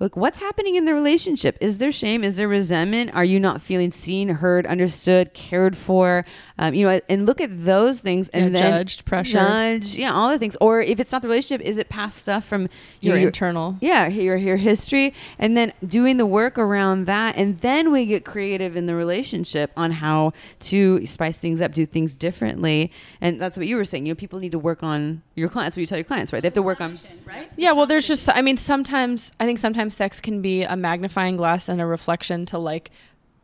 Look, 0.00 0.16
what's 0.16 0.40
happening 0.40 0.74
in 0.74 0.84
the 0.86 0.92
relationship? 0.94 1.56
Is 1.60 1.78
there 1.78 1.92
shame? 1.92 2.24
Is 2.24 2.36
there 2.36 2.48
resentment? 2.48 3.14
Are 3.14 3.24
you 3.24 3.38
not 3.38 3.62
feeling 3.62 3.92
seen, 3.92 4.28
heard, 4.28 4.66
understood, 4.66 5.34
cared 5.34 5.76
for? 5.76 6.24
Um, 6.58 6.74
you 6.74 6.88
know, 6.88 7.00
and 7.08 7.26
look 7.26 7.40
at 7.40 7.64
those 7.64 8.00
things 8.00 8.28
and 8.30 8.52
Yeah, 8.52 8.60
then 8.60 8.72
judged, 8.72 9.04
pressure 9.04 9.32
judge, 9.38 9.94
yeah, 9.94 10.12
all 10.12 10.30
the 10.30 10.38
things. 10.38 10.56
Or 10.60 10.80
if 10.80 10.98
it's 10.98 11.12
not 11.12 11.22
the 11.22 11.28
relationship, 11.28 11.64
is 11.64 11.78
it 11.78 11.88
past 11.88 12.18
stuff 12.18 12.44
from 12.44 12.62
you 13.00 13.10
Your 13.10 13.16
know, 13.18 13.26
internal. 13.26 13.76
yeah, 13.80 14.08
your 14.08 14.36
your 14.36 14.56
history, 14.56 15.14
and 15.38 15.56
then 15.56 15.72
doing 15.86 16.16
the 16.16 16.26
work 16.26 16.58
around 16.58 17.04
that, 17.06 17.36
and 17.36 17.58
then 17.60 17.92
we 17.92 18.06
get 18.06 18.24
creative 18.24 18.76
in 18.76 18.86
the 18.86 18.94
relationship 18.94 19.70
on 19.76 19.90
how 19.92 20.32
to 20.60 21.04
spice 21.06 21.38
things 21.38 21.60
up, 21.60 21.72
do 21.72 21.86
things 21.86 22.16
differently, 22.16 22.90
and 23.20 23.40
that's 23.40 23.56
what 23.56 23.66
you 23.66 23.76
were 23.76 23.84
saying. 23.84 24.06
You 24.06 24.12
know, 24.12 24.16
people 24.16 24.38
need 24.38 24.52
to 24.52 24.58
work 24.58 24.82
on 24.82 25.22
your 25.34 25.48
clients. 25.48 25.76
What 25.76 25.80
you 25.80 25.86
tell 25.86 25.98
your 25.98 26.04
clients, 26.04 26.32
right? 26.32 26.40
They 26.40 26.46
have 26.46 26.54
to 26.54 26.62
work 26.62 26.80
on. 26.80 26.96
right? 27.26 27.50
Yeah, 27.56 27.72
well, 27.72 27.86
there's 27.86 28.06
just, 28.06 28.28
I 28.28 28.40
mean, 28.40 28.56
sometimes, 28.56 29.32
I 29.40 29.44
think 29.46 29.58
sometimes 29.58 29.83
sex 29.90 30.20
can 30.20 30.42
be 30.42 30.62
a 30.62 30.76
magnifying 30.76 31.36
glass 31.36 31.68
and 31.68 31.80
a 31.80 31.86
reflection 31.86 32.46
to 32.46 32.58
like 32.58 32.90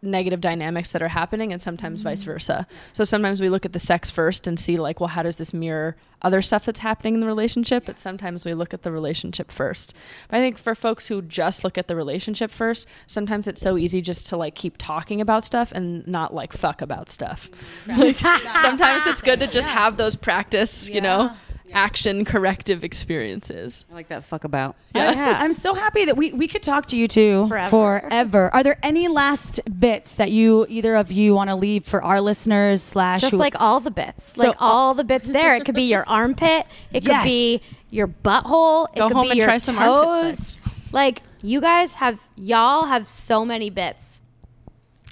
negative 0.03 0.41
dynamics 0.41 0.93
that 0.93 1.03
are 1.03 1.09
happening, 1.09 1.53
and 1.53 1.61
sometimes 1.61 2.01
mm. 2.01 2.05
vice 2.05 2.23
versa. 2.23 2.67
So 2.93 3.05
sometimes 3.05 3.41
we 3.41 3.49
look 3.49 3.65
at 3.65 3.73
the 3.73 3.81
sex 3.81 4.11
first 4.11 4.47
and 4.47 4.59
see, 4.59 4.79
like, 4.79 5.01
well, 5.01 5.09
how 5.09 5.23
does 5.23 5.37
this 5.37 5.53
mirror 5.53 5.97
other 6.23 6.43
stuff 6.43 6.65
that's 6.65 6.81
happening 6.81 7.15
in 7.15 7.21
the 7.21 7.27
relationship? 7.27 7.85
But 7.85 7.99
sometimes 7.99 8.45
we 8.45 8.55
look 8.55 8.73
at 8.73 8.83
the 8.83 8.93
relationship 8.93 9.51
first. 9.51 9.95
But 10.29 10.39
I 10.39 10.41
think 10.41 10.59
for 10.59 10.75
folks 10.75 11.09
who 11.09 11.23
just 11.23 11.65
look 11.65 11.77
at 11.77 11.89
the 11.89 11.97
relationship 11.97 12.51
first, 12.51 12.89
sometimes 13.07 13.49
it's 13.49 13.61
so 13.61 13.77
easy 13.77 14.01
just 14.01 14.27
to 14.29 14.37
like 14.37 14.55
keep 14.55 14.77
talking 14.79 15.21
about 15.21 15.45
stuff 15.45 15.73
and 15.73 16.07
not 16.07 16.35
like 16.35 16.53
fuck 16.53 16.83
about 16.83 17.11
stuff. 17.11 17.51
Like, 18.01 18.17
sometimes 18.63 19.07
it's 19.07 19.21
good 19.21 19.41
to 19.41 19.47
just 19.47 19.69
have 19.69 19.97
those 19.97 20.17
practice, 20.17 20.89
you 20.89 21.01
know, 21.01 21.33
action 21.73 22.25
corrective 22.25 22.83
experiences. 22.85 23.85
I 23.91 23.95
like 23.95 24.09
that 24.09 24.25
fuck 24.25 24.45
about. 24.45 24.77
Yeah. 24.95 25.39
I'm 25.41 25.53
so 25.53 25.75
happy 25.75 26.05
that 26.05 26.17
we, 26.17 26.33
we 26.33 26.49
could 26.49 26.63
talk 26.63 26.87
to 26.87 26.97
you 26.97 27.07
two 27.09 27.47
Forever. 27.49 27.71
forever. 27.71 28.51
Are 28.53 28.63
there 28.63 28.79
any 28.83 29.07
last 29.09 29.61
bits 29.79 30.17
that 30.17 30.31
you 30.31 30.67
either 30.69 30.97
of 30.97 31.11
you 31.13 31.35
want 31.35 31.49
to 31.51 31.57
leave 31.57 31.85
for 31.85 32.03
our 32.03 32.21
listeners 32.21 32.83
slash 32.83 33.21
just 33.21 33.33
who- 33.33 33.37
like 33.39 33.55
all 33.61 33.81
the 33.81 33.91
bits, 33.91 34.33
So 34.35 34.49
like 34.49 34.57
all 34.59 34.95
the 34.95 35.05
bits 35.05 35.29
there. 35.29 35.55
It 35.57 35.65
could 35.65 35.75
be 35.75 35.85
your 35.85 36.05
armpit. 36.09 36.67
It 36.93 37.01
could 37.01 37.09
Yes. 37.13 37.25
be 37.25 37.61
your 37.91 38.09
butthole. 38.09 38.89
It 38.95 38.99
Go 38.99 39.09
could 39.09 39.17
home 39.17 39.25
be 39.27 39.31
and 39.31 39.39
your 39.39 39.47
try 39.47 39.59
some 39.59 39.79
armpit 39.79 40.23
toes. 40.31 40.39
sex. 40.49 40.59
Like 40.93 41.23
you 41.43 41.61
guys 41.61 41.93
have, 41.95 42.19
y'all 42.37 42.85
have 42.87 43.07
so 43.09 43.45
many 43.45 43.71
bits. 43.71 44.21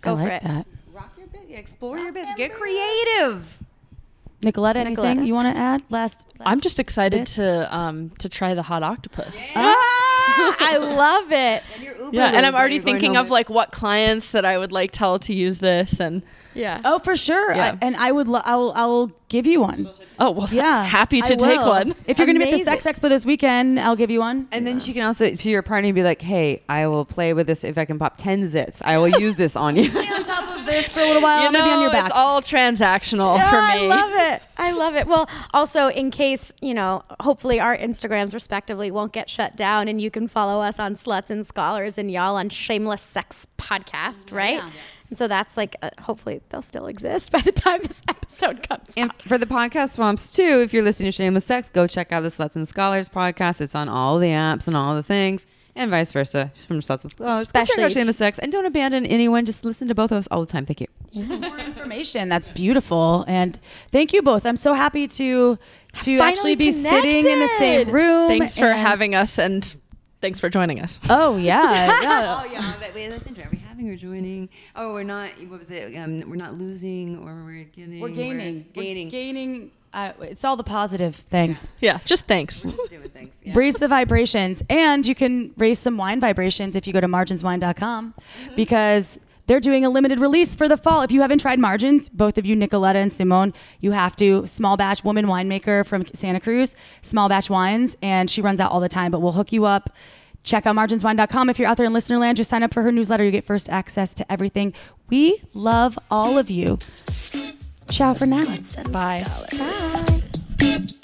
Go 0.00 0.14
I 0.14 0.16
for 0.16 0.22
like 0.24 0.32
it. 0.32 0.42
that. 0.44 0.66
Rock 0.92 1.12
your 1.16 1.26
bits, 1.28 1.44
explore 1.50 1.98
your 1.98 2.12
bits, 2.12 2.30
get 2.36 2.52
creative. 2.52 3.57
Nicoletta, 4.43 4.76
anything 4.76 4.97
Nicoletta. 4.97 5.26
you 5.26 5.34
want 5.34 5.53
to 5.55 5.61
add? 5.61 5.82
Last, 5.91 6.26
I'm 6.41 6.61
just 6.61 6.78
excited 6.78 7.20
bits? 7.20 7.34
to 7.36 7.74
um 7.74 8.11
to 8.18 8.28
try 8.28 8.55
the 8.55 8.62
Hot 8.62 8.82
Octopuss. 8.82 9.51
Ah, 9.57 10.57
I 10.61 10.76
love 10.76 11.32
it. 11.32 11.62
Yeah, 12.12 12.28
and 12.32 12.47
I'm 12.47 12.55
already 12.55 12.78
thinking 12.78 13.16
of 13.16 13.30
like 13.30 13.51
what 13.51 13.72
clients 13.72 14.30
that 14.30 14.45
I 14.45 14.57
would 14.59 14.70
like 14.72 14.93
tell 14.93 15.18
to 15.20 15.34
use 15.34 15.59
this 15.61 15.99
and 16.01 16.22
Yeah. 16.59 16.80
Oh, 16.84 16.98
for 16.98 17.16
sure. 17.16 17.52
Yeah. 17.54 17.72
I, 17.72 17.78
and 17.86 17.96
I 17.96 18.12
would. 18.12 18.28
Lo- 18.28 18.42
I'll. 18.44 18.72
I'll 18.74 19.11
give 19.28 19.46
you 19.46 19.61
one. 19.61 19.88
oh 20.18 20.30
well 20.32 20.48
Yeah, 20.50 20.82
happy 20.98 21.20
to 21.22 21.34
I 21.34 21.36
take 21.36 21.59
will. 21.61 21.68
one. 21.68 21.94
If 22.06 22.18
you're 22.18 22.26
going 22.26 22.38
to 22.38 22.44
be 22.44 22.50
at 22.50 22.59
the 22.59 22.64
Sex 22.64 22.84
Expo 22.84 23.09
this 23.09 23.24
weekend, 23.24 23.78
I'll 23.78 23.94
give 23.96 24.11
you 24.11 24.20
one. 24.20 24.48
And 24.52 24.66
then 24.66 24.80
she 24.80 24.92
can 24.92 25.02
also 25.04 25.30
to 25.34 25.50
your 25.50 25.62
partner 25.62 25.92
be 25.92 26.02
like, 26.02 26.20
"Hey, 26.20 26.62
I 26.68 26.86
will 26.88 27.04
play 27.04 27.32
with 27.34 27.46
this 27.46 27.62
if 27.64 27.78
I 27.78 27.84
can 27.84 27.98
pop 27.98 28.16
ten 28.16 28.42
zits. 28.42 28.82
I 28.84 28.98
will 28.98 29.09
use 29.20 29.36
this 29.36 29.54
on 29.56 29.76
you." 29.80 29.90
on 29.90 30.24
top 30.24 30.59
of 30.59 30.66
this 30.66 30.90
for 30.92 31.00
a 31.00 31.04
little 31.06 31.22
while. 31.22 31.40
You 31.42 31.46
I'm 31.46 31.52
gonna 31.52 31.64
know, 31.64 31.70
be 31.70 31.74
on 31.76 31.82
your 31.82 31.90
back. 31.92 32.06
it's 32.06 32.14
all 32.14 32.42
transactional 32.42 33.36
Yeah, 33.36 33.50
for 33.50 33.61
me. 33.78 33.86
I 33.86 33.96
love 33.96 34.11
it. 34.34 34.42
I 34.59 34.72
love 34.72 34.94
it. 34.96 35.06
Well, 35.06 35.28
also 35.54 35.86
in 35.88 36.11
case, 36.11 36.52
you 36.61 36.74
know, 36.74 37.04
hopefully 37.20 37.61
our 37.61 37.76
Instagrams 37.76 38.34
respectively 38.34 38.90
won't 38.90 39.12
get 39.12 39.30
shut 39.30 39.56
down 39.56 39.86
and 39.86 40.00
you 40.00 40.11
can 40.11 40.26
follow 40.26 40.61
us 40.61 40.78
on 40.80 40.94
Sluts 40.96 41.30
and 41.30 41.46
Scholars 41.46 41.96
and 41.98 42.11
y'all 42.11 42.34
on 42.36 42.48
Shameless 42.48 43.02
Sex 43.02 43.46
Podcast, 43.56 44.32
right? 44.32 44.61
And 45.11 45.16
so 45.18 45.26
that's 45.26 45.56
like, 45.56 45.74
uh, 45.82 45.90
hopefully 46.00 46.40
they'll 46.50 46.62
still 46.62 46.86
exist 46.86 47.32
by 47.32 47.40
the 47.40 47.52
time 47.52 47.80
this 47.82 48.02
episode 48.09 48.68
comes 48.68 48.92
And 48.96 49.11
out. 49.11 49.22
for 49.22 49.38
the 49.38 49.46
podcast 49.46 49.90
swamps 49.94 50.32
too, 50.32 50.61
if 50.62 50.72
you're 50.72 50.82
listening 50.82 51.09
to 51.09 51.12
Shameless 51.16 51.44
Sex, 51.46 51.70
go 51.70 51.86
check 51.86 52.12
out 52.12 52.20
the 52.20 52.28
Sluts 52.28 52.56
and 52.56 52.68
Scholars 52.68 53.09
podcast. 53.09 53.61
It's 53.61 53.74
on 53.74 53.88
all 53.88 54.18
the 54.18 54.28
apps 54.28 54.66
and 54.68 54.76
all 54.76 54.94
the 54.94 55.02
things, 55.02 55.46
and 55.74 55.90
vice 55.90 56.12
versa. 56.12 56.52
From 56.66 56.80
Sluts 56.80 57.04
and 57.04 57.12
Scholars, 57.12 57.50
go 57.52 57.64
check 57.64 57.78
out 57.78 57.92
Shameless 57.92 58.18
Sex, 58.18 58.38
and 58.38 58.52
don't 58.52 58.66
abandon 58.66 59.06
anyone. 59.06 59.46
Just 59.46 59.64
listen 59.64 59.88
to 59.88 59.94
both 59.94 60.12
of 60.12 60.18
us 60.18 60.28
all 60.30 60.40
the 60.40 60.46
time. 60.52 60.66
Thank 60.66 60.80
you. 60.82 60.88
more 61.38 61.59
information. 61.59 62.28
That's 62.28 62.48
beautiful. 62.50 63.24
And 63.26 63.59
thank 63.90 64.12
you 64.12 64.20
both. 64.20 64.44
I'm 64.44 64.56
so 64.56 64.74
happy 64.74 65.06
to 65.09 65.59
to 66.04 66.18
actually 66.18 66.54
be 66.54 66.70
sitting 66.70 67.24
in 67.26 67.38
the 67.40 67.48
same 67.59 67.90
room. 67.90 68.28
Thanks 68.28 68.59
for 68.59 68.66
and- 68.66 68.78
having 68.78 69.14
us 69.14 69.38
and 69.38 69.74
thanks 70.20 70.40
for 70.40 70.48
joining 70.48 70.80
us. 70.80 71.00
Oh 71.08 71.36
yeah, 71.36 71.62
yeah. 72.02 72.44
yeah, 72.44 72.74
that, 72.80 72.94
wait, 72.94 73.08
that's 73.08 73.26
interesting. 73.26 73.46
Are 73.46 73.50
we 73.50 73.58
having 73.58 73.90
or 73.90 73.96
joining? 73.96 74.48
Oh, 74.74 74.92
we're 74.92 75.02
not. 75.04 75.30
What 75.48 75.58
was 75.58 75.70
it? 75.70 75.94
Um, 75.96 76.28
we're 76.28 76.36
not 76.36 76.54
losing, 76.58 77.18
or 77.18 77.44
we're 77.44 77.64
getting. 77.64 78.00
We're 78.00 78.08
gaining. 78.10 78.66
We're 78.74 78.82
gaining. 78.82 79.08
gaining. 79.08 79.70
Uh, 79.92 80.12
it's 80.20 80.44
all 80.44 80.56
the 80.56 80.64
positive 80.64 81.16
things. 81.16 81.70
Yeah, 81.80 81.98
just 82.04 82.26
thanks. 82.26 82.62
Just 82.62 82.90
doing 82.90 83.08
things. 83.08 83.34
Yeah. 83.42 83.54
Raise 83.56 83.74
the 83.76 83.88
vibrations. 83.88 84.62
And 84.68 85.06
you 85.06 85.14
can 85.14 85.52
raise 85.56 85.78
some 85.78 85.96
wine 85.96 86.20
vibrations 86.20 86.76
if 86.76 86.86
you 86.86 86.92
go 86.92 87.00
to 87.00 87.08
marginswine.com 87.08 88.14
because 88.54 89.18
they're 89.49 89.59
doing 89.61 89.84
a 89.84 89.90
limited 89.90 90.20
release 90.20 90.55
for 90.55 90.68
the 90.68 90.76
fall. 90.76 91.03
If 91.03 91.11
you 91.11 91.22
haven't 91.22 91.40
tried 91.40 91.59
Margins, 91.59 92.09
both 92.09 92.38
of 92.38 92.46
you, 92.46 92.55
Nicoletta 92.55 92.96
and 92.96 93.12
Simone, 93.12 93.53
you 93.80 93.90
have 93.90 94.14
to. 94.16 94.46
Small 94.46 94.76
batch 94.76 95.03
woman 95.03 95.26
winemaker 95.26 95.84
from 95.84 96.07
Santa 96.14 96.38
Cruz, 96.38 96.76
small 97.03 97.28
batch 97.28 97.51
wines, 97.51 97.96
and 98.01 98.30
she 98.30 98.40
runs 98.40 98.61
out 98.61 98.70
all 98.70 98.78
the 98.80 98.88
time, 98.88 99.11
but 99.11 99.20
we'll 99.20 99.32
hook 99.32 99.51
you 99.51 99.64
up. 99.64 99.90
Check 100.44 100.66
out 100.66 100.76
marginswine.com. 100.76 101.51
If 101.51 101.59
you're 101.59 101.68
out 101.68 101.76
there 101.76 101.86
in 101.86 101.92
listener 101.92 102.18
land, 102.18 102.36
just 102.36 102.49
sign 102.49 102.62
up 102.62 102.72
for 102.72 102.82
her 102.82 102.92
newsletter. 102.92 103.24
You 103.24 103.30
get 103.30 103.44
first 103.44 103.68
access 103.68 104.14
to 104.14 104.32
everything. 104.32 104.72
We 105.09 105.42
love 105.53 105.99
all 106.11 106.38
of 106.38 106.49
you. 106.49 106.78
Ciao 107.90 108.14
for 108.14 108.26
now. 108.26 108.44
Sluts 108.44 108.76
and 108.76 108.92
Bye. 108.92 109.24
Scholars. 109.24 110.97